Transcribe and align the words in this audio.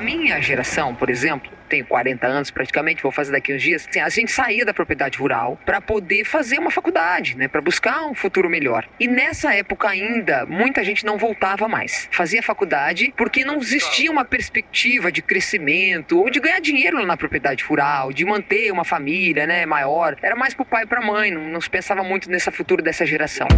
Minha 0.00 0.40
geração, 0.40 0.94
por 0.94 1.10
exemplo, 1.10 1.50
tenho 1.68 1.84
40 1.84 2.26
anos 2.26 2.50
praticamente, 2.50 3.02
vou 3.02 3.12
fazer 3.12 3.32
daqui 3.32 3.54
uns 3.54 3.62
dias, 3.62 3.86
assim, 3.88 4.00
a 4.00 4.08
gente 4.08 4.32
saía 4.32 4.64
da 4.64 4.72
propriedade 4.72 5.18
rural 5.18 5.58
para 5.66 5.80
poder 5.80 6.24
fazer 6.24 6.58
uma 6.58 6.70
faculdade, 6.70 7.36
né, 7.36 7.46
para 7.46 7.60
buscar 7.60 8.06
um 8.06 8.14
futuro 8.14 8.48
melhor. 8.48 8.88
E 8.98 9.06
nessa 9.06 9.54
época 9.54 9.88
ainda, 9.88 10.46
muita 10.46 10.82
gente 10.82 11.04
não 11.04 11.18
voltava 11.18 11.68
mais. 11.68 12.08
Fazia 12.10 12.42
faculdade 12.42 13.12
porque 13.16 13.44
não 13.44 13.58
existia 13.58 14.10
uma 14.10 14.24
perspectiva 14.24 15.12
de 15.12 15.20
crescimento 15.20 16.18
ou 16.18 16.30
de 16.30 16.40
ganhar 16.40 16.60
dinheiro 16.60 17.04
na 17.04 17.16
propriedade 17.16 17.64
rural, 17.64 18.12
de 18.12 18.24
manter 18.24 18.72
uma 18.72 18.84
família, 18.84 19.46
né, 19.46 19.66
maior. 19.66 20.16
Era 20.22 20.34
mais 20.34 20.54
pro 20.54 20.64
pai 20.64 20.84
e 20.84 20.86
pra 20.86 21.00
mãe, 21.00 21.30
não, 21.30 21.48
não 21.48 21.60
se 21.60 21.68
pensava 21.68 22.02
muito 22.02 22.30
nesse 22.30 22.50
futuro 22.50 22.82
dessa 22.82 23.04
geração. 23.04 23.48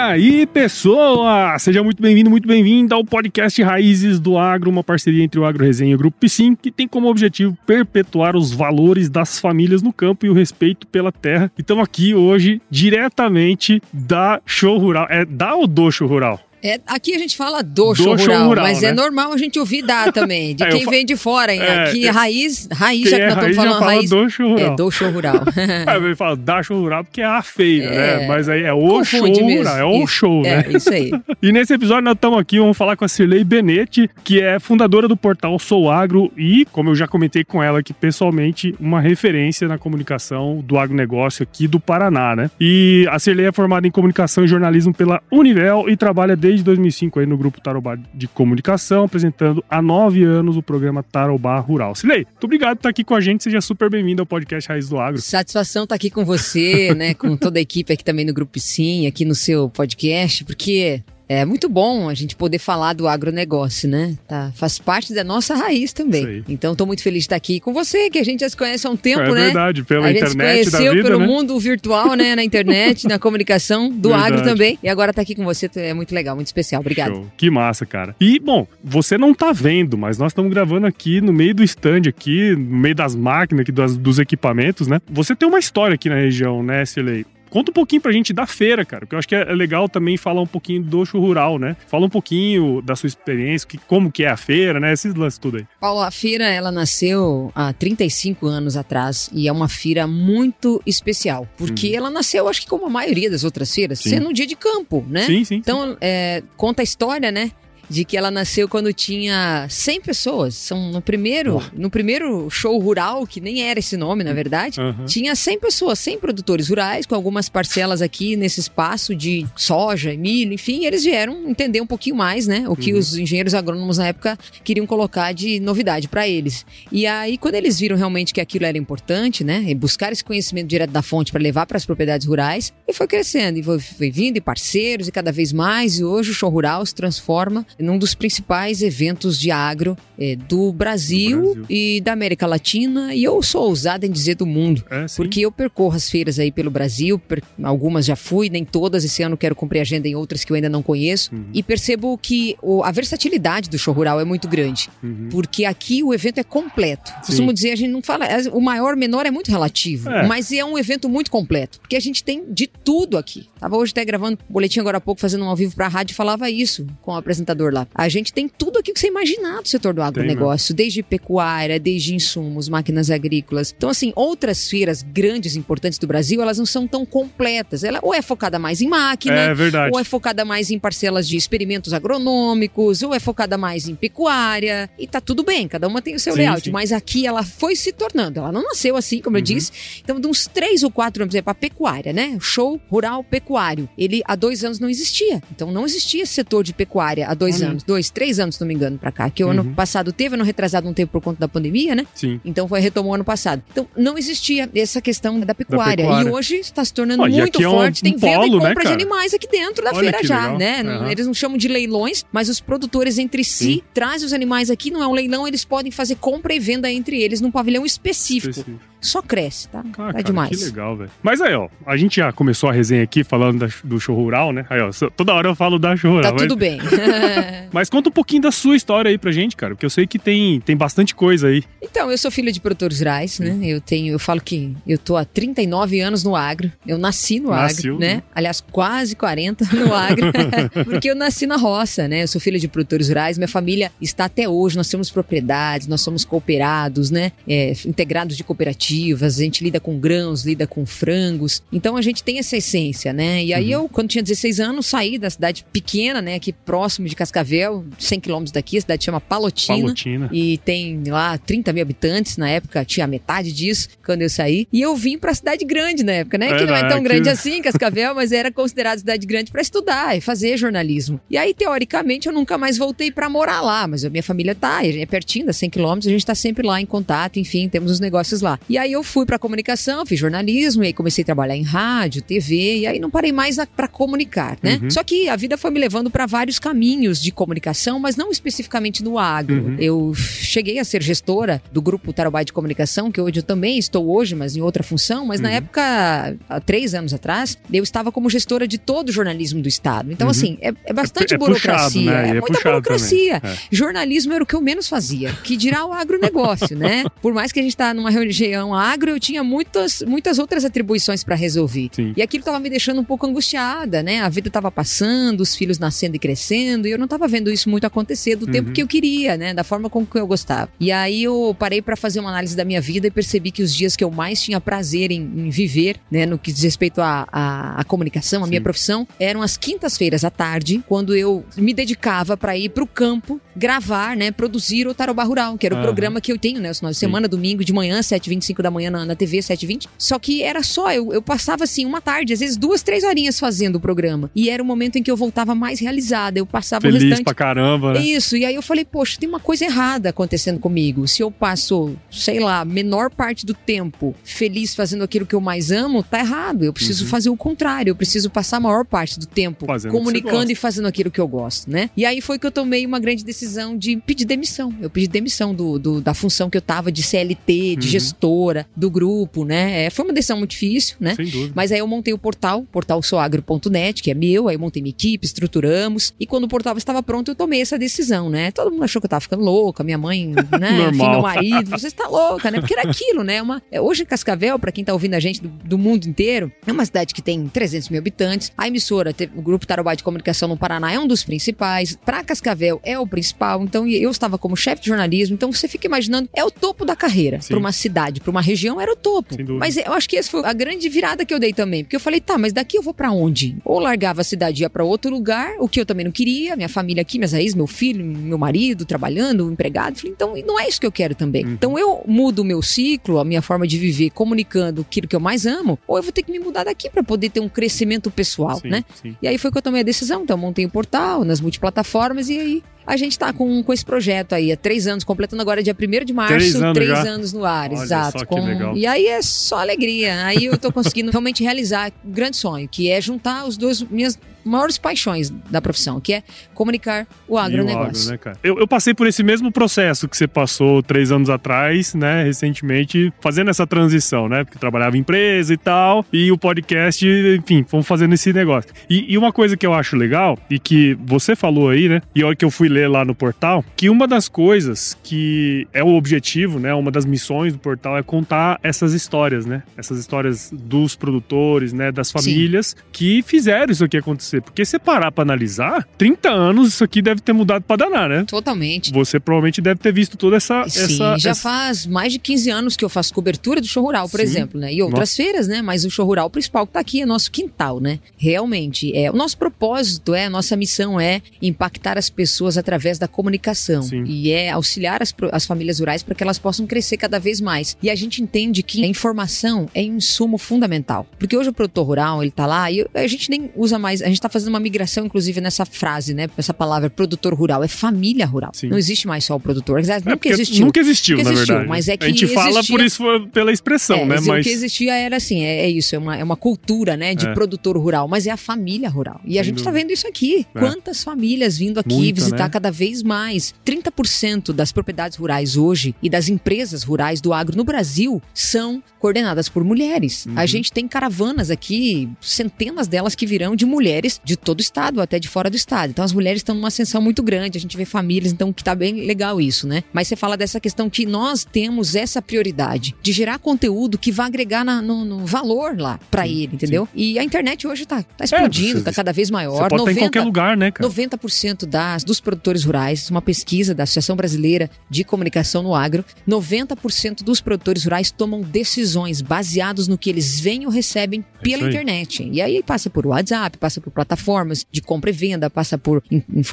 Aí, 0.00 0.46
pessoa! 0.46 1.58
Seja 1.58 1.82
muito 1.82 2.02
bem-vindo, 2.02 2.30
muito 2.30 2.48
bem-vinda 2.48 2.94
ao 2.94 3.04
podcast 3.04 3.62
Raízes 3.62 4.18
do 4.18 4.38
Agro, 4.38 4.70
uma 4.70 4.82
parceria 4.82 5.22
entre 5.22 5.38
o 5.38 5.44
Agro 5.44 5.64
Resenha 5.64 5.92
e 5.92 5.94
o 5.94 5.98
Grupo 5.98 6.16
Piscin, 6.18 6.54
que 6.54 6.70
tem 6.70 6.88
como 6.88 7.08
objetivo 7.08 7.56
perpetuar 7.66 8.34
os 8.34 8.50
valores 8.52 9.10
das 9.10 9.38
famílias 9.38 9.82
no 9.82 9.92
campo 9.92 10.24
e 10.24 10.30
o 10.30 10.32
respeito 10.32 10.86
pela 10.86 11.12
terra. 11.12 11.52
E 11.56 11.60
estamos 11.60 11.84
aqui 11.84 12.14
hoje 12.14 12.62
diretamente 12.70 13.82
da 13.92 14.40
Show 14.46 14.78
Rural. 14.78 15.06
É 15.10 15.24
da 15.24 15.54
ou 15.54 15.66
do 15.66 15.90
Show 15.90 16.08
Rural? 16.08 16.40
É, 16.62 16.78
aqui 16.86 17.14
a 17.14 17.18
gente 17.18 17.36
fala 17.36 17.62
do, 17.62 17.90
Do 17.92 17.94
show, 17.96 18.16
rural, 18.16 18.46
rural, 18.48 18.64
mas 18.64 18.82
né? 18.82 18.88
é 18.88 18.92
normal 18.92 19.32
a 19.32 19.36
gente 19.36 19.58
ouvir 19.58 19.82
da 19.82 20.12
também, 20.12 20.54
de 20.54 20.62
É, 20.64 20.68
eu 20.68 20.72
quem 20.76 20.84
fa- 20.84 20.90
vem 20.90 21.06
de 21.06 21.16
fora. 21.16 21.54
hein? 21.54 21.60
É, 21.60 21.84
aqui, 21.84 22.04
eu- 22.04 22.12
raiz, 22.12 22.68
raiz, 22.72 23.08
já 23.10 23.16
que 23.16 23.22
é 23.22 23.26
nós 23.26 23.36
estamos 23.36 23.56
falando 23.56 23.78
fala 23.78 23.90
raiz. 23.92 24.10
do 24.10 24.30
show 24.30 24.48
rural. 24.50 24.72
É, 24.72 24.76
do 24.76 24.90
show 24.90 25.10
rural. 25.10 25.34
Aí 25.86 25.96
ele 26.04 26.14
fala 26.16 26.36
da 26.36 26.62
Show 26.62 26.78
Rural 26.80 27.04
porque 27.04 27.20
é 27.20 27.24
a 27.24 27.42
feira, 27.42 27.86
É. 27.86 28.16
né? 28.20 28.26
Mas 28.28 28.48
aí 28.48 28.62
é 28.64 28.72
o 28.72 28.80
Confunde 28.80 29.38
show 29.38 29.46
mesmo. 29.46 29.58
rural, 29.58 29.78
é 29.78 29.84
o 29.84 30.04
Isso. 30.04 30.08
show, 30.08 30.42
né? 30.42 30.64
É, 30.68 30.76
isso 30.76 30.92
aí. 30.92 31.10
E 31.42 31.52
nesse 31.52 31.72
episódio 31.72 32.02
nós 32.04 32.14
estamos 32.14 32.38
aqui, 32.38 32.58
vamos 32.58 32.76
falar 32.76 32.96
com 32.96 33.04
a 33.04 33.08
Cirlei 33.08 33.42
Benetti, 33.42 34.10
que 34.22 34.40
é 34.42 34.58
fundadora 34.58 35.08
do 35.08 35.16
portal 35.16 35.58
Sou 35.58 35.90
Agro 35.90 36.30
e, 36.36 36.66
como 36.70 36.90
eu 36.90 36.94
já 36.94 37.08
comentei 37.08 37.42
com 37.44 37.62
ela 37.62 37.78
aqui 37.80 37.94
pessoalmente, 37.94 38.74
uma 38.78 39.00
referência 39.00 39.66
na 39.66 39.78
comunicação 39.78 40.62
do 40.62 40.78
agronegócio 40.78 41.42
aqui 41.42 41.66
do 41.66 41.80
Paraná, 41.80 42.36
né? 42.36 42.50
E 42.60 43.06
a 43.10 43.18
Cirlei 43.18 43.46
é 43.46 43.52
formada 43.52 43.86
em 43.86 43.90
comunicação 43.90 44.44
e 44.44 44.48
jornalismo 44.48 44.92
pela 44.92 45.22
Univel 45.30 45.86
e 45.88 45.96
trabalha 45.96 46.36
desde 46.36 46.49
2005 46.58 47.20
aí 47.20 47.26
no 47.26 47.36
grupo 47.36 47.60
Tarobá 47.60 47.96
de 48.14 48.28
Comunicação, 48.28 49.04
apresentando 49.04 49.64
há 49.68 49.80
nove 49.80 50.24
anos 50.24 50.56
o 50.56 50.62
programa 50.62 51.02
Tarobá 51.02 51.58
Rural. 51.58 51.94
Cirlei, 51.94 52.24
muito 52.24 52.44
obrigado 52.44 52.76
por 52.76 52.80
estar 52.80 52.88
aqui 52.90 53.04
com 53.04 53.14
a 53.14 53.20
gente, 53.20 53.44
seja 53.44 53.60
super 53.60 53.88
bem-vindo 53.88 54.22
ao 54.22 54.26
podcast 54.26 54.68
Raiz 54.68 54.88
do 54.88 54.98
Agro. 54.98 55.20
Satisfação 55.20 55.84
estar 55.84 55.94
aqui 55.94 56.10
com 56.10 56.24
você, 56.24 56.94
né? 56.94 57.14
Com 57.14 57.36
toda 57.36 57.58
a 57.58 57.62
equipe 57.62 57.92
aqui 57.92 58.04
também 58.04 58.24
no 58.24 58.34
Grupo 58.34 58.58
Sim, 58.58 59.06
aqui 59.06 59.24
no 59.24 59.34
seu 59.34 59.68
podcast, 59.70 60.44
porque 60.44 61.02
é 61.32 61.44
muito 61.44 61.68
bom 61.68 62.08
a 62.08 62.14
gente 62.14 62.34
poder 62.34 62.58
falar 62.58 62.92
do 62.92 63.06
agronegócio, 63.06 63.88
né? 63.88 64.16
Tá, 64.26 64.50
faz 64.56 64.80
parte 64.80 65.14
da 65.14 65.22
nossa 65.22 65.54
raiz 65.54 65.92
também. 65.92 66.44
Então, 66.48 66.72
estou 66.72 66.84
muito 66.88 67.04
feliz 67.04 67.20
de 67.20 67.26
estar 67.26 67.36
aqui 67.36 67.60
com 67.60 67.72
você, 67.72 68.10
que 68.10 68.18
a 68.18 68.24
gente 68.24 68.40
já 68.40 68.48
se 68.48 68.56
conhece 68.56 68.84
há 68.84 68.90
um 68.90 68.96
tempo, 68.96 69.20
é 69.22 69.32
né? 69.32 69.44
verdade, 69.44 69.84
pela 69.84 70.06
a 70.08 70.12
gente 70.12 70.22
internet 70.24 70.64
se 70.64 70.72
da 70.72 70.78
conheceu 70.78 70.92
vida, 70.94 71.08
pelo 71.08 71.20
né? 71.20 71.26
mundo 71.28 71.56
virtual, 71.60 72.14
né? 72.14 72.34
Na 72.34 72.42
internet, 72.42 73.06
na 73.06 73.16
comunicação, 73.16 73.88
do 73.88 74.08
Verdade. 74.08 74.32
agro 74.32 74.44
também. 74.44 74.76
E 74.82 74.88
agora 74.88 75.12
tá 75.12 75.22
aqui 75.22 75.36
com 75.36 75.44
você 75.44 75.70
é 75.76 75.94
muito 75.94 76.12
legal, 76.12 76.34
muito 76.34 76.48
especial. 76.48 76.80
Obrigada. 76.80 77.14
Show. 77.14 77.26
Que 77.36 77.48
massa, 77.48 77.86
cara. 77.86 78.16
E, 78.20 78.40
bom, 78.40 78.66
você 78.82 79.16
não 79.16 79.32
tá 79.32 79.52
vendo, 79.52 79.96
mas 79.96 80.18
nós 80.18 80.32
estamos 80.32 80.50
gravando 80.52 80.86
aqui 80.88 81.20
no 81.20 81.32
meio 81.32 81.54
do 81.54 81.62
stand 81.62 82.08
aqui, 82.08 82.56
no 82.56 82.76
meio 82.76 82.96
das 82.96 83.14
máquinas 83.14 83.62
aqui, 83.62 83.70
das- 83.70 83.96
dos 83.96 84.18
equipamentos, 84.18 84.88
né? 84.88 85.00
Você 85.08 85.36
tem 85.36 85.48
uma 85.48 85.60
história 85.60 85.94
aqui 85.94 86.08
na 86.08 86.16
região, 86.16 86.60
né, 86.60 86.84
Silei? 86.84 87.24
Conta 87.50 87.70
um 87.70 87.74
pouquinho 87.74 88.00
pra 88.00 88.12
gente 88.12 88.32
da 88.32 88.46
feira, 88.46 88.84
cara, 88.84 89.00
porque 89.00 89.14
eu 89.14 89.18
acho 89.18 89.28
que 89.28 89.34
é 89.34 89.44
legal 89.52 89.88
também 89.88 90.16
falar 90.16 90.40
um 90.40 90.46
pouquinho 90.46 90.82
do 90.82 91.04
show 91.04 91.20
rural, 91.20 91.58
né? 91.58 91.76
Fala 91.88 92.06
um 92.06 92.08
pouquinho 92.08 92.80
da 92.80 92.94
sua 92.94 93.08
experiência, 93.08 93.66
que, 93.68 93.76
como 93.76 94.10
que 94.10 94.22
é 94.22 94.28
a 94.28 94.36
feira, 94.36 94.78
né? 94.78 94.92
Esses 94.92 95.14
lances 95.14 95.38
tudo 95.38 95.58
aí. 95.58 95.66
Paulo, 95.80 96.00
a 96.00 96.10
feira 96.10 96.44
ela 96.44 96.70
nasceu 96.70 97.50
há 97.54 97.72
35 97.72 98.46
anos 98.46 98.76
atrás 98.76 99.28
e 99.32 99.48
é 99.48 99.52
uma 99.52 99.68
feira 99.68 100.06
muito 100.06 100.80
especial, 100.86 101.48
porque 101.56 101.92
ela 101.94 102.08
nasceu, 102.08 102.48
acho 102.48 102.62
que 102.62 102.68
como 102.68 102.86
a 102.86 102.90
maioria 102.90 103.30
das 103.30 103.42
outras 103.42 103.74
feiras, 103.74 103.98
Sim. 103.98 104.10
sendo 104.10 104.28
um 104.28 104.32
dia 104.32 104.46
de 104.46 104.54
campo, 104.54 105.04
né? 105.08 105.24
Sim, 105.24 105.44
sim. 105.44 105.56
Então, 105.56 105.96
é, 106.00 106.42
conta 106.56 106.82
a 106.82 106.84
história, 106.84 107.32
né? 107.32 107.50
De 107.90 108.04
que 108.04 108.16
ela 108.16 108.30
nasceu 108.30 108.68
quando 108.68 108.92
tinha 108.92 109.66
100 109.68 110.00
pessoas. 110.00 110.54
São 110.54 110.90
no 110.92 111.02
primeiro, 111.02 111.54
Uau. 111.54 111.64
no 111.74 111.90
primeiro 111.90 112.48
show 112.48 112.78
rural, 112.78 113.26
que 113.26 113.40
nem 113.40 113.62
era 113.62 113.80
esse 113.80 113.96
nome, 113.96 114.22
na 114.22 114.32
verdade. 114.32 114.80
Aham. 114.80 115.04
Tinha 115.06 115.34
100 115.34 115.58
pessoas, 115.58 115.98
100 115.98 116.18
produtores 116.18 116.68
rurais, 116.68 117.04
com 117.04 117.14
algumas 117.16 117.48
parcelas 117.48 118.00
aqui 118.00 118.36
nesse 118.36 118.60
espaço 118.60 119.14
de 119.14 119.44
soja, 119.56 120.16
milho, 120.16 120.52
enfim, 120.52 120.84
eles 120.84 121.02
vieram 121.04 121.48
entender 121.48 121.80
um 121.80 121.86
pouquinho 121.86 122.14
mais, 122.16 122.46
né? 122.46 122.64
O 122.68 122.76
que 122.76 122.92
Uhum. 122.92 122.98
os 123.00 123.16
engenheiros 123.18 123.54
agrônomos 123.54 123.98
na 123.98 124.06
época 124.06 124.38
queriam 124.62 124.86
colocar 124.86 125.32
de 125.32 125.58
novidade 125.58 126.06
para 126.08 126.28
eles. 126.28 126.64
E 126.92 127.06
aí, 127.06 127.36
quando 127.36 127.56
eles 127.56 127.78
viram 127.80 127.96
realmente 127.96 128.32
que 128.32 128.40
aquilo 128.40 128.64
era 128.66 128.78
importante, 128.78 129.42
né? 129.42 129.64
E 129.66 129.74
buscar 129.74 130.12
esse 130.12 130.22
conhecimento 130.22 130.68
direto 130.68 130.90
da 130.90 131.02
fonte 131.02 131.32
para 131.32 131.40
levar 131.42 131.66
para 131.66 131.76
as 131.76 131.84
propriedades 131.84 132.26
rurais, 132.26 132.72
e 132.86 132.92
foi 132.92 133.06
crescendo, 133.08 133.58
e 133.58 133.62
foi, 133.62 133.80
foi 133.80 134.10
vindo, 134.10 134.36
e 134.36 134.40
parceiros, 134.40 135.08
e 135.08 135.12
cada 135.12 135.32
vez 135.32 135.52
mais, 135.52 135.98
e 135.98 136.04
hoje 136.04 136.30
o 136.30 136.34
show 136.34 136.48
rural 136.50 136.84
se 136.86 136.94
transforma 136.94 137.66
num 137.80 137.98
dos 137.98 138.14
principais 138.14 138.82
eventos 138.82 139.38
de 139.38 139.50
agro 139.50 139.96
eh, 140.18 140.36
do 140.36 140.72
Brasil, 140.72 141.40
Brasil. 141.42 141.66
e 141.68 142.00
da 142.00 142.12
América 142.12 142.46
Latina, 142.46 143.14
e 143.14 143.24
eu 143.24 143.42
sou 143.42 143.62
ousada 143.68 144.06
em 144.06 144.10
dizer 144.10 144.34
do 144.36 144.46
mundo. 144.46 144.84
É. 144.90 145.06
Porque 145.16 145.40
eu 145.40 145.50
percorro 145.52 145.96
as 145.96 146.08
feiras 146.10 146.38
aí 146.38 146.52
pelo 146.52 146.70
Brasil, 146.70 147.18
per- 147.18 147.42
algumas 147.62 148.04
já 148.06 148.16
fui, 148.16 148.48
nem 148.50 148.64
todas. 148.64 149.04
Esse 149.04 149.22
ano 149.22 149.36
quero 149.36 149.54
cumprir 149.54 149.80
agenda 149.80 150.06
em 150.08 150.14
outras 150.14 150.44
que 150.44 150.52
eu 150.52 150.54
ainda 150.56 150.68
não 150.68 150.82
conheço. 150.82 151.34
Uhum. 151.34 151.44
E 151.54 151.62
percebo 151.62 152.16
que 152.18 152.56
o- 152.62 152.82
a 152.84 152.90
versatilidade 152.90 153.68
do 153.70 153.78
show 153.78 153.94
rural 153.94 154.20
é 154.20 154.24
muito 154.24 154.46
grande. 154.48 154.88
Uhum. 155.02 155.28
Porque 155.30 155.64
aqui 155.64 156.02
o 156.02 156.12
evento 156.14 156.38
é 156.38 156.44
completo. 156.44 157.10
Sim. 157.10 157.26
Costumo 157.26 157.52
dizer, 157.52 157.72
a 157.72 157.76
gente 157.76 157.90
não 157.90 158.02
fala. 158.02 158.26
é, 158.26 158.40
O 158.52 158.60
maior, 158.60 158.96
menor 158.96 159.26
é 159.26 159.30
muito 159.30 159.50
relativo. 159.50 160.10
É. 160.10 160.26
Mas 160.26 160.52
é 160.52 160.64
um 160.64 160.78
evento 160.78 161.08
muito 161.08 161.30
completo. 161.30 161.80
Porque 161.80 161.96
a 161.96 162.00
gente 162.00 162.22
tem 162.22 162.44
de 162.52 162.66
tudo 162.66 163.16
aqui. 163.16 163.48
Tava 163.58 163.76
hoje 163.76 163.92
até 163.92 164.04
gravando 164.04 164.38
boletim 164.48 164.80
agora 164.80 164.98
há 164.98 165.00
pouco, 165.00 165.20
fazendo 165.20 165.44
um 165.44 165.48
ao 165.48 165.56
vivo 165.56 165.74
pra 165.74 165.88
rádio, 165.88 166.12
e 166.12 166.16
falava 166.16 166.50
isso 166.50 166.86
com 167.02 167.12
o 167.12 167.16
apresentador 167.16 167.69
lá. 167.72 167.86
A 167.94 168.08
gente 168.08 168.32
tem 168.32 168.48
tudo 168.48 168.78
aqui 168.78 168.92
que 168.92 169.00
você 169.00 169.06
imaginar 169.08 169.62
do 169.62 169.68
setor 169.68 169.94
do 169.94 170.02
agronegócio, 170.02 170.74
desde 170.74 171.02
pecuária, 171.02 171.78
desde 171.78 172.14
insumos, 172.14 172.68
máquinas 172.68 173.10
agrícolas. 173.10 173.74
Então, 173.76 173.90
assim, 173.90 174.12
outras 174.16 174.68
feiras 174.68 175.02
grandes, 175.02 175.56
importantes 175.56 175.98
do 175.98 176.06
Brasil, 176.06 176.40
elas 176.42 176.58
não 176.58 176.66
são 176.66 176.86
tão 176.86 177.04
completas. 177.06 177.84
Ela 177.84 177.98
ou 178.02 178.14
é 178.14 178.22
focada 178.22 178.58
mais 178.58 178.80
em 178.80 178.88
máquina, 178.88 179.34
É 179.34 179.54
verdade. 179.54 179.90
ou 179.92 180.00
é 180.00 180.04
focada 180.04 180.44
mais 180.44 180.70
em 180.70 180.78
parcelas 180.78 181.28
de 181.28 181.36
experimentos 181.36 181.92
agronômicos, 181.92 183.02
ou 183.02 183.14
é 183.14 183.20
focada 183.20 183.56
mais 183.58 183.88
em 183.88 183.94
pecuária. 183.94 184.88
E 184.98 185.06
tá 185.06 185.20
tudo 185.20 185.42
bem, 185.42 185.66
cada 185.68 185.88
uma 185.88 186.00
tem 186.02 186.14
o 186.14 186.20
seu 186.20 186.32
Sim, 186.34 186.40
layout. 186.40 186.64
sim. 186.64 186.70
Mas 186.70 186.92
aqui 186.92 187.26
ela 187.26 187.42
foi 187.42 187.76
se 187.76 187.92
tornando. 187.92 188.38
Ela 188.38 188.52
não 188.52 188.62
nasceu 188.62 188.96
assim, 188.96 189.20
como 189.20 189.36
eu 189.36 189.40
Uhum. 189.40 189.44
disse. 189.44 189.72
Então, 190.02 190.20
de 190.20 190.26
uns 190.26 190.46
três 190.46 190.82
ou 190.82 190.90
quatro 190.90 191.22
anos, 191.22 191.30
por 191.32 191.36
exemplo, 191.36 191.50
a 191.50 191.54
pecuária, 191.54 192.12
né? 192.12 192.36
Show 192.40 192.80
rural 192.90 193.22
pecuário. 193.24 193.88
Ele 193.96 194.22
há 194.24 194.34
dois 194.36 194.64
anos 194.64 194.78
não 194.78 194.88
existia. 194.88 195.42
Então, 195.54 195.70
não 195.72 195.84
existia 195.84 196.22
esse 196.22 196.32
setor 196.34 196.62
de 196.64 196.72
pecuária 196.72 197.28
há 197.28 197.34
dois 197.34 197.59
Olha. 197.62 197.70
anos. 197.70 197.82
Dois, 197.82 198.10
três 198.10 198.38
anos, 198.38 198.54
se 198.56 198.60
não 198.60 198.68
me 198.68 198.74
engano, 198.74 198.98
pra 198.98 199.10
cá. 199.12 199.28
Que 199.30 199.42
o 199.42 199.46
Uhum. 199.46 199.52
ano 199.52 199.64
passado 199.74 200.12
teve, 200.12 200.34
ano 200.34 200.44
retrasado 200.44 200.88
um 200.88 200.92
tempo 200.94 201.12
por 201.12 201.20
conta 201.22 201.40
da 201.40 201.48
pandemia, 201.48 201.94
né? 201.94 202.06
Sim. 202.14 202.40
Então 202.44 202.66
foi 202.68 202.80
retomou 202.80 203.14
ano 203.14 203.24
passado. 203.24 203.62
Então 203.70 203.86
não 203.96 204.16
existia 204.18 204.68
essa 204.74 205.00
questão 205.00 205.38
da 205.40 205.54
pecuária. 205.54 206.04
pecuária. 206.04 206.28
E 206.28 206.32
hoje 206.32 206.56
está 206.56 206.84
se 206.84 206.92
tornando 206.92 207.22
Ó, 207.22 207.28
muito 207.28 207.44
aqui 207.56 207.62
é 207.64 207.68
um- 207.68 207.72
forte. 207.72 208.02
Tem 208.02 208.14
um 208.14 208.18
venda 208.18 208.34
polo, 208.40 208.46
e 208.46 208.50
né, 208.50 208.56
compra 208.68 208.72
de 208.74 208.82
cara? 208.82 208.94
animais 208.94 209.34
aqui 209.34 209.48
dentro 209.48 209.84
da 209.84 209.90
Olha 209.90 210.00
feira 210.00 210.18
já, 210.26 210.40
legal. 210.42 210.58
né? 210.58 210.80
Aham. 210.82 211.10
Eles 211.10 211.26
não 211.26 211.34
chamam 211.34 211.56
de 211.58 211.68
leilões, 211.68 212.24
mas 212.32 212.48
os 212.48 212.60
produtores 212.60 213.18
entre 213.18 213.44
si 213.44 213.64
Sim. 213.74 213.82
trazem 213.94 214.26
os 214.26 214.32
animais 214.32 214.70
aqui. 214.70 214.90
Não 214.90 215.02
é 215.02 215.06
um 215.06 215.12
leilão, 215.12 215.46
eles 215.46 215.64
podem 215.64 215.90
fazer 215.92 216.16
compra 216.16 216.54
e 216.54 216.58
venda 216.58 216.90
entre 216.90 217.20
eles 217.20 217.40
num 217.40 217.50
pavilhão 217.50 217.84
específico. 217.86 218.50
Específico. 218.50 218.90
Só 219.02 219.22
cresce, 219.22 219.66
tá? 219.68 219.78
Ah, 219.80 219.82
tá 219.84 220.12
cara, 220.12 220.22
demais. 220.22 220.50
Que 220.58 220.62
legal, 220.64 220.94
velho. 220.94 221.10
Mas 221.22 221.40
aí, 221.40 221.54
ó, 221.54 221.68
a 221.86 221.96
gente 221.96 222.16
já 222.16 222.30
começou 222.34 222.68
a 222.68 222.72
resenha 222.72 223.02
aqui 223.02 223.24
falando 223.24 223.60
da- 223.60 223.68
do 223.82 223.98
show 223.98 224.14
rural, 224.14 224.52
né? 224.52 224.66
Aí, 224.68 224.78
ó, 224.78 224.90
toda 225.16 225.32
hora 225.32 225.48
eu 225.48 225.54
falo 225.54 225.78
da 225.78 225.96
show 225.96 226.10
rural. 226.10 226.24
Tá 226.30 226.32
mas- 226.32 226.42
tudo 226.42 226.56
bem. 226.56 226.78
Mas 227.72 227.88
conta 227.88 228.08
um 228.08 228.12
pouquinho 228.12 228.42
da 228.42 228.52
sua 228.52 228.76
história 228.76 229.10
aí 229.10 229.18
pra 229.18 229.32
gente, 229.32 229.56
cara, 229.56 229.74
porque 229.74 229.86
eu 229.86 229.90
sei 229.90 230.06
que 230.06 230.18
tem, 230.18 230.60
tem 230.60 230.76
bastante 230.76 231.14
coisa 231.14 231.48
aí. 231.48 231.62
Então, 231.82 232.10
eu 232.10 232.18
sou 232.18 232.30
filha 232.30 232.52
de 232.52 232.60
produtores 232.60 232.98
rurais, 232.98 233.38
né? 233.38 233.58
Eu 233.62 233.80
tenho, 233.80 234.12
eu 234.12 234.18
falo 234.18 234.40
que 234.40 234.74
eu 234.86 234.98
tô 234.98 235.16
há 235.16 235.24
39 235.24 236.00
anos 236.00 236.24
no 236.24 236.34
agro. 236.36 236.70
Eu 236.86 236.98
nasci 236.98 237.40
no 237.40 237.50
Nasceu, 237.50 237.94
agro, 237.94 238.00
né? 238.00 238.14
né? 238.14 238.22
Aliás, 238.34 238.60
quase 238.60 239.14
40 239.14 239.64
no 239.74 239.94
agro, 239.94 240.32
porque 240.84 241.10
eu 241.10 241.14
nasci 241.14 241.46
na 241.46 241.56
roça, 241.56 242.08
né? 242.08 242.22
Eu 242.22 242.28
sou 242.28 242.40
filha 242.40 242.58
de 242.58 242.68
produtores 242.68 243.08
rurais, 243.08 243.38
minha 243.38 243.48
família 243.48 243.92
está 244.00 244.26
até 244.26 244.48
hoje, 244.48 244.76
nós 244.76 244.88
temos 244.88 245.10
propriedades, 245.10 245.86
nós 245.86 246.00
somos 246.00 246.24
cooperados, 246.24 247.10
né? 247.10 247.32
É, 247.48 247.72
integrados 247.86 248.36
de 248.36 248.44
produtivas, 248.80 249.38
a 249.38 249.42
gente 249.42 249.62
lida 249.64 249.80
com 249.80 249.98
grãos, 249.98 250.44
lida 250.44 250.66
com 250.66 250.84
frangos. 250.84 251.62
Então 251.72 251.96
a 251.96 252.02
gente 252.02 252.22
tem 252.22 252.38
essa 252.38 252.56
essência, 252.56 253.12
né? 253.12 253.42
E 253.44 253.54
aí 253.54 253.74
uhum. 253.74 253.82
eu, 253.82 253.88
quando 253.88 254.08
tinha 254.08 254.22
16 254.22 254.60
anos, 254.60 254.86
saí 254.86 255.18
da 255.18 255.30
cidade 255.30 255.64
pequena, 255.72 256.20
né, 256.20 256.34
aqui 256.34 256.52
próximo 256.52 257.08
de 257.08 257.16
Cascavel, 257.30 257.84
100 257.98 258.20
quilômetros 258.20 258.52
daqui, 258.52 258.76
a 258.76 258.80
cidade 258.80 259.04
chama 259.04 259.20
Palotina, 259.20 259.78
Palotina. 259.78 260.28
E 260.32 260.58
tem 260.58 261.02
lá 261.06 261.38
30 261.38 261.72
mil 261.72 261.82
habitantes, 261.82 262.36
na 262.36 262.48
época 262.50 262.84
tinha 262.84 263.06
metade 263.06 263.52
disso 263.52 263.88
quando 264.04 264.22
eu 264.22 264.28
saí. 264.28 264.66
E 264.72 264.80
eu 264.80 264.94
vim 264.96 265.16
pra 265.16 265.32
cidade 265.32 265.64
grande 265.64 266.02
na 266.02 266.12
época, 266.12 266.36
né? 266.36 266.50
É, 266.50 266.58
que 266.58 266.66
não 266.66 266.74
é 266.74 266.88
tão 266.88 267.02
grande 267.02 267.28
assim, 267.28 267.62
Cascavel, 267.62 268.14
mas 268.16 268.32
era 268.32 268.50
considerado 268.50 268.98
cidade 268.98 269.26
grande 269.26 269.50
para 269.52 269.62
estudar 269.62 270.16
e 270.16 270.20
fazer 270.20 270.56
jornalismo. 270.56 271.20
E 271.30 271.36
aí, 271.36 271.54
teoricamente, 271.54 272.26
eu 272.26 272.32
nunca 272.32 272.58
mais 272.58 272.76
voltei 272.76 273.10
para 273.12 273.28
morar 273.28 273.60
lá, 273.60 273.86
mas 273.86 274.04
a 274.04 274.10
minha 274.10 274.22
família 274.22 274.54
tá, 274.54 274.84
é 274.84 275.06
pertinho, 275.06 275.46
dá 275.46 275.52
100 275.52 275.70
quilômetros, 275.70 276.08
a 276.08 276.10
gente 276.10 276.26
tá 276.26 276.34
sempre 276.34 276.66
lá 276.66 276.80
em 276.80 276.86
contato, 276.86 277.38
enfim, 277.38 277.68
temos 277.68 277.92
os 277.92 278.00
negócios 278.00 278.40
lá. 278.40 278.58
E 278.68 278.76
aí 278.76 278.92
eu 278.92 279.02
fui 279.02 279.24
pra 279.24 279.38
comunicação, 279.38 280.04
fiz 280.04 280.18
jornalismo, 280.18 280.82
e 280.82 280.88
aí 280.88 280.92
comecei 280.92 281.22
a 281.22 281.26
trabalhar 281.26 281.56
em 281.56 281.62
rádio, 281.62 282.22
TV, 282.22 282.78
e 282.78 282.86
aí 282.86 282.98
não 282.98 283.10
parei 283.10 283.32
mais 283.32 283.56
para 283.76 283.86
comunicar, 283.86 284.58
né? 284.62 284.80
Uhum. 284.82 284.90
Só 284.90 285.04
que 285.04 285.28
a 285.28 285.36
vida 285.36 285.56
foi 285.56 285.70
me 285.70 285.78
levando 285.78 286.10
para 286.10 286.26
vários 286.26 286.58
caminhos 286.58 287.19
de 287.22 287.32
comunicação, 287.32 287.98
mas 287.98 288.16
não 288.16 288.30
especificamente 288.30 289.02
no 289.02 289.18
agro. 289.18 289.66
Uhum. 289.66 289.76
Eu 289.78 290.14
cheguei 290.14 290.78
a 290.78 290.84
ser 290.84 291.02
gestora 291.02 291.62
do 291.72 291.80
grupo 291.80 292.12
Tarobá 292.12 292.42
de 292.42 292.52
Comunicação, 292.52 293.10
que 293.10 293.20
hoje 293.20 293.40
eu 293.40 293.42
também 293.42 293.78
estou 293.78 294.10
hoje, 294.10 294.34
mas 294.34 294.56
em 294.56 294.60
outra 294.60 294.82
função, 294.82 295.26
mas 295.26 295.40
uhum. 295.40 295.46
na 295.46 295.52
época, 295.52 296.36
há 296.48 296.60
três 296.60 296.94
anos 296.94 297.14
atrás, 297.14 297.58
eu 297.72 297.82
estava 297.82 298.10
como 298.12 298.28
gestora 298.30 298.66
de 298.66 298.78
todo 298.78 299.08
o 299.08 299.12
jornalismo 299.12 299.62
do 299.62 299.68
Estado. 299.68 300.12
Então, 300.12 300.26
uhum. 300.26 300.30
assim, 300.30 300.58
é, 300.60 300.72
é 300.84 300.92
bastante 300.92 301.32
é, 301.32 301.34
é 301.34 301.38
burocracia, 301.38 301.86
puxado, 301.86 302.04
né? 302.04 302.26
é, 302.26 302.36
é 302.36 302.40
muita 302.40 302.60
burocracia. 302.62 303.40
É. 303.42 303.56
Jornalismo 303.70 304.32
era 304.32 304.42
o 304.42 304.46
que 304.46 304.54
eu 304.54 304.60
menos 304.60 304.88
fazia, 304.88 305.32
que 305.44 305.56
dirá 305.56 305.84
o 305.84 305.92
agronegócio, 305.92 306.76
né? 306.76 307.04
Por 307.20 307.32
mais 307.32 307.52
que 307.52 307.60
a 307.60 307.62
gente 307.62 307.72
está 307.72 307.92
numa 307.94 308.10
região 308.10 308.74
agro, 308.74 309.10
eu 309.10 309.20
tinha 309.20 309.42
muitas, 309.42 310.02
muitas 310.02 310.38
outras 310.38 310.64
atribuições 310.64 311.24
para 311.24 311.34
resolver. 311.34 311.90
Sim. 311.92 312.12
E 312.16 312.22
aquilo 312.22 312.40
estava 312.40 312.58
me 312.58 312.70
deixando 312.70 313.00
um 313.00 313.04
pouco 313.04 313.26
angustiada, 313.26 314.02
né? 314.02 314.20
A 314.20 314.28
vida 314.28 314.48
estava 314.48 314.70
passando, 314.70 315.40
os 315.40 315.54
filhos 315.54 315.78
nascendo 315.78 316.16
e 316.16 316.18
crescendo, 316.18 316.86
e 316.86 316.90
eu 316.90 316.98
não 316.98 317.04
estava 317.10 317.28
vendo 317.28 317.50
isso 317.50 317.68
muito 317.68 317.86
acontecer 317.86 318.36
do 318.36 318.46
uhum. 318.46 318.52
tempo 318.52 318.72
que 318.72 318.82
eu 318.82 318.86
queria, 318.86 319.36
né? 319.36 319.52
Da 319.52 319.64
forma 319.64 319.90
como 319.90 320.06
eu 320.14 320.26
gostava. 320.26 320.70
E 320.78 320.90
aí 320.92 321.24
eu 321.24 321.54
parei 321.58 321.82
para 321.82 321.96
fazer 321.96 322.20
uma 322.20 322.30
análise 322.30 322.56
da 322.56 322.64
minha 322.64 322.80
vida 322.80 323.06
e 323.06 323.10
percebi 323.10 323.50
que 323.50 323.62
os 323.62 323.74
dias 323.74 323.96
que 323.96 324.04
eu 324.04 324.10
mais 324.10 324.42
tinha 324.42 324.60
prazer 324.60 325.10
em, 325.10 325.20
em 325.20 325.50
viver, 325.50 325.96
né, 326.10 326.26
no 326.26 326.38
que 326.38 326.52
diz 326.52 326.62
respeito 326.62 327.00
à, 327.00 327.26
à, 327.30 327.80
à 327.80 327.84
comunicação, 327.84 328.44
a 328.44 328.46
minha 328.46 328.60
profissão, 328.60 329.06
eram 329.18 329.42
as 329.42 329.56
quintas-feiras 329.56 330.24
à 330.24 330.30
tarde, 330.30 330.82
quando 330.86 331.14
eu 331.14 331.44
me 331.56 331.72
dedicava 331.74 332.36
para 332.36 332.56
ir 332.56 332.70
para 332.70 332.84
o 332.84 332.86
campo 332.86 333.40
gravar, 333.56 334.16
né, 334.16 334.30
produzir 334.30 334.86
o 334.86 334.94
Tarobá 334.94 335.24
Rural, 335.24 335.58
que 335.58 335.66
era 335.66 335.74
uhum. 335.74 335.80
o 335.80 335.84
programa 335.84 336.20
que 336.20 336.32
eu 336.32 336.38
tenho, 336.38 336.60
né, 336.60 336.70
os 336.70 336.78
finais 336.78 336.96
de 336.96 337.00
semana, 337.00 337.28
domingo 337.28 337.64
de 337.64 337.72
manhã, 337.72 338.00
7h25 338.00 338.62
da 338.62 338.70
manhã 338.70 338.90
na, 338.90 339.04
na 339.04 339.14
TV, 339.14 339.38
7h20. 339.38 339.86
Só 339.98 340.18
que 340.18 340.42
era 340.42 340.62
só, 340.62 340.92
eu, 340.92 341.12
eu 341.12 341.22
passava 341.22 341.64
assim 341.64 341.84
uma 341.84 342.00
tarde, 342.00 342.32
às 342.32 342.40
vezes 342.40 342.56
duas, 342.56 342.82
três 342.82 343.04
horinhas 343.04 343.38
fazendo 343.38 343.76
o 343.76 343.80
programa. 343.80 344.30
E 344.34 344.48
era 344.48 344.62
o 344.62 344.66
momento 344.66 344.96
em 344.96 345.02
que 345.02 345.10
eu 345.10 345.16
voltava 345.16 345.54
mais 345.54 345.80
realizada, 345.80 346.38
eu 346.38 346.46
passava 346.46 346.82
Feliz 346.82 346.99
restante... 347.08 347.24
pra 347.24 347.34
caramba, 347.34 347.94
né? 347.94 348.00
Isso, 348.00 348.36
e 348.36 348.44
aí 348.44 348.54
eu 348.54 348.62
falei, 348.62 348.84
poxa, 348.84 349.18
tem 349.18 349.28
uma 349.28 349.40
coisa 349.40 349.64
errada 349.64 350.10
acontecendo 350.10 350.58
comigo. 350.58 351.06
Se 351.06 351.22
eu 351.22 351.30
passo, 351.30 351.96
sei 352.10 352.40
lá, 352.40 352.64
menor 352.64 353.10
parte 353.10 353.44
do 353.46 353.54
tempo 353.54 354.14
feliz 354.24 354.74
fazendo 354.74 355.02
aquilo 355.02 355.26
que 355.26 355.34
eu 355.34 355.40
mais 355.40 355.70
amo, 355.70 356.02
tá 356.02 356.18
errado. 356.18 356.64
Eu 356.64 356.72
preciso 356.72 357.04
uhum. 357.04 357.10
fazer 357.10 357.30
o 357.30 357.36
contrário, 357.36 357.90
eu 357.90 357.96
preciso 357.96 358.30
passar 358.30 358.58
a 358.58 358.60
maior 358.60 358.84
parte 358.84 359.18
do 359.18 359.26
tempo 359.26 359.66
fazendo 359.66 359.92
comunicando 359.92 360.50
e 360.50 360.54
fazendo 360.54 360.86
aquilo 360.86 361.10
que 361.10 361.20
eu 361.20 361.28
gosto, 361.28 361.70
né? 361.70 361.90
E 361.96 362.04
aí 362.04 362.20
foi 362.20 362.38
que 362.38 362.46
eu 362.46 362.50
tomei 362.50 362.84
uma 362.86 362.98
grande 362.98 363.24
decisão 363.24 363.76
de 363.76 363.96
pedir 363.96 364.24
demissão. 364.24 364.72
Eu 364.80 364.90
pedi 364.90 365.06
demissão 365.06 365.54
do, 365.54 365.78
do 365.78 366.00
da 366.00 366.14
função 366.14 366.48
que 366.50 366.56
eu 366.56 366.62
tava 366.62 366.90
de 366.90 367.02
CLT, 367.02 367.76
de 367.76 367.86
uhum. 367.86 367.92
gestora, 367.92 368.66
do 368.76 368.90
grupo, 368.90 369.44
né? 369.44 369.84
É, 369.84 369.90
foi 369.90 370.04
uma 370.04 370.14
decisão 370.14 370.38
muito 370.38 370.50
difícil, 370.50 370.96
né? 371.00 371.14
Sem 371.14 371.26
dúvida. 371.26 371.52
Mas 371.54 371.72
aí 371.72 371.78
eu 371.78 371.86
montei 371.86 372.12
o 372.12 372.18
portal, 372.18 372.62
portal 372.70 373.02
soagro.net, 373.02 374.02
que 374.02 374.10
é 374.10 374.14
meu, 374.14 374.48
aí 374.48 374.56
eu 374.56 374.60
montei 374.60 374.82
minha 374.82 374.90
equipe, 374.90 375.24
estruturamos, 375.24 376.12
e 376.18 376.26
quando 376.26 376.44
o 376.44 376.48
portal 376.48 376.76
estava 376.76 376.89
pronto, 377.02 377.30
eu 377.30 377.34
tomei 377.34 377.60
essa 377.60 377.78
decisão, 377.78 378.28
né? 378.28 378.50
Todo 378.50 378.70
mundo 378.70 378.84
achou 378.84 379.00
que 379.00 379.06
eu 379.06 379.10
tava 379.10 379.20
ficando 379.20 379.42
louca, 379.42 379.82
minha 379.84 379.98
mãe, 379.98 380.26
né? 380.58 380.88
Enfim, 380.90 381.08
meu 381.08 381.22
marido, 381.22 381.70
você 381.70 381.86
está 381.86 382.08
louca, 382.08 382.50
né? 382.50 382.60
Porque 382.60 382.74
era 382.74 382.88
aquilo, 382.88 383.22
né? 383.22 383.40
Uma, 383.40 383.62
é, 383.70 383.80
hoje 383.80 384.04
Cascavel, 384.04 384.58
para 384.58 384.72
quem 384.72 384.84
tá 384.84 384.92
ouvindo 384.92 385.14
a 385.14 385.20
gente 385.20 385.40
do, 385.40 385.48
do, 385.48 385.78
mundo 385.78 386.06
inteiro, 386.06 386.52
é 386.66 386.72
uma 386.72 386.84
cidade 386.84 387.14
que 387.14 387.22
tem 387.22 387.46
300 387.48 387.88
mil 387.88 387.98
habitantes. 387.98 388.52
A 388.56 388.66
emissora, 388.68 389.14
o 389.34 389.42
Grupo 389.42 389.66
Tarobá 389.66 389.94
de 389.94 390.02
Comunicação 390.02 390.48
no 390.48 390.56
Paraná 390.56 390.92
é 390.92 390.98
um 390.98 391.06
dos 391.06 391.24
principais. 391.24 391.96
Para 392.04 392.24
Cascavel 392.24 392.80
é 392.82 392.98
o 392.98 393.06
principal. 393.06 393.62
Então 393.62 393.86
eu 393.86 394.10
estava 394.10 394.36
como 394.38 394.56
chefe 394.56 394.82
de 394.82 394.88
jornalismo. 394.88 395.34
Então 395.34 395.52
você 395.52 395.68
fica 395.68 395.86
imaginando, 395.86 396.28
é 396.34 396.44
o 396.44 396.50
topo 396.50 396.84
da 396.84 396.96
carreira. 396.96 397.40
Para 397.46 397.58
uma 397.58 397.72
cidade, 397.72 398.20
para 398.20 398.30
uma 398.30 398.42
região, 398.42 398.80
era 398.80 398.92
o 398.92 398.96
topo. 398.96 399.36
Mas 399.58 399.76
eu 399.76 399.92
acho 399.92 400.08
que 400.08 400.16
essa 400.16 400.30
foi 400.30 400.44
a 400.44 400.52
grande 400.52 400.88
virada 400.88 401.24
que 401.24 401.32
eu 401.32 401.38
dei 401.38 401.52
também. 401.52 401.84
Porque 401.84 401.96
eu 401.96 402.00
falei, 402.00 402.20
tá, 402.20 402.36
mas 402.36 402.52
daqui 402.52 402.76
eu 402.76 402.82
vou 402.82 402.94
para 402.94 403.10
onde? 403.10 403.56
Ou 403.64 403.78
largava 403.78 404.20
a 404.20 404.24
cidade 404.24 404.60
e 404.60 404.62
ia 404.62 404.70
para 404.70 404.84
outro 404.84 405.10
lugar, 405.10 405.54
o 405.58 405.68
que 405.68 405.80
eu 405.80 405.86
também 405.86 406.04
não 406.04 406.12
queria, 406.12 406.56
minha 406.56 406.68
família 406.68 406.79
aqui, 407.00 407.18
minhas 407.18 407.32
raízes, 407.32 407.54
meu 407.54 407.66
filho, 407.66 408.04
meu 408.04 408.38
marido 408.38 408.84
trabalhando, 408.84 409.50
empregado. 409.50 409.96
Falei, 409.96 410.12
então 410.12 410.34
não 410.46 410.58
é 410.58 410.68
isso 410.68 410.80
que 410.80 410.86
eu 410.86 410.92
quero 410.92 411.14
também. 411.14 411.44
Uhum. 411.44 411.52
Então 411.52 411.78
eu 411.78 412.02
mudo 412.06 412.40
o 412.40 412.44
meu 412.44 412.62
ciclo, 412.62 413.18
a 413.18 413.24
minha 413.24 413.42
forma 413.42 413.66
de 413.66 413.78
viver, 413.78 414.10
comunicando 414.10 414.82
aquilo 414.82 415.06
que 415.06 415.16
eu 415.16 415.20
mais 415.20 415.46
amo, 415.46 415.78
ou 415.86 415.96
eu 415.96 416.02
vou 416.02 416.12
ter 416.12 416.22
que 416.22 416.32
me 416.32 416.38
mudar 416.38 416.64
daqui 416.64 416.88
para 416.90 417.02
poder 417.02 417.30
ter 417.30 417.40
um 417.40 417.48
crescimento 417.48 418.10
pessoal, 418.10 418.60
sim, 418.60 418.68
né? 418.68 418.84
Sim. 419.02 419.16
E 419.20 419.28
aí 419.28 419.38
foi 419.38 419.50
que 419.50 419.58
eu 419.58 419.62
tomei 419.62 419.80
a 419.80 419.84
decisão. 419.84 420.22
Então 420.22 420.36
montei 420.36 420.64
o 420.64 420.68
um 420.68 420.70
portal 420.70 421.24
nas 421.24 421.40
multiplataformas 421.40 422.28
e 422.28 422.38
aí 422.38 422.62
a 422.86 422.96
gente 422.96 423.12
está 423.12 423.32
com, 423.32 423.62
com 423.62 423.72
esse 423.72 423.84
projeto 423.84 424.32
aí 424.32 424.50
há 424.50 424.56
três 424.56 424.86
anos, 424.86 425.04
completando 425.04 425.40
agora 425.40 425.62
dia 425.62 425.76
1 425.78 426.04
de 426.04 426.12
março, 426.12 426.34
três 426.34 426.54
anos, 426.56 426.74
três 426.74 426.98
anos 427.06 427.32
no 427.32 427.44
ar, 427.44 427.70
Olha 427.70 427.82
exato. 427.82 428.26
Com... 428.26 428.74
E 428.74 428.86
aí 428.86 429.06
é 429.06 429.22
só 429.22 429.58
alegria. 429.58 430.24
Aí 430.24 430.46
eu 430.46 430.54
estou 430.54 430.72
conseguindo 430.72 431.10
realmente 431.12 431.42
realizar 431.42 431.92
um 432.04 432.10
grande 432.10 432.36
sonho, 432.36 432.68
que 432.68 432.90
é 432.90 433.00
juntar 433.00 433.46
os 433.46 433.56
dois 433.56 433.82
minhas 433.82 434.18
maiores 434.44 434.78
paixões 434.78 435.30
da 435.50 435.60
profissão, 435.60 436.00
que 436.00 436.14
é 436.14 436.22
comunicar 436.54 437.06
o 437.28 437.38
agronegócio. 437.38 438.12
Agro, 438.12 438.30
né, 438.30 438.36
eu, 438.42 438.58
eu, 438.58 438.68
passei 438.68 438.94
por 438.94 439.06
esse 439.06 439.22
mesmo 439.22 439.50
processo 439.52 440.08
que 440.08 440.16
você 440.16 440.26
passou 440.26 440.82
três 440.82 441.12
anos 441.12 441.30
atrás, 441.30 441.94
né, 441.94 442.24
recentemente, 442.24 443.12
fazendo 443.20 443.50
essa 443.50 443.66
transição, 443.66 444.28
né, 444.28 444.44
porque 444.44 444.58
trabalhava 444.58 444.96
em 444.96 445.00
empresa 445.00 445.52
e 445.52 445.56
tal, 445.56 446.04
e 446.12 446.30
o 446.30 446.38
podcast, 446.38 447.06
enfim, 447.38 447.64
fomos 447.66 447.86
fazendo 447.86 448.14
esse 448.14 448.32
negócio. 448.32 448.70
E, 448.88 449.12
e 449.12 449.18
uma 449.18 449.32
coisa 449.32 449.56
que 449.56 449.66
eu 449.66 449.74
acho 449.74 449.96
legal, 449.96 450.38
e 450.48 450.58
que 450.58 450.96
você 451.04 451.36
falou 451.36 451.70
aí, 451.70 451.88
né, 451.88 452.02
e 452.14 452.22
olha 452.24 452.36
que 452.36 452.44
eu 452.44 452.50
fui 452.50 452.68
ler 452.68 452.88
lá 452.88 453.04
no 453.04 453.14
portal, 453.14 453.64
que 453.76 453.88
uma 453.88 454.06
das 454.06 454.28
coisas 454.28 454.96
que 455.02 455.66
é 455.72 455.82
o 455.82 455.94
objetivo, 455.94 456.58
né, 456.58 456.72
uma 456.74 456.90
das 456.90 457.04
missões 457.04 457.52
do 457.52 457.58
portal 457.58 457.96
é 457.96 458.02
contar 458.02 458.58
essas 458.62 458.92
histórias, 458.92 459.46
né, 459.46 459.62
essas 459.76 459.98
histórias 459.98 460.50
dos 460.52 460.96
produtores, 460.96 461.72
né, 461.72 461.92
das 461.92 462.10
famílias 462.10 462.68
Sim. 462.68 462.84
que 462.92 463.22
fizeram 463.22 463.72
isso 463.72 463.84
aqui 463.84 463.96
acontecer 463.96 464.29
acontecer. 464.30 464.40
Porque 464.40 464.64
se 464.64 464.78
parar 464.78 465.10
pra 465.10 465.22
analisar, 465.22 465.86
30 465.98 466.30
anos 466.30 466.68
isso 466.68 466.84
aqui 466.84 467.02
deve 467.02 467.20
ter 467.20 467.32
mudado 467.32 467.62
pra 467.62 467.76
danar, 467.76 468.08
né? 468.08 468.24
Totalmente. 468.26 468.92
Você 468.92 469.18
provavelmente 469.18 469.60
deve 469.60 469.80
ter 469.80 469.92
visto 469.92 470.16
toda 470.16 470.36
essa. 470.36 470.68
Sim, 470.68 470.94
essa, 470.94 471.18
já 471.18 471.30
essa... 471.30 471.42
faz 471.42 471.86
mais 471.86 472.12
de 472.12 472.18
15 472.18 472.50
anos 472.50 472.76
que 472.76 472.84
eu 472.84 472.88
faço 472.88 473.12
cobertura 473.12 473.60
do 473.60 473.66
show 473.66 473.82
rural, 473.82 474.08
por 474.08 474.20
Sim. 474.20 474.26
exemplo, 474.26 474.60
né? 474.60 474.72
E 474.72 474.82
outras 474.82 475.10
Nossa. 475.10 475.16
feiras, 475.16 475.48
né? 475.48 475.60
Mas 475.62 475.84
o 475.84 475.90
show 475.90 476.06
rural 476.06 476.30
principal 476.30 476.66
que 476.66 476.72
tá 476.72 476.80
aqui 476.80 477.02
é 477.02 477.06
nosso 477.06 477.30
quintal, 477.30 477.80
né? 477.80 477.98
Realmente. 478.16 478.96
É, 478.96 479.10
o 479.10 479.16
nosso 479.16 479.36
propósito 479.36 480.14
é, 480.14 480.26
a 480.26 480.30
nossa 480.30 480.56
missão 480.56 481.00
é 481.00 481.20
impactar 481.42 481.98
as 481.98 482.08
pessoas 482.08 482.56
através 482.56 482.98
da 482.98 483.08
comunicação. 483.08 483.82
Sim. 483.82 484.04
E 484.04 484.30
é 484.30 484.50
auxiliar 484.50 485.02
as, 485.02 485.14
as 485.32 485.46
famílias 485.46 485.80
rurais 485.80 486.02
para 486.02 486.14
que 486.14 486.22
elas 486.22 486.38
possam 486.38 486.66
crescer 486.66 486.96
cada 486.96 487.18
vez 487.18 487.40
mais. 487.40 487.76
E 487.82 487.90
a 487.90 487.94
gente 487.94 488.22
entende 488.22 488.62
que 488.62 488.84
a 488.84 488.86
informação 488.86 489.68
é 489.74 489.80
um 489.82 489.96
insumo 489.96 490.38
fundamental. 490.38 491.06
Porque 491.18 491.36
hoje 491.36 491.50
o 491.50 491.52
produtor 491.52 491.86
rural, 491.86 492.22
ele 492.22 492.30
tá 492.30 492.46
lá 492.46 492.70
e 492.70 492.86
a 492.94 493.06
gente 493.06 493.30
nem 493.30 493.50
usa 493.56 493.78
mais, 493.78 494.02
a 494.02 494.06
gente 494.06 494.19
está 494.20 494.28
fazendo 494.28 494.50
uma 494.50 494.60
migração, 494.60 495.06
inclusive, 495.06 495.40
nessa 495.40 495.64
frase, 495.64 496.14
né? 496.14 496.28
Essa 496.36 496.54
palavra 496.54 496.88
produtor 496.88 497.34
rural. 497.34 497.64
É 497.64 497.68
família 497.68 498.26
rural. 498.26 498.52
Sim. 498.54 498.68
Não 498.68 498.78
existe 498.78 499.06
mais 499.06 499.24
só 499.24 499.36
o 499.36 499.40
produtor. 499.40 499.80
É, 499.80 500.00
nunca 500.04 500.28
existiu. 500.28 500.66
Nunca 500.66 500.80
existiu, 500.80 501.16
nunca 501.16 501.30
existiu, 501.30 501.54
na 501.54 501.60
verdade. 501.60 501.68
Mas 501.68 501.88
é 501.88 501.96
que 501.96 502.04
a 502.04 502.08
gente 502.08 502.24
existia... 502.24 502.42
fala 502.42 502.64
por 502.64 502.80
isso, 502.80 503.02
pela 503.32 503.52
expressão, 503.52 503.98
é, 503.98 504.04
né? 504.04 504.16
Mas 504.20 504.28
o 504.28 504.40
que 504.42 504.50
existia 504.50 504.94
era 504.94 505.16
assim, 505.16 505.42
é, 505.42 505.64
é 505.64 505.70
isso, 505.70 505.94
é 505.94 505.98
uma, 505.98 506.16
é 506.16 506.22
uma 506.22 506.36
cultura, 506.36 506.96
né? 506.96 507.14
De 507.14 507.26
é. 507.26 507.34
produtor 507.34 507.76
rural, 507.76 508.06
mas 508.06 508.26
é 508.26 508.30
a 508.30 508.36
família 508.36 508.88
rural. 508.88 509.20
E 509.24 509.38
a 509.38 509.42
gente 509.42 509.58
está 509.58 509.70
vendo 509.70 509.90
isso 509.90 510.06
aqui. 510.06 510.46
É. 510.54 510.58
Quantas 510.58 511.02
famílias 511.02 511.58
vindo 511.58 511.78
aqui 511.78 511.94
Muita, 511.94 512.20
visitar 512.20 512.44
né? 512.44 512.50
cada 512.50 512.70
vez 512.70 513.02
mais? 513.02 513.54
30% 513.64 514.52
das 514.52 514.72
propriedades 514.72 515.16
rurais 515.16 515.56
hoje 515.56 515.94
e 516.02 516.08
das 516.10 516.28
empresas 516.28 516.82
rurais 516.82 517.20
do 517.20 517.32
agro 517.32 517.56
no 517.56 517.64
Brasil 517.64 518.22
são 518.34 518.82
coordenadas 518.98 519.48
por 519.48 519.64
mulheres. 519.64 520.26
Uhum. 520.26 520.34
A 520.36 520.46
gente 520.46 520.70
tem 520.72 520.86
caravanas 520.86 521.50
aqui, 521.50 522.08
centenas 522.20 522.86
delas 522.86 523.14
que 523.14 523.26
virão 523.26 523.56
de 523.56 523.64
mulheres 523.64 524.09
mulheres 524.10 524.20
de 524.24 524.36
todo 524.36 524.58
o 524.58 524.62
estado, 524.62 525.00
até 525.00 525.18
de 525.18 525.28
fora 525.28 525.48
do 525.48 525.56
estado. 525.56 525.90
Então 525.90 526.04
as 526.04 526.12
mulheres 526.12 526.40
estão 526.40 526.54
numa 526.54 526.68
ascensão 526.68 527.00
muito 527.00 527.22
grande, 527.22 527.58
a 527.58 527.60
gente 527.60 527.76
vê 527.76 527.84
famílias, 527.84 528.32
então 528.32 528.52
que 528.52 528.64
tá 528.64 528.74
bem 528.74 529.06
legal 529.06 529.40
isso, 529.40 529.66
né? 529.66 529.84
Mas 529.92 530.08
você 530.08 530.16
fala 530.16 530.36
dessa 530.36 530.58
questão 530.58 530.90
que 530.90 531.06
nós 531.06 531.44
temos 531.44 531.94
essa 531.94 532.20
prioridade 532.20 532.94
de 533.02 533.12
gerar 533.12 533.38
conteúdo 533.38 533.98
que 533.98 534.10
vai 534.10 534.26
agregar 534.26 534.64
na, 534.64 534.82
no, 534.82 535.04
no, 535.04 535.26
valor 535.26 535.78
lá 535.78 536.00
para 536.10 536.26
ele, 536.26 536.54
entendeu? 536.54 536.86
Sim. 536.86 537.00
E 537.00 537.18
a 537.18 537.24
internet 537.24 537.66
hoje 537.66 537.86
tá, 537.86 538.02
tá 538.02 538.24
explodindo, 538.24 538.78
é, 538.78 538.80
você, 538.80 538.84
tá 538.84 538.92
cada 538.92 539.12
vez 539.12 539.30
maior. 539.30 539.62
Você 539.62 539.68
pode 539.68 539.76
90, 539.76 539.92
em 539.92 540.02
qualquer 540.02 540.22
lugar, 540.22 540.56
né, 540.56 540.70
cara? 540.70 540.88
90% 540.88 541.66
das, 541.66 542.04
dos 542.04 542.20
produtores 542.20 542.64
rurais, 542.64 543.10
uma 543.10 543.22
pesquisa 543.22 543.74
da 543.74 543.84
Associação 543.84 544.16
Brasileira 544.16 544.70
de 544.88 545.04
Comunicação 545.04 545.62
no 545.62 545.74
Agro, 545.74 546.04
90% 546.28 547.22
dos 547.22 547.40
produtores 547.40 547.84
rurais 547.84 548.10
tomam 548.10 548.40
decisões 548.40 549.20
baseadas 549.20 549.86
no 549.86 549.98
que 549.98 550.10
eles 550.10 550.40
veem 550.40 550.66
ou 550.66 550.72
recebem 550.72 551.20
é 551.20 551.42
pela 551.42 551.68
internet. 551.68 552.28
E 552.32 552.40
aí 552.40 552.62
passa 552.62 552.88
por 552.88 553.06
WhatsApp, 553.06 553.58
passa 553.58 553.80
por 553.80 553.90
plataformas 554.00 554.66
de 554.72 554.80
compra 554.80 555.10
e 555.10 555.12
venda, 555.12 555.50
passa 555.50 555.76
por 555.76 556.02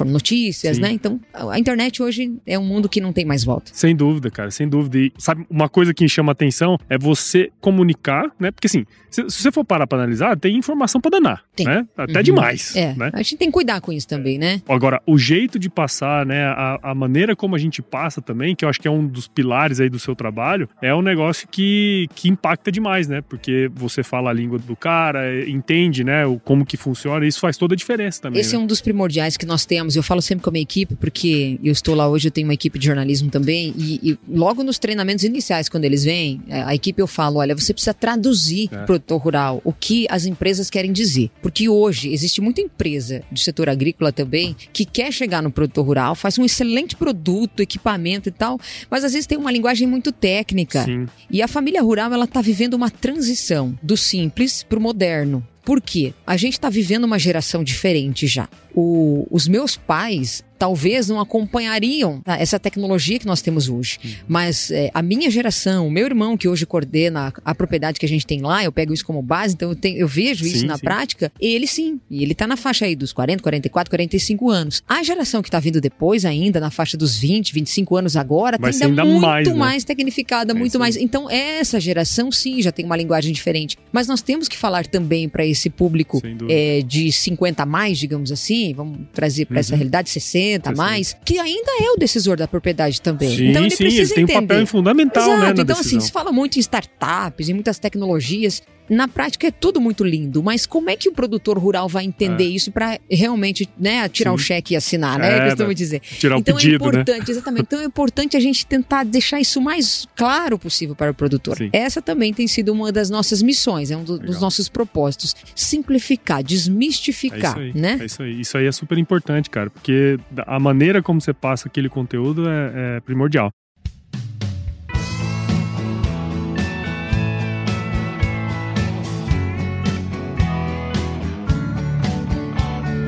notícias, 0.04 0.76
Sim. 0.76 0.82
né? 0.82 0.90
Então, 0.92 1.18
a 1.32 1.58
internet 1.58 2.02
hoje 2.02 2.36
é 2.46 2.58
um 2.58 2.64
mundo 2.64 2.90
que 2.90 3.00
não 3.00 3.10
tem 3.10 3.24
mais 3.24 3.42
volta. 3.42 3.70
Sem 3.72 3.96
dúvida, 3.96 4.30
cara, 4.30 4.50
sem 4.50 4.68
dúvida. 4.68 4.98
E 4.98 5.12
sabe, 5.16 5.46
uma 5.48 5.68
coisa 5.68 5.94
que 5.94 6.06
chama 6.06 6.32
atenção 6.32 6.78
é 6.90 6.98
você 6.98 7.50
comunicar, 7.58 8.30
né? 8.38 8.50
Porque 8.50 8.66
assim, 8.66 8.84
se, 9.08 9.22
se 9.30 9.42
você 9.42 9.50
for 9.50 9.64
parar 9.64 9.86
para 9.86 9.98
analisar, 9.98 10.36
tem 10.36 10.56
informação 10.56 11.00
para 11.00 11.12
danar, 11.12 11.42
tem. 11.56 11.66
né? 11.66 11.86
Até 11.96 12.18
uhum. 12.18 12.22
demais. 12.22 12.76
É, 12.76 12.92
né? 12.94 13.10
a 13.14 13.22
gente 13.22 13.38
tem 13.38 13.48
que 13.48 13.54
cuidar 13.54 13.80
com 13.80 13.92
isso 13.92 14.06
também, 14.06 14.38
né? 14.38 14.60
Agora, 14.68 15.00
o 15.06 15.16
jeito 15.16 15.58
de 15.58 15.70
passar, 15.70 16.26
né? 16.26 16.44
A, 16.44 16.78
a 16.82 16.94
maneira 16.94 17.34
como 17.34 17.56
a 17.56 17.58
gente 17.58 17.80
passa 17.80 18.20
também, 18.20 18.54
que 18.54 18.64
eu 18.64 18.68
acho 18.68 18.80
que 18.80 18.86
é 18.86 18.90
um 18.90 19.06
dos 19.06 19.26
pilares 19.26 19.80
aí 19.80 19.88
do 19.88 19.98
seu 19.98 20.14
trabalho, 20.14 20.68
é 20.82 20.94
um 20.94 21.02
negócio 21.02 21.48
que, 21.48 22.08
que 22.14 22.28
impacta 22.28 22.70
demais, 22.70 23.08
né? 23.08 23.22
Porque 23.22 23.70
você 23.74 24.02
fala 24.02 24.28
a 24.28 24.32
língua 24.32 24.58
do 24.58 24.76
cara, 24.76 25.48
entende, 25.48 26.04
né? 26.04 26.26
O, 26.26 26.38
como 26.38 26.66
que 26.66 26.76
funciona, 26.76 27.24
e 27.24 27.28
isso 27.38 27.40
faz 27.40 27.56
toda 27.56 27.74
a 27.74 27.76
diferença 27.76 28.20
também. 28.20 28.40
Esse 28.40 28.54
né? 28.54 28.60
é 28.60 28.64
um 28.64 28.66
dos 28.66 28.80
primordiais 28.80 29.36
que 29.36 29.46
nós 29.46 29.64
temos. 29.64 29.94
Eu 29.96 30.02
falo 30.02 30.20
sempre 30.20 30.42
com 30.42 30.50
a 30.50 30.52
minha 30.52 30.62
equipe, 30.62 30.96
porque 30.96 31.58
eu 31.62 31.72
estou 31.72 31.94
lá 31.94 32.08
hoje, 32.08 32.28
eu 32.28 32.32
tenho 32.32 32.46
uma 32.46 32.54
equipe 32.54 32.78
de 32.78 32.86
jornalismo 32.86 33.30
também, 33.30 33.72
e, 33.76 34.10
e 34.10 34.18
logo 34.28 34.62
nos 34.62 34.78
treinamentos 34.78 35.24
iniciais, 35.24 35.68
quando 35.68 35.84
eles 35.84 36.04
vêm, 36.04 36.42
a 36.50 36.74
equipe 36.74 37.00
eu 37.00 37.06
falo, 37.06 37.38
olha, 37.38 37.54
você 37.54 37.72
precisa 37.72 37.94
traduzir 37.94 38.68
é. 38.72 38.84
produtor 38.84 39.20
rural 39.20 39.60
o 39.64 39.72
que 39.72 40.06
as 40.10 40.26
empresas 40.26 40.68
querem 40.68 40.92
dizer. 40.92 41.30
Porque 41.40 41.68
hoje 41.68 42.12
existe 42.12 42.40
muita 42.40 42.60
empresa 42.60 43.22
do 43.30 43.38
setor 43.38 43.68
agrícola 43.68 44.12
também 44.12 44.56
que 44.72 44.84
quer 44.84 45.12
chegar 45.12 45.42
no 45.42 45.50
produtor 45.50 45.86
rural, 45.86 46.14
faz 46.14 46.38
um 46.38 46.44
excelente 46.44 46.96
produto, 46.96 47.60
equipamento 47.60 48.28
e 48.28 48.32
tal, 48.32 48.58
mas 48.90 49.04
às 49.04 49.12
vezes 49.12 49.26
tem 49.26 49.38
uma 49.38 49.52
linguagem 49.52 49.86
muito 49.86 50.10
técnica. 50.10 50.84
Sim. 50.84 51.06
E 51.30 51.40
a 51.40 51.48
família 51.48 51.82
rural, 51.82 52.12
ela 52.12 52.24
está 52.24 52.40
vivendo 52.40 52.74
uma 52.74 52.90
transição 52.90 53.78
do 53.82 53.96
simples 53.96 54.62
para 54.62 54.78
o 54.78 54.82
moderno. 54.82 55.46
Por 55.68 55.82
quê? 55.82 56.14
A 56.26 56.34
gente 56.38 56.54
está 56.54 56.70
vivendo 56.70 57.04
uma 57.04 57.18
geração 57.18 57.62
diferente 57.62 58.26
já. 58.26 58.48
O, 58.74 59.26
os 59.30 59.46
meus 59.46 59.76
pais, 59.76 60.42
talvez 60.58 61.08
não 61.08 61.20
acompanhariam 61.20 62.20
tá, 62.20 62.36
essa 62.36 62.58
tecnologia 62.58 63.18
que 63.18 63.26
nós 63.26 63.40
temos 63.40 63.68
hoje. 63.68 63.98
Uhum. 64.04 64.10
Mas 64.26 64.70
é, 64.70 64.90
a 64.92 65.00
minha 65.00 65.30
geração, 65.30 65.86
o 65.86 65.90
meu 65.90 66.04
irmão 66.04 66.36
que 66.36 66.48
hoje 66.48 66.66
coordena 66.66 67.32
a, 67.44 67.50
a, 67.50 67.54
propriedade 67.54 67.98
que 67.98 68.04
a 68.04 68.08
gente 68.08 68.26
tem 68.26 68.40
lá, 68.40 68.64
eu 68.64 68.72
pego 68.72 68.92
isso 68.92 69.04
como 69.04 69.22
base, 69.22 69.54
então 69.54 69.70
eu, 69.70 69.76
tenho, 69.76 69.98
eu 69.98 70.08
vejo 70.08 70.44
sim, 70.44 70.50
isso 70.50 70.66
na 70.66 70.76
sim. 70.76 70.82
prática, 70.82 71.32
ele 71.40 71.66
sim. 71.66 72.00
E 72.10 72.22
ele 72.22 72.34
tá 72.34 72.46
na 72.46 72.56
faixa 72.56 72.84
aí 72.84 72.96
dos 72.96 73.12
40, 73.12 73.42
44, 73.42 73.90
45 73.90 74.50
anos. 74.50 74.82
A 74.88 75.02
geração 75.02 75.42
que 75.42 75.50
tá 75.50 75.60
vindo 75.60 75.80
depois 75.80 76.24
ainda, 76.24 76.58
na 76.58 76.70
faixa 76.70 76.96
dos 76.96 77.16
20, 77.16 77.54
25 77.54 77.96
anos 77.96 78.16
agora, 78.16 78.58
tá 78.58 78.68
ainda, 78.68 78.86
ainda 78.86 79.04
muito 79.04 79.20
mais, 79.20 79.48
né? 79.48 79.54
mais 79.54 79.84
tecnificada, 79.84 80.52
é 80.52 80.54
muito 80.54 80.78
mais. 80.78 80.96
Então 80.96 81.30
essa 81.30 81.78
geração 81.78 82.32
sim 82.32 82.60
já 82.60 82.72
tem 82.72 82.84
uma 82.84 82.96
linguagem 82.96 83.32
diferente. 83.32 83.76
Mas 83.92 84.08
nós 84.08 84.20
temos 84.20 84.48
que 84.48 84.56
falar 84.56 84.86
também 84.86 85.28
para 85.28 85.46
esse 85.46 85.70
público 85.70 86.20
é, 86.48 86.82
de 86.82 87.12
50 87.12 87.62
a 87.62 87.66
mais, 87.66 87.98
digamos 87.98 88.32
assim, 88.32 88.74
vamos 88.74 88.98
trazer 89.12 89.46
para 89.46 89.54
uhum. 89.54 89.60
essa 89.60 89.76
realidade, 89.76 90.10
60, 90.10 90.47
60 90.56 90.72
mais, 90.74 91.16
que 91.24 91.38
ainda 91.38 91.70
é 91.80 91.90
o 91.90 91.96
decisor 91.96 92.36
da 92.36 92.48
propriedade 92.48 93.00
também. 93.00 93.36
Sim, 93.36 93.48
então 93.48 93.62
ele 93.62 93.70
sim, 93.70 93.76
precisa 93.84 94.14
ele 94.14 94.22
entender. 94.22 94.26
tem 94.26 94.44
um 94.44 94.48
papel 94.48 94.66
fundamental, 94.66 95.22
Exato. 95.22 95.40
né, 95.40 95.50
então, 95.50 95.64
decisão. 95.64 95.98
assim, 95.98 96.00
se 96.00 96.12
fala 96.12 96.32
muito 96.32 96.56
em 96.56 96.60
startups, 96.60 97.48
em 97.48 97.54
muitas 97.54 97.78
tecnologias, 97.78 98.62
na 98.88 99.06
prática 99.06 99.46
é 99.46 99.50
tudo 99.50 99.80
muito 99.80 100.04
lindo, 100.04 100.42
mas 100.42 100.66
como 100.66 100.90
é 100.90 100.96
que 100.96 101.08
o 101.08 101.12
produtor 101.12 101.58
rural 101.58 101.88
vai 101.88 102.04
entender 102.04 102.44
é. 102.44 102.48
isso 102.48 102.72
para 102.72 102.98
realmente 103.10 103.68
né, 103.78 104.08
tirar 104.08 104.32
o 104.32 104.34
um 104.34 104.38
cheque 104.38 104.74
e 104.74 104.76
assinar, 104.76 105.18
né? 105.18 105.32
É, 105.32 105.38
é 105.38 105.44
costumo 105.46 105.74
dizer. 105.74 106.00
Tirar 106.00 106.38
então 106.38 106.54
o 106.54 106.56
pedido, 106.58 106.72
é 106.72 106.76
importante, 106.76 107.18
né? 107.18 107.24
exatamente. 107.28 107.62
Então 107.62 107.80
é 107.80 107.84
importante 107.84 108.36
a 108.36 108.40
gente 108.40 108.66
tentar 108.66 109.04
deixar 109.04 109.40
isso 109.40 109.60
mais 109.60 110.06
claro 110.16 110.58
possível 110.58 110.94
para 110.94 111.10
o 111.10 111.14
produtor. 111.14 111.56
Sim. 111.56 111.70
Essa 111.72 112.00
também 112.00 112.32
tem 112.32 112.46
sido 112.46 112.72
uma 112.72 112.90
das 112.90 113.10
nossas 113.10 113.42
missões, 113.42 113.90
é 113.90 113.96
um 113.96 114.04
do, 114.04 114.18
dos 114.18 114.40
nossos 114.40 114.68
propósitos. 114.68 115.34
Simplificar, 115.54 116.42
desmistificar, 116.42 117.58
é 117.58 117.72
né? 117.74 117.98
É 118.00 118.04
isso 118.04 118.22
aí. 118.22 118.40
Isso 118.40 118.56
aí 118.56 118.66
é 118.66 118.72
super 118.72 118.98
importante, 118.98 119.50
cara, 119.50 119.70
porque 119.70 120.18
a 120.46 120.58
maneira 120.58 121.02
como 121.02 121.20
você 121.20 121.32
passa 121.32 121.68
aquele 121.68 121.88
conteúdo 121.88 122.48
é, 122.48 122.96
é 122.96 123.00
primordial. 123.00 123.50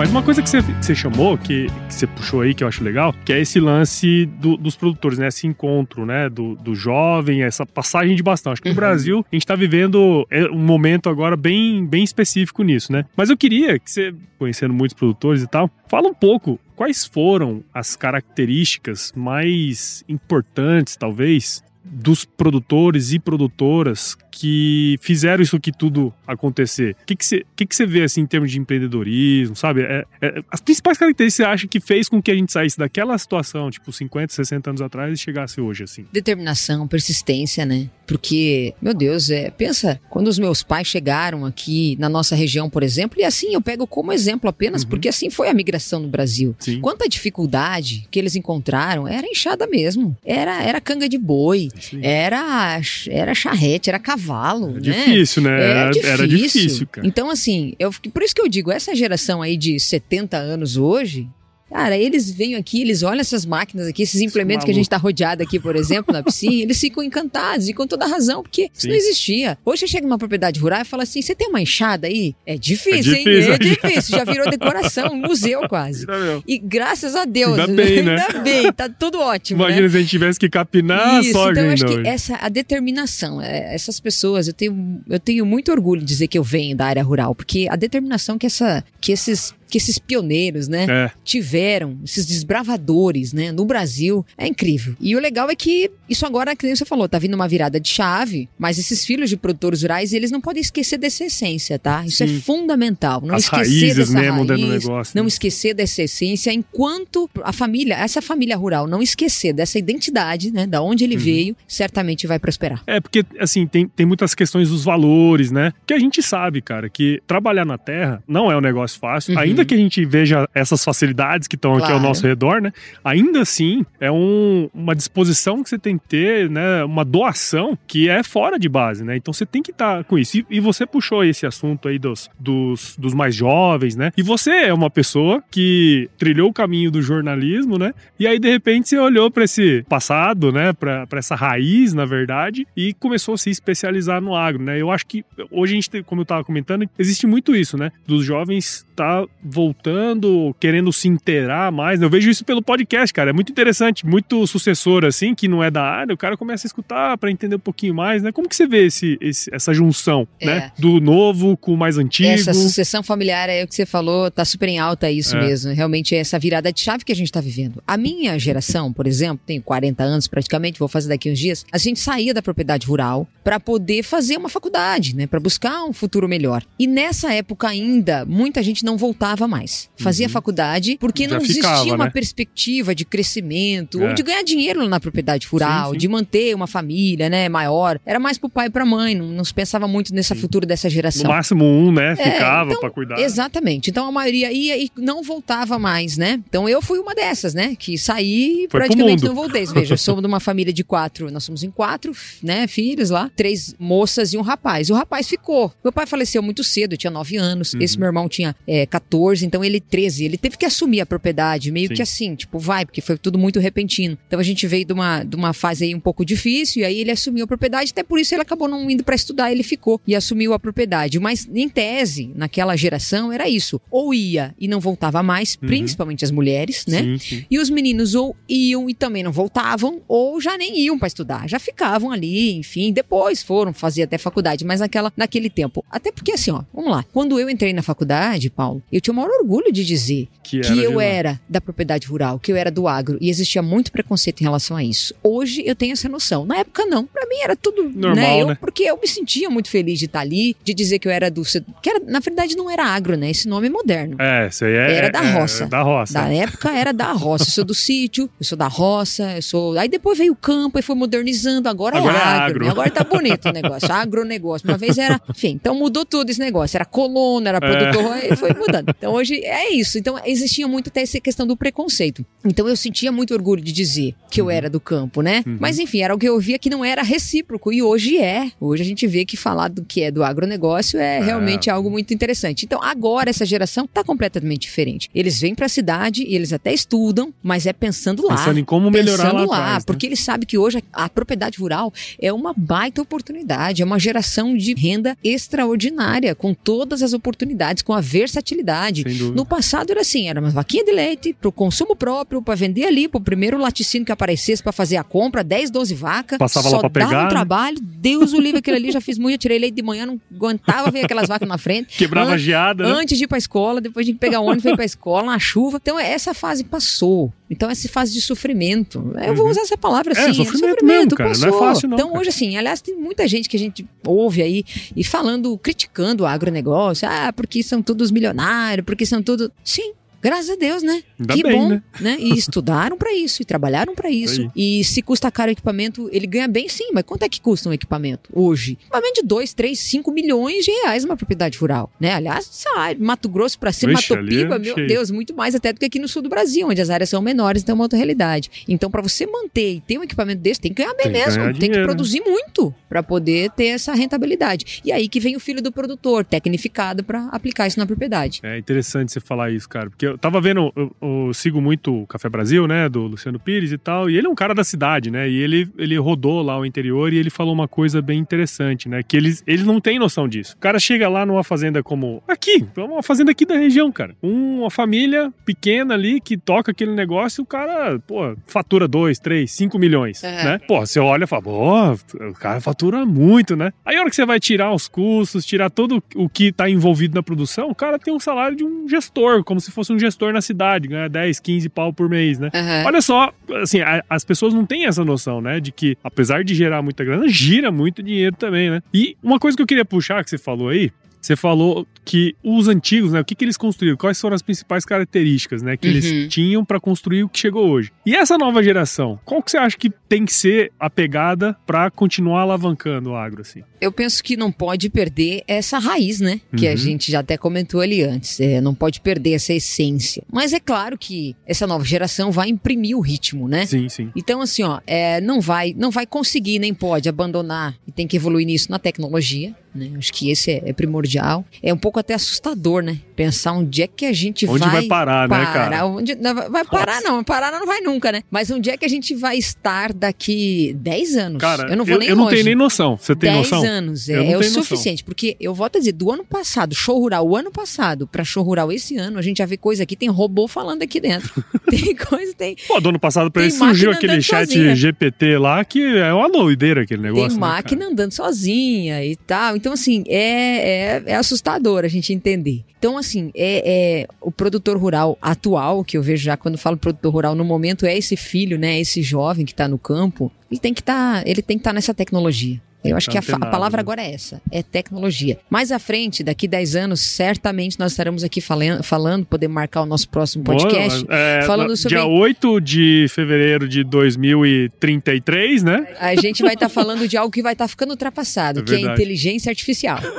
Mas 0.00 0.10
uma 0.10 0.22
coisa 0.22 0.40
que 0.40 0.48
você, 0.48 0.62
que 0.62 0.86
você 0.86 0.94
chamou, 0.94 1.36
que, 1.36 1.66
que, 1.66 1.94
você 1.94 2.06
puxou 2.06 2.40
aí, 2.40 2.54
que 2.54 2.64
eu 2.64 2.68
acho 2.68 2.82
legal, 2.82 3.14
que 3.22 3.34
é 3.34 3.38
esse 3.38 3.60
lance 3.60 4.24
do, 4.24 4.56
dos 4.56 4.74
produtores, 4.74 5.18
né? 5.18 5.28
Esse 5.28 5.46
encontro, 5.46 6.06
né? 6.06 6.30
Do, 6.30 6.54
do 6.54 6.74
jovem, 6.74 7.42
essa 7.42 7.66
passagem 7.66 8.16
de 8.16 8.22
bastão. 8.22 8.50
Acho 8.50 8.62
que 8.62 8.68
no 8.70 8.72
uhum. 8.72 8.76
Brasil 8.76 9.26
a 9.30 9.36
gente 9.36 9.46
tá 9.46 9.54
vivendo 9.54 10.26
é, 10.30 10.46
um 10.46 10.58
momento 10.58 11.10
agora 11.10 11.36
bem, 11.36 11.84
bem 11.84 12.02
específico 12.02 12.62
nisso, 12.62 12.90
né? 12.90 13.04
Mas 13.14 13.28
eu 13.28 13.36
queria 13.36 13.78
que 13.78 13.90
você, 13.90 14.14
conhecendo 14.38 14.72
muitos 14.72 14.94
produtores 14.94 15.42
e 15.42 15.46
tal, 15.46 15.70
fala 15.86 16.08
um 16.08 16.14
pouco 16.14 16.58
quais 16.74 17.04
foram 17.04 17.62
as 17.74 17.94
características 17.94 19.12
mais 19.14 20.02
importantes, 20.08 20.96
talvez, 20.96 21.62
dos 21.84 22.24
produtores 22.24 23.12
e 23.12 23.18
produtoras 23.18 24.16
que 24.40 24.98
fizeram 25.02 25.42
isso 25.42 25.54
aqui 25.54 25.70
tudo 25.70 26.14
acontecer? 26.26 26.96
O 27.02 27.04
que, 27.04 27.14
que, 27.14 27.26
você, 27.26 27.44
que, 27.54 27.66
que 27.66 27.76
você 27.76 27.84
vê 27.84 28.04
assim, 28.04 28.22
em 28.22 28.26
termos 28.26 28.50
de 28.50 28.58
empreendedorismo, 28.58 29.54
sabe? 29.54 29.82
É, 29.82 30.06
é, 30.22 30.42
as 30.50 30.62
principais 30.62 30.96
características 30.96 31.46
você 31.46 31.52
acha 31.52 31.68
que 31.68 31.78
fez 31.78 32.08
com 32.08 32.22
que 32.22 32.30
a 32.30 32.34
gente 32.34 32.50
saísse 32.50 32.78
daquela 32.78 33.16
situação, 33.18 33.70
tipo, 33.70 33.92
50, 33.92 34.32
60 34.32 34.70
anos 34.70 34.80
atrás 34.80 35.12
e 35.12 35.22
chegasse 35.22 35.60
hoje, 35.60 35.84
assim? 35.84 36.06
Determinação, 36.10 36.88
persistência, 36.88 37.66
né? 37.66 37.90
Porque, 38.06 38.74
meu 38.80 38.94
Deus, 38.94 39.28
é, 39.28 39.50
pensa, 39.50 40.00
quando 40.08 40.28
os 40.28 40.38
meus 40.38 40.62
pais 40.62 40.86
chegaram 40.88 41.44
aqui 41.44 41.94
na 42.00 42.08
nossa 42.08 42.34
região, 42.34 42.70
por 42.70 42.82
exemplo, 42.82 43.20
e 43.20 43.24
assim 43.24 43.52
eu 43.52 43.60
pego 43.60 43.86
como 43.86 44.10
exemplo 44.10 44.48
apenas, 44.48 44.82
uhum. 44.82 44.88
porque 44.88 45.08
assim 45.08 45.28
foi 45.28 45.48
a 45.48 45.54
migração 45.54 46.00
no 46.00 46.08
Brasil. 46.08 46.56
Sim. 46.58 46.80
Quanta 46.80 47.06
dificuldade 47.06 48.08
que 48.10 48.18
eles 48.18 48.34
encontraram, 48.34 49.06
era 49.06 49.26
enxada 49.26 49.66
mesmo. 49.66 50.16
Era, 50.24 50.62
era 50.62 50.80
canga 50.80 51.08
de 51.08 51.18
boi, 51.18 51.68
Sim. 51.78 52.00
era, 52.02 52.80
era 53.10 53.34
charrete, 53.34 53.90
era 53.90 53.98
cavalo 53.98 54.29
cavalo, 54.30 54.70
era 54.70 54.74
né? 54.74 54.80
Difícil, 54.80 55.42
né? 55.42 55.60
É 55.60 55.70
era, 55.70 55.90
difícil. 55.90 56.12
era 56.12 56.28
difícil, 56.28 56.86
cara. 56.86 57.06
Então, 57.06 57.30
assim, 57.30 57.74
eu, 57.78 57.90
por 58.12 58.22
isso 58.22 58.34
que 58.34 58.40
eu 58.40 58.48
digo, 58.48 58.70
essa 58.70 58.94
geração 58.94 59.42
aí 59.42 59.56
de 59.56 59.78
70 59.78 60.36
anos 60.36 60.76
hoje, 60.76 61.28
Cara, 61.70 61.96
eles 61.96 62.30
vêm 62.30 62.56
aqui, 62.56 62.82
eles 62.82 63.02
olham 63.02 63.20
essas 63.20 63.46
máquinas 63.46 63.86
aqui, 63.86 64.02
esses 64.02 64.20
implementos 64.20 64.64
que 64.64 64.70
a 64.70 64.74
gente 64.74 64.86
está 64.86 64.96
rodeado 64.96 65.42
aqui, 65.42 65.58
por 65.58 65.76
exemplo, 65.76 66.12
na 66.12 66.22
piscina, 66.22 66.62
eles 66.62 66.80
ficam 66.80 67.02
encantados 67.02 67.68
e 67.68 67.74
com 67.74 67.86
toda 67.86 68.06
razão, 68.06 68.42
porque 68.42 68.62
Sim. 68.62 68.70
isso 68.74 68.88
não 68.88 68.94
existia. 68.94 69.58
Hoje 69.64 69.80
você 69.80 69.86
chega 69.86 70.06
numa 70.06 70.18
propriedade 70.18 70.58
rural 70.58 70.82
e 70.82 70.84
fala 70.84 71.04
assim: 71.04 71.22
você 71.22 71.34
tem 71.34 71.48
uma 71.48 71.60
enxada 71.60 72.08
aí? 72.08 72.34
É 72.44 72.56
difícil, 72.56 73.14
é 73.14 73.18
difícil 73.18 73.52
hein? 73.52 73.54
É 73.54 73.58
difícil, 73.58 74.18
já 74.18 74.24
virou 74.24 74.50
decoração, 74.50 75.12
um 75.12 75.16
museu 75.16 75.68
quase. 75.68 76.06
E 76.46 76.58
graças 76.58 77.14
a 77.14 77.24
Deus, 77.24 77.58
ainda 77.58 77.72
bem, 77.72 78.02
né? 78.02 78.16
ainda 78.28 78.40
bem 78.40 78.72
tá 78.72 78.88
tudo 78.88 79.20
ótimo. 79.20 79.62
Imagina 79.62 79.82
né? 79.82 79.88
se 79.90 79.96
a 79.96 80.00
gente 80.00 80.10
tivesse 80.10 80.40
que 80.40 80.48
capinar 80.48 81.20
Isso, 81.20 81.32
só 81.32 81.50
então 81.50 81.64
eu 81.64 81.72
acho 81.72 81.86
que 81.86 82.08
essa 82.08 82.36
a 82.40 82.48
determinação, 82.48 83.40
é, 83.40 83.74
essas 83.74 84.00
pessoas, 84.00 84.48
eu 84.48 84.54
tenho, 84.54 85.00
eu 85.08 85.20
tenho 85.20 85.46
muito 85.46 85.70
orgulho 85.70 86.00
de 86.00 86.06
dizer 86.06 86.26
que 86.26 86.38
eu 86.38 86.42
venho 86.42 86.76
da 86.76 86.86
área 86.86 87.02
rural, 87.02 87.34
porque 87.34 87.68
a 87.70 87.76
determinação 87.76 88.38
que, 88.38 88.46
essa, 88.46 88.84
que 89.00 89.12
esses 89.12 89.54
que 89.70 89.78
esses 89.78 89.98
pioneiros, 89.98 90.68
né, 90.68 90.86
é. 90.88 91.10
tiveram, 91.24 91.98
esses 92.04 92.26
desbravadores, 92.26 93.32
né, 93.32 93.52
no 93.52 93.64
Brasil, 93.64 94.24
é 94.36 94.46
incrível. 94.46 94.94
E 95.00 95.16
o 95.16 95.20
legal 95.20 95.48
é 95.48 95.54
que 95.54 95.90
isso 96.08 96.26
agora, 96.26 96.54
que 96.56 96.74
você 96.74 96.84
falou, 96.84 97.08
tá 97.08 97.18
vindo 97.18 97.34
uma 97.34 97.48
virada 97.48 97.78
de 97.80 97.88
chave, 97.88 98.48
mas 98.58 98.78
esses 98.78 99.04
filhos 99.06 99.30
de 99.30 99.36
produtores 99.36 99.82
rurais, 99.82 100.12
eles 100.12 100.30
não 100.30 100.40
podem 100.40 100.60
esquecer 100.60 100.98
dessa 100.98 101.24
essência, 101.24 101.78
tá? 101.78 102.04
Isso 102.04 102.22
é 102.22 102.26
Sim. 102.26 102.36
é 102.36 102.40
fundamental. 102.40 103.22
Não 103.24 103.34
As 103.34 103.44
esquecer 103.44 103.64
raízes 103.64 103.96
dessa 103.96 104.20
mesmo 104.20 104.44
raiz, 104.44 104.84
negócio. 104.84 105.12
não 105.16 105.22
né? 105.22 105.28
esquecer 105.28 105.74
dessa 105.74 106.02
essência, 106.02 106.52
enquanto 106.52 107.30
a 107.42 107.52
família, 107.52 107.94
essa 107.94 108.20
família 108.20 108.56
rural 108.56 108.86
não 108.86 109.00
esquecer 109.00 109.52
dessa 109.52 109.78
identidade, 109.78 110.50
né, 110.50 110.66
da 110.66 110.82
onde 110.82 111.04
ele 111.04 111.16
uhum. 111.16 111.22
veio, 111.22 111.56
certamente 111.68 112.26
vai 112.26 112.38
prosperar. 112.38 112.82
É, 112.86 113.00
porque, 113.00 113.24
assim, 113.38 113.66
tem, 113.66 113.86
tem 113.86 114.04
muitas 114.04 114.34
questões 114.34 114.68
dos 114.68 114.84
valores, 114.84 115.50
né? 115.50 115.72
Que 115.86 115.94
a 115.94 115.98
gente 115.98 116.22
sabe, 116.22 116.60
cara, 116.60 116.88
que 116.88 117.22
trabalhar 117.26 117.64
na 117.64 117.78
terra 117.78 118.22
não 118.26 118.50
é 118.50 118.56
um 118.56 118.60
negócio 118.60 118.98
fácil, 118.98 119.34
uhum. 119.34 119.40
ainda 119.40 119.59
ainda 119.60 119.64
que 119.68 119.74
a 119.74 119.78
gente 119.78 120.04
veja 120.04 120.48
essas 120.54 120.82
facilidades 120.84 121.46
que 121.46 121.56
estão 121.56 121.72
aqui 121.72 121.82
ao 121.84 121.88
Claro. 121.90 122.02
nosso 122.02 122.26
redor, 122.26 122.60
né? 122.60 122.72
Ainda 123.04 123.40
assim, 123.42 123.84
é 124.00 124.10
um- 124.10 124.68
uma 124.74 124.94
disposição 124.94 125.62
que 125.62 125.68
você 125.68 125.78
tem 125.78 125.98
que 125.98 126.06
ter, 126.08 126.48
né? 126.50 126.82
Uma 126.84 127.04
doação 127.04 127.76
que 127.86 128.08
é 128.08 128.22
fora 128.22 128.58
de 128.58 128.68
base, 128.68 129.04
né? 129.04 129.16
Então 129.16 129.32
você 129.32 129.44
tem 129.46 129.62
que 129.62 129.70
estar 129.70 130.04
com 130.04 130.18
isso. 130.18 130.38
E, 130.38 130.46
e 130.50 130.60
você 130.60 130.86
puxou 130.86 131.24
esse 131.24 131.46
assunto 131.46 131.88
aí 131.88 131.98
dos, 131.98 132.28
dos, 132.38 132.96
dos 132.98 133.14
mais 133.14 133.34
jovens, 133.34 133.96
né? 133.96 134.12
E 134.16 134.22
você 134.22 134.50
é 134.50 134.74
uma 134.74 134.90
pessoa 134.90 135.42
que 135.50 136.08
trilhou 136.18 136.50
o 136.50 136.52
caminho 136.52 136.90
do 136.90 137.02
jornalismo, 137.02 137.78
né? 137.78 137.92
E 138.18 138.26
aí, 138.26 138.38
de 138.38 138.48
repente, 138.50 138.88
você 138.88 138.98
olhou 138.98 139.30
para 139.30 139.44
esse 139.44 139.84
passado, 139.88 140.52
né? 140.52 140.72
Para 140.72 141.06
essa 141.14 141.34
raiz, 141.34 141.92
na 141.92 142.04
verdade, 142.04 142.66
e 142.76 142.94
começou 142.94 143.34
a 143.34 143.38
se 143.38 143.50
especializar 143.50 144.20
no 144.20 144.34
agro, 144.34 144.62
né? 144.62 144.80
Eu 144.80 144.90
acho 144.90 145.06
que 145.06 145.24
hoje 145.50 145.72
a 145.72 145.74
gente, 145.74 146.02
como 146.04 146.20
eu 146.22 146.24
tava 146.26 146.44
comentando, 146.44 146.88
existe 146.98 147.26
muito 147.26 147.54
isso, 147.54 147.76
né? 147.76 147.90
Dos 148.06 148.24
jovens 148.24 148.86
tá 148.96 149.24
voltando, 149.50 150.54
querendo 150.60 150.92
se 150.92 151.08
inteirar 151.08 151.72
mais. 151.72 151.98
né? 151.98 152.06
Eu 152.06 152.10
vejo 152.10 152.30
isso 152.30 152.44
pelo 152.44 152.62
podcast, 152.62 153.12
cara. 153.12 153.30
É 153.30 153.32
muito 153.32 153.50
interessante, 153.50 154.06
muito 154.06 154.46
sucessor, 154.46 155.04
assim, 155.04 155.34
que 155.34 155.48
não 155.48 155.62
é 155.62 155.70
da 155.70 155.82
área, 155.82 156.14
o 156.14 156.18
cara 156.18 156.36
começa 156.36 156.66
a 156.66 156.68
escutar 156.68 157.16
para 157.18 157.30
entender 157.30 157.56
um 157.56 157.60
pouquinho 157.60 157.94
mais, 157.94 158.22
né? 158.22 158.32
Como 158.32 158.48
que 158.48 158.54
você 158.56 158.66
vê 158.66 158.86
esse, 158.86 159.18
esse- 159.20 159.50
essa 159.54 159.72
junção, 159.74 160.26
É. 160.40 160.46
né? 160.46 160.72
Do 160.78 161.00
novo 161.00 161.56
com 161.56 161.74
o 161.74 161.76
mais 161.76 161.98
antigo. 161.98 162.28
Essa 162.28 162.54
sucessão 162.54 163.02
familiar 163.02 163.48
é 163.48 163.64
o 163.64 163.68
que 163.68 163.74
você 163.74 163.86
falou, 163.86 164.30
tá 164.30 164.44
super 164.44 164.68
em 164.68 164.78
alta 164.78 165.10
isso 165.10 165.36
É. 165.36 165.40
mesmo. 165.40 165.72
Realmente 165.72 166.14
é 166.14 166.18
essa 166.18 166.38
virada 166.38 166.72
de 166.72 166.80
chave 166.80 167.04
que 167.04 167.12
a 167.12 167.16
gente 167.16 167.32
tá 167.32 167.40
vivendo. 167.40 167.82
A 167.86 167.96
minha 167.96 168.38
geração, 168.38 168.92
por 168.92 169.06
exemplo, 169.06 169.40
tenho 169.46 169.62
40 169.62 170.02
anos 170.02 170.26
praticamente, 170.28 170.78
vou 170.78 170.88
fazer 170.88 171.08
daqui 171.08 171.30
uns 171.30 171.38
dias, 171.38 171.64
a 171.72 171.78
gente 171.78 172.00
saía 172.00 172.32
da 172.34 172.42
propriedade 172.42 172.86
rural 172.86 173.26
para 173.42 173.58
poder 173.58 174.02
fazer 174.02 174.36
uma 174.36 174.48
faculdade, 174.48 175.14
né, 175.16 175.26
para 175.26 175.40
buscar 175.40 175.84
um 175.84 175.92
futuro 175.92 176.28
melhor. 176.28 176.62
E 176.78 176.86
nessa 176.86 177.32
época 177.32 177.68
ainda, 177.68 178.24
muita 178.26 178.62
gente 178.62 178.84
não 178.84 178.96
voltava 178.96 179.39
mais. 179.48 179.88
Fazia 179.96 180.28
faculdade 180.28 180.96
porque 181.00 181.24
Uhum. 181.24 181.28
Já 181.30 181.36
não 181.36 181.42
existia 181.44 181.62
ficava, 181.62 181.84
uma 181.94 182.04
né? 182.06 182.10
perspectiva 182.10 182.94
de 182.94 183.04
crescimento 183.04 184.00
É. 184.02 184.08
ou 184.08 184.14
de 184.14 184.22
ganhar 184.22 184.42
dinheiro 184.42 184.86
na 184.88 184.98
propriedade 185.00 185.46
rural, 185.46 185.88
Sim, 185.88 185.92
sim. 185.92 185.98
de 185.98 186.08
manter 186.08 186.54
uma 186.54 186.66
família, 186.66 187.28
né, 187.28 187.48
maior. 187.48 188.00
Era 188.04 188.18
mais 188.18 188.38
pro 188.38 188.48
pai 188.48 188.66
e 188.66 188.70
pra 188.70 188.84
mãe, 188.84 189.14
não, 189.14 189.26
não 189.26 189.44
se 189.44 189.52
pensava 189.54 189.86
muito 189.86 190.14
nesse 190.14 190.34
futuro 190.34 190.66
dessa 190.66 190.88
No 190.88 190.94
geração. 190.94 191.30
máximo 191.30 191.64
um, 191.64 191.92
né? 191.92 192.12
É, 192.18 192.32
Ficava 192.32 192.70
então, 192.70 192.80
pra 192.80 192.90
cuidar. 192.90 193.18
Exatamente. 193.20 193.90
Então 193.90 194.06
a 194.06 194.12
maioria 194.12 194.52
ia 194.52 194.76
e 194.82 194.90
não 194.96 195.22
voltava 195.22 195.78
mais, 195.78 196.16
né? 196.16 196.40
Então 196.48 196.68
eu 196.68 196.80
fui 196.82 196.98
uma 196.98 197.14
dessas, 197.14 197.54
né? 197.54 197.74
Que 197.78 197.96
saí 197.98 198.64
e 198.64 198.68
praticamente 198.68 199.24
não 199.24 199.34
voltei. 199.34 199.64
Veja, 199.66 199.96
sou 199.96 200.20
de 200.20 200.26
uma 200.26 200.40
família 200.40 200.72
de 200.72 200.82
quatro, 200.82 201.30
nós 201.30 201.44
somos 201.44 201.62
em 201.62 201.70
quatro, 201.70 202.12
né? 202.42 202.66
Filhos 202.66 203.10
lá, 203.10 203.30
três 203.36 203.74
moças 203.78 204.32
e 204.32 204.38
um 204.38 204.42
rapaz. 204.42 204.90
O 204.90 204.94
rapaz 204.94 205.28
ficou. 205.28 205.72
Meu 205.84 205.92
pai 205.92 206.06
faleceu 206.06 206.42
muito 206.42 206.64
cedo, 206.64 206.94
eu 206.94 206.98
tinha 206.98 207.10
nove 207.10 207.36
anos. 207.36 207.74
Uhum. 207.74 207.82
Esse 207.82 207.98
meu 207.98 208.06
irmão 208.06 208.28
tinha 208.28 208.54
é, 208.66 208.86
14, 208.86 209.29
então 209.42 209.64
ele 209.64 209.80
13. 209.80 210.24
Ele 210.24 210.36
teve 210.36 210.56
que 210.56 210.64
assumir 210.66 211.00
a 211.00 211.06
propriedade, 211.06 211.70
meio 211.70 211.88
Sim. 211.88 211.94
que 211.94 212.02
assim, 212.02 212.34
tipo, 212.34 212.58
vai, 212.58 212.84
porque 212.84 213.00
foi 213.00 213.16
tudo 213.16 213.38
muito 213.38 213.58
repentino. 213.60 214.18
Então 214.26 214.38
a 214.38 214.42
gente 214.42 214.66
veio 214.66 214.84
de 214.84 214.92
uma, 214.92 215.22
de 215.22 215.36
uma 215.36 215.52
fase 215.52 215.84
aí 215.84 215.94
um 215.94 216.00
pouco 216.00 216.24
difícil, 216.24 216.82
e 216.82 216.84
aí 216.84 216.98
ele 217.00 217.10
assumiu 217.10 217.44
a 217.44 217.46
propriedade, 217.46 217.92
até 217.92 218.02
por 218.02 218.18
isso 218.18 218.34
ele 218.34 218.42
acabou 218.42 218.68
não 218.68 218.90
indo 218.90 219.04
pra 219.04 219.14
estudar, 219.14 219.50
ele 219.52 219.62
ficou 219.62 220.00
e 220.06 220.14
assumiu 220.14 220.52
a 220.52 220.58
propriedade. 220.58 221.18
Mas 221.18 221.48
em 221.52 221.68
tese, 221.68 222.30
naquela 222.34 222.76
geração, 222.76 223.32
era 223.32 223.48
isso. 223.48 223.80
Ou 223.90 224.12
ia 224.14 224.54
e 224.58 224.66
não 224.68 224.80
voltava 224.80 225.22
mais, 225.22 225.56
Uhum. 225.60 225.68
principalmente 225.68 226.24
as 226.24 226.30
mulheres, 226.30 226.84
né? 226.86 227.02
Sim, 227.02 227.18
sim. 227.18 227.44
E 227.50 227.58
os 227.58 227.70
meninos 227.70 228.14
ou 228.14 228.34
iam 228.48 228.88
e 228.88 228.94
também 228.94 229.22
não 229.22 229.32
voltavam, 229.32 230.00
ou 230.08 230.40
já 230.40 230.56
nem 230.56 230.78
iam 230.80 230.98
pra 230.98 231.08
estudar, 231.08 231.48
já 231.48 231.58
ficavam 231.58 232.10
ali, 232.10 232.52
enfim, 232.52 232.92
depois 232.92 233.42
foram 233.42 233.72
fazer 233.72 234.02
até 234.02 234.16
faculdade, 234.18 234.64
mas 234.64 234.80
naquela, 234.80 235.12
naquele 235.16 235.50
tempo. 235.50 235.84
Até 235.90 236.10
porque 236.12 236.32
assim, 236.32 236.50
ó, 236.50 236.62
vamos 236.72 236.90
lá. 236.90 237.04
Quando 237.12 237.38
eu 237.38 237.48
entrei 237.50 237.72
na 237.72 237.82
faculdade, 237.82 238.50
Paulo, 238.50 238.82
eu 238.90 239.00
tinha 239.00 239.12
o 239.12 239.16
maior 239.20 239.40
orgulho 239.40 239.72
de 239.72 239.84
dizer 239.84 240.28
Que, 240.42 240.60
que 240.60 240.72
era 240.72 240.80
eu 240.80 241.00
era 241.00 241.40
da 241.48 241.60
propriedade 241.60 242.06
rural, 242.06 242.38
que 242.38 242.50
eu 242.52 242.56
era 242.56 242.70
do 242.70 242.88
agro, 242.88 243.18
e 243.20 243.30
existia 243.30 243.62
muito 243.62 243.92
preconceito 243.92 244.40
em 244.40 244.44
relação 244.44 244.76
a 244.76 244.82
isso. 244.82 245.14
Hoje 245.22 245.62
eu 245.66 245.74
tenho 245.74 245.92
essa 245.92 246.08
noção. 246.08 246.44
Na 246.44 246.58
época 246.58 246.84
não. 246.86 247.06
Pra 247.06 247.26
mim 247.26 247.36
era 247.42 247.54
tudo 247.56 247.84
Normal, 247.84 248.14
né? 248.14 248.42
Eu, 248.42 248.46
né? 248.48 248.56
Porque 248.60 248.84
eu 248.84 248.96
me 249.00 249.06
sentia 249.06 249.48
muito 249.50 249.68
feliz 249.70 249.98
de 249.98 250.06
estar 250.06 250.20
ali, 250.20 250.56
de 250.64 250.74
dizer 250.74 250.98
que 250.98 251.06
eu 251.08 251.12
era 251.12 251.30
do 251.30 251.42
que 251.82 251.90
era, 251.90 252.00
na 252.06 252.20
verdade 252.20 252.56
não 252.56 252.70
era 252.70 252.84
agro, 252.84 253.16
né? 253.16 253.30
Esse 253.30 253.48
nome 253.48 253.66
é 253.68 253.70
moderno. 253.70 254.16
É, 254.18 254.48
isso 254.48 254.64
aí 254.64 254.72
é. 254.74 254.92
Era 254.94 255.10
da 255.10 255.22
é, 255.24 255.32
roça. 255.40 255.64
é 255.64 255.66
da 255.66 255.82
roça. 255.82 256.12
Da 256.14 256.28
época 256.32 256.70
era 256.70 256.92
da 256.92 257.12
roça. 257.12 257.44
Eu 257.44 257.50
sou 257.52 257.64
do 257.64 257.74
sítio, 257.74 258.28
eu 258.38 258.44
sou 258.44 258.56
da 258.58 258.66
roça, 258.68 259.36
eu 259.36 259.42
sou. 259.42 259.78
Aí 259.78 259.88
depois 259.88 260.18
veio 260.18 260.32
o 260.32 260.36
campo 260.36 260.78
e 260.78 260.82
foi 260.82 260.94
modernizando. 260.94 261.68
Agora, 261.68 261.98
Agora 261.98 262.16
é 262.16 262.20
é 262.20 262.22
agro. 262.22 262.44
agro. 262.44 262.64
né? 262.64 262.70
Agora 262.70 262.90
tá 262.90 263.04
bonito 263.04 263.48
o 263.48 263.52
negócio. 263.52 263.92
Agronegócio. 263.92 264.68
Uma 264.68 264.78
vez 264.78 264.98
era. 264.98 265.20
Enfim, 265.30 265.50
então 265.60 265.74
mudou 265.74 266.04
tudo 266.04 266.30
esse 266.30 266.40
negócio. 266.40 266.76
Era 266.76 266.84
colono, 266.84 267.46
era 267.46 267.60
produtor, 267.60 268.12
aí 268.12 268.34
foi 268.36 268.52
mudando. 268.54 268.94
Então 269.00 269.14
hoje 269.14 269.42
é 269.42 269.72
isso. 269.72 269.98
Então 269.98 270.20
existia 270.26 270.68
muito 270.68 270.88
até 270.88 271.00
essa 271.00 271.18
questão 271.18 271.46
do 271.46 271.56
preconceito. 271.56 272.24
Então 272.44 272.68
eu 272.68 272.76
sentia 272.76 273.10
muito 273.10 273.32
orgulho 273.32 273.62
de 273.62 273.72
dizer 273.72 274.14
que 274.30 274.40
eu 274.40 274.50
era 274.50 274.68
do 274.68 274.78
campo, 274.78 275.22
né? 275.22 275.42
Mas 275.58 275.78
enfim, 275.78 276.02
era 276.02 276.14
o 276.14 276.18
que 276.18 276.28
eu 276.28 276.38
via 276.38 276.58
que 276.58 276.68
não 276.68 276.84
era 276.84 277.02
recíproco. 277.02 277.72
E 277.72 277.82
hoje 277.82 278.18
é. 278.18 278.52
Hoje 278.60 278.82
a 278.82 278.86
gente 278.86 279.06
vê 279.06 279.24
que 279.24 279.38
falar 279.38 279.68
do 279.68 279.82
que 279.82 280.02
é 280.02 280.10
do 280.10 280.22
agronegócio 280.22 281.00
é 281.00 281.18
realmente 281.18 281.70
algo 281.70 281.90
muito 281.90 282.12
interessante. 282.12 282.66
Então 282.66 282.78
agora 282.82 283.30
essa 283.30 283.46
geração 283.46 283.86
tá 283.86 284.04
completamente 284.04 284.62
diferente. 284.62 285.08
Eles 285.14 285.40
vêm 285.40 285.54
pra 285.54 285.66
cidade 285.68 286.22
e 286.22 286.34
eles 286.34 286.52
até 286.52 286.72
estudam, 286.74 287.32
mas 287.42 287.66
é 287.66 287.72
pensando 287.72 288.26
lá. 288.26 288.36
Pensando 288.36 288.58
em 288.60 288.64
como 288.64 288.90
melhorar 288.90 289.24
pensando 289.24 289.46
lá 289.46 289.46
lá, 289.46 289.56
atrás, 289.56 289.82
né? 289.82 289.86
porque 289.86 290.06
eles 290.06 290.20
sabem 290.20 290.46
que 290.46 290.58
hoje 290.58 290.82
a, 290.92 291.04
a 291.04 291.08
propriedade 291.08 291.58
rural 291.58 291.90
é 292.20 292.30
uma 292.30 292.52
baita 292.54 293.00
oportunidade, 293.00 293.80
é 293.80 293.84
uma 293.84 293.98
geração 293.98 294.54
de 294.56 294.74
renda 294.74 295.16
extraordinária, 295.24 296.34
com 296.34 296.52
todas 296.52 297.02
as 297.02 297.12
oportunidades, 297.12 297.82
com 297.82 297.94
a 297.94 298.00
versatilidade. 298.00 298.89
Dúvida. 298.92 299.34
No 299.34 299.44
passado 299.46 299.90
era 299.90 300.00
assim, 300.00 300.28
era 300.28 300.40
uma 300.40 300.50
vaquinha 300.50 300.84
de 300.84 300.92
leite 300.92 301.32
pro 301.40 301.50
consumo 301.52 301.94
próprio, 301.96 302.42
pra 302.42 302.54
vender 302.54 302.84
ali 302.84 303.08
pro 303.08 303.20
primeiro 303.20 303.56
laticínio 303.58 304.04
que 304.06 304.12
aparecesse 304.12 304.62
pra 304.62 304.72
fazer 304.72 304.96
a 304.96 305.04
compra, 305.04 305.42
10, 305.44 305.70
12 305.70 305.94
vacas. 305.94 306.38
Passava 306.38 306.68
só 306.68 306.80
lá 306.80 306.90
pegar, 306.90 307.08
um 307.08 307.22
né? 307.24 307.28
trabalho, 307.28 307.78
Deus 307.80 308.32
o 308.32 308.40
livre 308.40 308.58
aquilo 308.58 308.76
ali, 308.76 308.90
já 308.92 309.00
fiz 309.00 309.18
muito, 309.18 309.34
eu 309.34 309.38
tirei 309.38 309.58
leite 309.58 309.74
de 309.74 309.82
manhã, 309.82 310.06
não 310.06 310.20
aguentava 310.34 310.90
ver 310.90 311.04
aquelas 311.04 311.28
vacas 311.28 311.48
na 311.48 311.58
frente. 311.58 311.96
Quebrava 311.98 312.32
An- 312.34 312.38
geada, 312.38 312.84
né? 312.84 312.90
Antes 313.00 313.16
de 313.18 313.24
ir 313.24 313.26
pra 313.26 313.38
escola, 313.38 313.80
depois 313.80 314.04
de 314.06 314.12
pegar 314.14 314.40
o 314.40 314.44
ônibus, 314.46 314.64
ir 314.64 314.76
pra 314.76 314.84
escola, 314.84 315.26
na 315.32 315.38
chuva. 315.38 315.78
Então, 315.80 315.98
essa 315.98 316.34
fase 316.34 316.64
passou. 316.64 317.32
Então, 317.48 317.68
essa 317.68 317.88
fase 317.88 318.12
de 318.12 318.20
sofrimento. 318.20 319.12
Eu 319.26 319.34
vou 319.34 319.48
usar 319.48 319.62
essa 319.62 319.76
palavra 319.76 320.12
É, 320.16 320.20
assim. 320.20 320.34
sofrimento 320.44 320.84
mesmo, 320.84 321.10
cara. 321.16 321.32
Não 321.36 321.48
é 321.48 321.52
fácil, 321.52 321.88
não, 321.88 321.96
Então, 321.96 322.16
hoje, 322.16 322.28
assim, 322.28 322.56
aliás, 322.56 322.80
tem 322.80 322.94
muita 322.96 323.26
gente 323.26 323.48
que 323.48 323.56
a 323.56 323.58
gente 323.58 323.84
ouve 324.06 324.40
aí 324.42 324.64
e 324.94 325.02
falando, 325.02 325.56
criticando 325.58 326.22
o 326.22 326.26
agronegócio. 326.26 327.08
Ah, 327.10 327.32
porque 327.32 327.62
são 327.62 327.82
todos 327.82 328.10
milionários, 328.12 328.79
porque 328.82 329.06
são 329.06 329.22
tudo. 329.22 329.52
Sim. 329.64 329.94
Graças 330.22 330.50
a 330.50 330.56
Deus, 330.56 330.82
né? 330.82 331.02
Ainda 331.18 331.34
que 331.34 331.42
bem, 331.42 331.52
bom, 331.58 331.68
né? 331.68 331.82
né? 332.00 332.16
E 332.20 332.36
estudaram 332.36 332.96
pra 332.96 333.12
isso, 333.14 333.42
e 333.42 333.44
trabalharam 333.44 333.94
pra 333.94 334.10
isso. 334.10 334.42
aí. 334.42 334.80
E 334.80 334.84
se 334.84 335.02
custa 335.02 335.30
caro 335.30 335.48
o 335.48 335.52
equipamento, 335.52 336.08
ele 336.12 336.26
ganha 336.26 336.46
bem 336.46 336.68
sim, 336.68 336.90
mas 336.92 337.04
quanto 337.04 337.22
é 337.22 337.28
que 337.28 337.40
custa 337.40 337.68
um 337.68 337.72
equipamento 337.72 338.30
hoje? 338.32 338.72
Equipamento 338.80 339.22
de 339.22 339.26
2, 339.26 339.54
3, 339.54 339.78
5 339.78 340.12
milhões 340.12 340.64
de 340.64 340.70
reais 340.70 341.04
numa 341.04 341.16
propriedade 341.16 341.58
rural, 341.58 341.90
né? 341.98 342.14
Aliás, 342.14 342.46
sai, 342.50 342.94
Mato 342.96 343.28
Grosso 343.28 343.58
pra 343.58 343.72
cima, 343.72 343.94
Vixe, 343.94 344.12
ali 344.12 344.42
é 344.42 344.58
meu 344.58 344.74
cheio. 344.74 344.86
Deus, 344.86 345.10
muito 345.10 345.34
mais 345.34 345.54
até 345.54 345.72
do 345.72 345.80
que 345.80 345.86
aqui 345.86 345.98
no 345.98 346.08
sul 346.08 346.22
do 346.22 346.28
Brasil, 346.28 346.68
onde 346.68 346.80
as 346.80 346.90
áreas 346.90 347.08
são 347.08 347.22
menores, 347.22 347.62
então 347.62 347.72
é 347.72 347.76
uma 347.76 347.84
outra 347.84 347.96
realidade. 347.96 348.50
Então, 348.68 348.90
pra 348.90 349.00
você 349.00 349.26
manter 349.26 349.74
e 349.76 349.80
ter 349.80 349.98
um 349.98 350.02
equipamento 350.02 350.40
desse, 350.42 350.60
tem 350.60 350.72
que 350.72 350.82
ganhar 350.82 350.94
bem 350.94 351.04
Tem 351.04 351.12
mesmo, 351.12 351.36
ganhar 351.40 351.52
tem 351.52 351.52
que 351.54 351.58
dinheiro, 351.60 351.80
né? 351.80 351.86
produzir 351.86 352.20
muito 352.20 352.74
pra 352.88 353.02
poder 353.02 353.50
ter 353.50 353.66
essa 353.66 353.94
rentabilidade. 353.94 354.82
E 354.84 354.92
aí 354.92 355.08
que 355.08 355.20
vem 355.20 355.36
o 355.36 355.40
filho 355.40 355.62
do 355.62 355.72
produtor, 355.72 356.24
tecnificado 356.24 357.02
pra 357.04 357.28
aplicar 357.32 357.66
isso 357.66 357.78
na 357.78 357.86
propriedade. 357.86 358.40
É 358.42 358.58
interessante 358.58 359.12
você 359.12 359.20
falar 359.20 359.50
isso, 359.50 359.68
cara. 359.68 359.88
Porque 359.88 360.09
eu 360.10 360.18
tava 360.18 360.40
vendo, 360.40 360.72
eu, 360.76 360.94
eu 361.00 361.34
sigo 361.34 361.60
muito 361.60 362.02
o 362.02 362.06
Café 362.06 362.28
Brasil, 362.28 362.66
né? 362.66 362.88
Do 362.88 363.02
Luciano 363.06 363.38
Pires 363.38 363.72
e 363.72 363.78
tal. 363.78 364.08
E 364.10 364.16
ele 364.16 364.26
é 364.26 364.30
um 364.30 364.34
cara 364.34 364.54
da 364.54 364.64
cidade, 364.64 365.10
né? 365.10 365.28
E 365.28 365.36
ele, 365.40 365.68
ele 365.78 365.96
rodou 365.98 366.42
lá 366.42 366.58
o 366.58 366.64
interior 366.64 367.12
e 367.12 367.16
ele 367.18 367.30
falou 367.30 367.52
uma 367.54 367.68
coisa 367.68 368.00
bem 368.02 368.18
interessante, 368.18 368.88
né? 368.88 369.02
Que 369.02 369.16
eles, 369.16 369.42
eles 369.46 369.64
não 369.64 369.80
têm 369.80 369.98
noção 369.98 370.28
disso. 370.28 370.54
O 370.56 370.60
cara 370.60 370.78
chega 370.78 371.08
lá 371.08 371.24
numa 371.26 371.44
fazenda 371.44 371.82
como. 371.82 372.22
Aqui, 372.28 372.66
uma 372.76 373.02
fazenda 373.02 373.30
aqui 373.30 373.44
da 373.44 373.56
região, 373.56 373.90
cara. 373.92 374.14
Uma 374.22 374.70
família 374.70 375.32
pequena 375.44 375.94
ali 375.94 376.20
que 376.20 376.36
toca 376.36 376.70
aquele 376.72 376.92
negócio, 376.92 377.42
o 377.42 377.46
cara, 377.46 377.98
pô, 378.00 378.36
fatura 378.46 378.86
2, 378.88 379.18
3, 379.18 379.50
5 379.50 379.78
milhões, 379.78 380.22
É. 380.24 380.44
né? 380.44 380.60
Pô, 380.66 380.80
você 380.80 380.98
olha 381.00 381.24
e 381.24 381.26
fala, 381.26 381.42
pô, 381.42 381.92
o 381.92 382.34
cara 382.34 382.60
fatura 382.60 383.04
muito, 383.04 383.56
né? 383.56 383.72
Aí 383.84 383.96
a 383.96 384.00
hora 384.00 384.10
que 384.10 384.16
você 384.16 384.26
vai 384.26 384.38
tirar 384.40 384.72
os 384.72 384.88
custos, 384.88 385.44
tirar 385.44 385.70
todo 385.70 386.02
o 386.14 386.28
que 386.28 386.52
tá 386.52 386.68
envolvido 386.68 387.14
na 387.14 387.22
produção, 387.22 387.70
o 387.70 387.74
cara 387.74 387.98
tem 387.98 388.12
um 388.14 388.20
salário 388.20 388.56
de 388.56 388.64
um 388.64 388.88
gestor, 388.88 389.42
como 389.44 389.60
se 389.60 389.70
fosse 389.70 389.92
um 389.92 389.98
gestor 390.00 390.32
na 390.32 390.40
cidade, 390.40 390.88
ganha 390.88 391.08
10, 391.08 391.38
15 391.40 391.68
pau 391.68 391.92
por 391.92 392.08
mês, 392.08 392.38
né? 392.38 392.50
Aham. 392.54 392.84
Olha 392.86 393.00
só, 393.02 393.32
assim, 393.62 393.80
a- 393.80 394.02
as 394.08 394.24
pessoas 394.24 394.52
não 394.54 394.64
têm 394.66 394.86
essa 394.86 395.04
noção, 395.04 395.40
né? 395.40 395.60
De 395.60 395.70
que, 395.70 395.96
apesar 396.02 396.42
de 396.42 396.54
gerar 396.54 396.82
muita 396.82 397.04
grana, 397.04 397.28
gira 397.28 397.70
muito 397.70 398.02
dinheiro 398.02 398.34
também, 398.36 398.70
né? 398.70 398.82
E 398.92 399.16
uma 399.22 399.38
coisa 399.38 399.56
que 399.56 399.62
eu 399.62 399.66
queria 399.66 399.84
puxar, 399.84 400.24
que 400.24 400.30
você 400.30 400.38
falou 400.38 400.70
aí, 400.70 400.90
Você 401.20 401.36
falou 401.36 401.86
que 402.04 402.34
os 402.42 402.66
antigos, 402.66 403.12
né? 403.12 403.20
O 403.20 403.24
que, 403.24 403.34
que 403.34 403.44
eles 403.44 403.56
construíram? 403.56 403.96
Quais 403.96 404.18
foram 404.20 404.34
as 404.34 404.42
principais 404.42 404.84
características, 404.84 405.62
né? 405.62 405.76
Que 405.76 405.86
Uhum. 405.88 405.94
eles 405.94 406.32
tinham 406.32 406.64
para 406.64 406.80
construir 406.80 407.22
o 407.24 407.28
que 407.28 407.38
chegou 407.38 407.68
hoje. 407.68 407.92
E 408.06 408.14
essa 408.16 408.38
nova 408.38 408.62
geração, 408.62 409.18
qual 409.24 409.42
que 409.42 409.50
você 409.50 409.58
acha 409.58 409.76
que 409.76 409.90
tem 410.08 410.24
que 410.24 410.32
ser 410.32 410.72
a 410.80 410.88
pegada 410.88 411.56
para 411.66 411.90
continuar 411.90 412.40
alavancando 412.42 413.10
o 413.10 413.16
agro, 413.16 413.42
assim? 413.42 413.62
Eu 413.80 413.92
penso 413.92 414.22
que 414.22 414.36
não 414.36 414.50
pode 414.50 414.88
perder 414.90 415.42
essa 415.46 415.78
raiz, 415.78 416.20
né? 416.20 416.40
Que 416.56 416.66
a 416.66 416.70
Uhum. 416.72 416.76
gente 416.76 417.10
já 417.12 417.20
até 417.20 417.36
comentou 417.36 417.80
ali 417.80 418.02
antes. 418.02 418.40
É, 418.40 418.60
não 418.60 418.74
pode 418.74 419.00
perder 419.00 419.32
essa 419.34 419.52
essência. 419.52 420.22
Mas 420.32 420.52
é 420.52 420.60
claro 420.60 420.96
que 420.98 421.34
essa 421.46 421.66
nova 421.66 421.84
geração 421.84 422.30
vai 422.32 422.48
imprimir 422.48 422.96
o 422.96 423.00
ritmo, 423.00 423.46
né? 423.48 423.66
Sim, 423.66 423.88
sim. 423.88 424.10
Então, 424.16 424.40
assim, 424.40 424.62
ó, 424.62 424.80
é, 424.86 425.20
não 425.20 425.40
vai, 425.40 425.74
não 425.76 425.90
vai 425.90 426.06
conseguir 426.06 426.58
nem 426.58 426.72
pode 426.74 427.08
abandonar 427.08 427.74
e 427.86 427.92
tem 427.92 428.06
que 428.06 428.16
evoluir 428.16 428.46
nisso 428.46 428.70
na 428.70 428.78
tecnologia. 428.78 429.54
Né? 429.74 429.92
Acho 429.96 430.12
que 430.12 430.30
esse 430.30 430.50
é, 430.50 430.62
é 430.66 430.72
primordial. 430.72 431.44
É 431.62 431.72
um 431.72 431.76
pouco 431.78 431.98
até 432.00 432.14
assustador, 432.14 432.82
né? 432.82 432.98
Pensar 433.14 433.52
onde 433.52 433.82
é 433.82 433.86
que 433.86 434.04
a 434.04 434.12
gente 434.12 434.46
Onde 434.46 434.66
vai 434.68 434.82
parar, 434.86 435.28
né, 435.28 435.44
cara? 435.44 435.86
Onde, 435.86 436.14
não, 436.16 436.34
vai- 436.34 436.48
vai 436.48 436.64
parar, 436.64 437.00
não. 437.02 437.22
Parar 437.22 437.52
não 437.52 437.66
vai 437.66 437.80
nunca, 437.80 438.10
né? 438.10 438.22
Mas 438.30 438.50
onde 438.50 438.70
é 438.70 438.76
que 438.76 438.84
a 438.84 438.88
gente 438.88 439.14
vai 439.14 439.36
estar 439.36 439.92
daqui 439.92 440.74
10 440.78 441.16
anos? 441.16 441.40
Cara, 441.40 441.70
eu 441.70 441.76
não 441.76 441.84
vou 441.84 441.98
nem 441.98 442.08
não 442.10 442.24
longe. 442.24 442.34
tenho 442.34 442.44
nem 442.46 442.54
noção. 442.54 442.96
Você 442.96 443.14
tem 443.14 443.32
10 443.32 443.50
noção? 443.50 443.64
anos 443.64 444.08
Eu 444.08 444.20
é, 444.20 444.24
não 444.24 444.32
é 444.32 444.36
o 444.36 444.40
noção. 444.40 444.62
suficiente, 444.62 445.04
porque 445.04 445.36
eu 445.38 445.54
volto 445.54 445.76
a 445.76 445.78
dizer, 445.78 445.92
do 445.92 446.10
ano 446.10 446.24
passado, 446.24 446.74
show 446.74 446.98
rural, 446.98 447.26
o 447.28 447.36
ano 447.36 447.50
passado, 447.50 448.06
pra 448.06 448.24
show 448.24 448.42
rural 448.42 448.72
esse 448.72 448.96
ano, 448.96 449.18
a 449.18 449.22
gente 449.22 449.38
já 449.38 449.46
vê 449.46 449.56
coisa 449.56 449.82
aqui, 449.84 449.94
tem 449.94 450.08
robô 450.08 450.48
falando 450.48 450.82
aqui 450.82 451.00
dentro. 451.00 451.44
tem 451.70 451.94
coisa, 451.94 452.34
tem, 452.34 452.56
Pô, 452.66 452.80
do 452.80 452.88
ano 452.88 452.98
passado 452.98 453.30
pra 453.30 453.42
ele 453.42 453.52
surgiu 453.52 453.92
aquele 453.92 454.20
chat 454.20 454.46
sozinha. 454.48 454.74
GPT 454.74 455.38
lá, 455.38 455.64
que 455.64 455.80
é 455.98 456.12
uma 456.12 456.28
doideira 456.30 456.82
aquele 456.82 457.02
negócio. 457.02 457.28
tem 457.28 457.34
né, 457.36 457.40
máquina 457.40 457.86
andando 457.86 458.12
sozinha 458.12 459.04
e 459.04 459.14
tal. 459.14 459.56
Então, 459.60 459.74
assim, 459.74 460.04
é, 460.08 460.14
é, 460.16 461.02
é 461.04 461.14
assustador 461.16 461.84
a 461.84 461.88
gente 461.88 462.14
entender. 462.14 462.64
Então, 462.78 462.96
assim, 462.96 463.30
é, 463.34 464.00
é 464.02 464.08
o 464.18 464.32
produtor 464.32 464.78
rural 464.78 465.18
atual, 465.20 465.84
que 465.84 465.98
eu 465.98 466.02
vejo 466.02 466.24
já 466.24 466.34
quando 466.34 466.56
falo 466.56 466.78
produtor 466.78 467.12
rural, 467.12 467.34
no 467.34 467.44
momento 467.44 467.84
é 467.84 467.94
esse 467.94 468.16
filho, 468.16 468.58
né? 468.58 468.80
Esse 468.80 469.02
jovem 469.02 469.44
que 469.44 469.54
tá 469.54 469.68
no 469.68 469.78
campo, 469.78 470.32
ele 470.50 470.58
tem 470.58 470.72
que 470.72 470.82
tá, 470.82 471.22
ele 471.26 471.42
tem 471.42 471.58
que 471.58 471.60
estar 471.60 471.74
nessa 471.74 471.92
tecnologia. 471.92 472.58
Eu 472.84 472.96
acho 472.96 473.06
tá 473.06 473.12
que 473.12 473.18
a, 473.18 473.20
a 473.20 473.22
antenado, 473.22 473.50
palavra 473.50 473.76
né? 473.78 473.80
agora 473.82 474.02
é 474.02 474.12
essa, 474.14 474.40
é 474.50 474.62
tecnologia. 474.62 475.38
Mais 475.50 475.70
à 475.72 475.78
frente, 475.78 476.22
daqui 476.22 476.48
10 476.48 476.76
anos, 476.76 477.00
certamente 477.00 477.78
nós 477.78 477.92
estaremos 477.92 478.24
aqui 478.24 478.40
falando, 478.40 478.82
falando 478.82 479.26
podemos 479.26 479.54
marcar 479.54 479.82
o 479.82 479.86
nosso 479.86 480.08
próximo 480.08 480.44
podcast, 480.44 481.04
Boa, 481.04 481.16
é, 481.18 481.42
falando 481.42 481.76
sobre- 481.76 481.96
Dia 481.96 482.06
8 482.06 482.60
de 482.60 483.06
fevereiro 483.10 483.68
de 483.68 483.84
2033, 483.84 485.62
né? 485.62 485.86
a 485.98 486.14
gente 486.16 486.42
vai 486.42 486.54
estar 486.54 486.68
falando 486.68 487.06
de 487.06 487.16
algo 487.16 487.30
que 487.30 487.42
vai 487.42 487.52
estar 487.52 487.68
ficando 487.68 487.90
ultrapassado, 487.90 488.60
É 488.60 488.62
que 488.62 488.74
é 488.74 488.76
a 488.88 488.92
inteligência 488.92 489.50
artificial. 489.50 489.98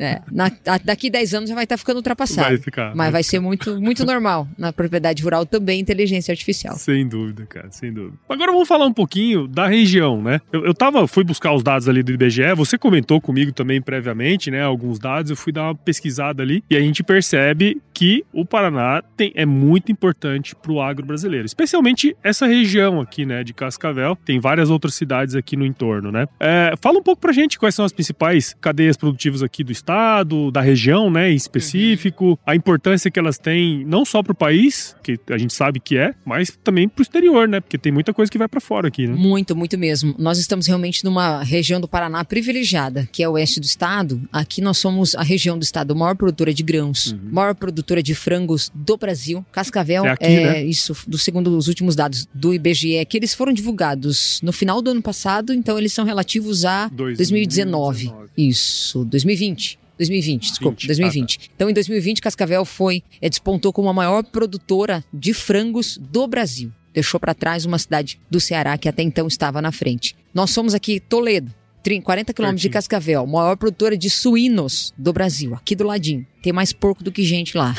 É, 0.00 0.22
na- 0.30 0.50
a- 0.66 0.78
daqui 0.78 1.10
10 1.10 1.34
anos 1.34 1.48
já 1.48 1.54
vai 1.54 1.64
estar 1.64 1.76
ficando 1.76 1.96
ultrapassado. 1.96 2.48
Vai 2.48 2.56
ficar. 2.56 2.94
Mas 2.94 3.10
vai 3.10 3.22
ser 3.22 3.40
muito, 3.40 3.80
muito 3.80 4.04
normal. 4.06 4.46
Na 4.56 4.72
propriedade 4.72 5.22
rural 5.22 5.44
também 5.44 5.80
inteligência 5.80 6.30
artificial. 6.32 6.76
Sem 6.76 7.06
dúvida, 7.06 7.44
cara, 7.46 7.68
sem 7.70 7.92
dúvida. 7.92 8.16
Agora 8.28 8.52
vamos 8.52 8.68
falar 8.68 8.86
um 8.86 8.92
pouquinho 8.92 9.46
da 9.48 9.66
região, 9.66 10.22
né? 10.22 10.40
Eu, 10.52 10.64
eu 10.66 10.74
tava, 10.74 11.06
fui 11.08 11.24
buscar 11.24 11.52
os 11.52 11.62
dados 11.62 11.88
ali 11.88 11.97
do 12.02 12.12
IBGE, 12.12 12.54
você 12.56 12.78
comentou 12.78 13.20
comigo 13.20 13.52
também 13.52 13.80
previamente, 13.80 14.50
né? 14.50 14.62
Alguns 14.62 14.98
dados, 14.98 15.30
eu 15.30 15.36
fui 15.36 15.52
dar 15.52 15.64
uma 15.64 15.74
pesquisada 15.74 16.42
ali 16.42 16.62
e 16.70 16.76
a 16.76 16.80
gente 16.80 17.02
percebe 17.02 17.80
que 17.92 18.24
o 18.32 18.44
Paraná 18.44 19.02
tem, 19.16 19.32
é 19.34 19.44
muito 19.44 19.90
importante 19.90 20.54
pro 20.54 20.80
agro 20.80 21.04
brasileiro, 21.04 21.46
especialmente 21.46 22.16
essa 22.22 22.46
região 22.46 23.00
aqui, 23.00 23.26
né? 23.26 23.42
De 23.42 23.52
Cascavel. 23.52 24.16
Tem 24.24 24.38
várias 24.38 24.70
outras 24.70 24.94
cidades 24.94 25.34
aqui 25.34 25.56
no 25.56 25.66
entorno, 25.66 26.12
né? 26.12 26.26
É, 26.38 26.74
fala 26.80 26.98
um 26.98 27.02
pouco 27.02 27.20
pra 27.20 27.32
gente 27.32 27.58
quais 27.58 27.74
são 27.74 27.84
as 27.84 27.92
principais 27.92 28.54
cadeias 28.60 28.96
produtivas 28.96 29.42
aqui 29.42 29.64
do 29.64 29.72
estado, 29.72 30.50
da 30.50 30.60
região, 30.60 31.10
né? 31.10 31.30
Em 31.30 31.34
específico, 31.34 32.38
a 32.46 32.54
importância 32.54 33.10
que 33.10 33.18
elas 33.18 33.38
têm 33.38 33.84
não 33.84 34.04
só 34.04 34.22
pro 34.22 34.34
país, 34.34 34.96
que 35.02 35.18
a 35.30 35.38
gente 35.38 35.52
sabe 35.52 35.80
que 35.80 35.96
é, 35.96 36.14
mas 36.24 36.56
também 36.62 36.88
pro 36.88 37.02
exterior, 37.02 37.48
né? 37.48 37.60
Porque 37.60 37.78
tem 37.78 37.90
muita 37.90 38.12
coisa 38.14 38.30
que 38.30 38.38
vai 38.38 38.48
pra 38.48 38.60
fora 38.60 38.88
aqui, 38.88 39.06
né? 39.06 39.14
Muito, 39.14 39.56
muito 39.56 39.76
mesmo. 39.76 40.14
Nós 40.18 40.38
estamos 40.38 40.66
realmente 40.66 41.04
numa 41.04 41.42
região 41.42 41.80
do 41.80 41.87
Paraná 41.88 42.24
privilegiada, 42.24 43.08
que 43.10 43.22
é 43.22 43.28
o 43.28 43.32
oeste 43.32 43.58
do 43.60 43.64
estado. 43.64 44.20
Aqui 44.32 44.60
nós 44.60 44.78
somos 44.78 45.14
a 45.14 45.22
região 45.22 45.58
do 45.58 45.62
estado 45.62 45.94
maior 45.96 46.14
produtora 46.14 46.52
de 46.54 46.62
grãos, 46.62 47.12
Uhum. 47.12 47.18
maior 47.32 47.54
produtora 47.54 48.02
de 48.02 48.14
frangos 48.14 48.70
do 48.74 48.96
Brasil. 48.96 49.44
Cascavel 49.50 50.04
É 50.06 50.10
aqui, 50.10 50.26
né? 50.28 50.64
isso, 50.64 50.96
do 51.06 51.18
segundo 51.18 51.56
os 51.56 51.66
últimos 51.68 51.96
dados 51.96 52.28
do 52.34 52.54
IBGE, 52.54 53.04
que 53.08 53.16
eles 53.16 53.34
foram 53.34 53.52
divulgados 53.52 54.40
no 54.42 54.52
final 54.52 54.80
do 54.82 54.90
ano 54.90 55.02
passado, 55.02 55.52
então 55.52 55.78
eles 55.78 55.92
são 55.92 56.04
relativos 56.04 56.64
a 56.64 56.88
2019. 56.88 58.12
Isso, 58.36 59.04
2020. 59.04 59.78
2020, 59.98 60.50
desculpa, 60.50 60.76
20, 60.78 60.86
2020. 60.86 61.38
Então, 61.56 61.68
em 61.68 61.72
2020, 61.74 62.22
Cascavel 62.22 62.64
foi, 62.64 63.02
é, 63.20 63.28
despontou 63.28 63.72
como 63.72 63.88
a 63.88 63.92
maior 63.92 64.22
produtora 64.22 65.04
de 65.12 65.34
frangos 65.34 65.98
do 65.98 66.24
Brasil. 66.28 66.70
Deixou 66.94 67.18
para 67.18 67.34
trás 67.34 67.64
uma 67.64 67.78
cidade 67.80 68.18
do 68.30 68.38
Ceará 68.38 68.78
que 68.78 68.88
até 68.88 69.02
então 69.02 69.26
estava 69.26 69.60
na 69.60 69.72
frente. 69.72 70.14
Nós 70.32 70.50
somos 70.50 70.72
aqui 70.72 71.00
Toledo, 71.00 71.52
30, 71.88 72.04
40 72.04 72.34
quilômetros 72.34 72.60
de. 72.60 72.68
Cascavel, 72.68 73.26
maior 73.26 73.56
produtora 73.56 73.96
de 73.96 74.10
suínos 74.10 74.92
do 74.98 75.10
Brasil, 75.10 75.54
aqui 75.54 75.74
do 75.74 75.84
ladinho. 75.84 76.26
Tem 76.42 76.52
mais 76.52 76.70
porco 76.70 77.02
do 77.02 77.10
que 77.10 77.22
gente 77.22 77.56
lá. 77.56 77.74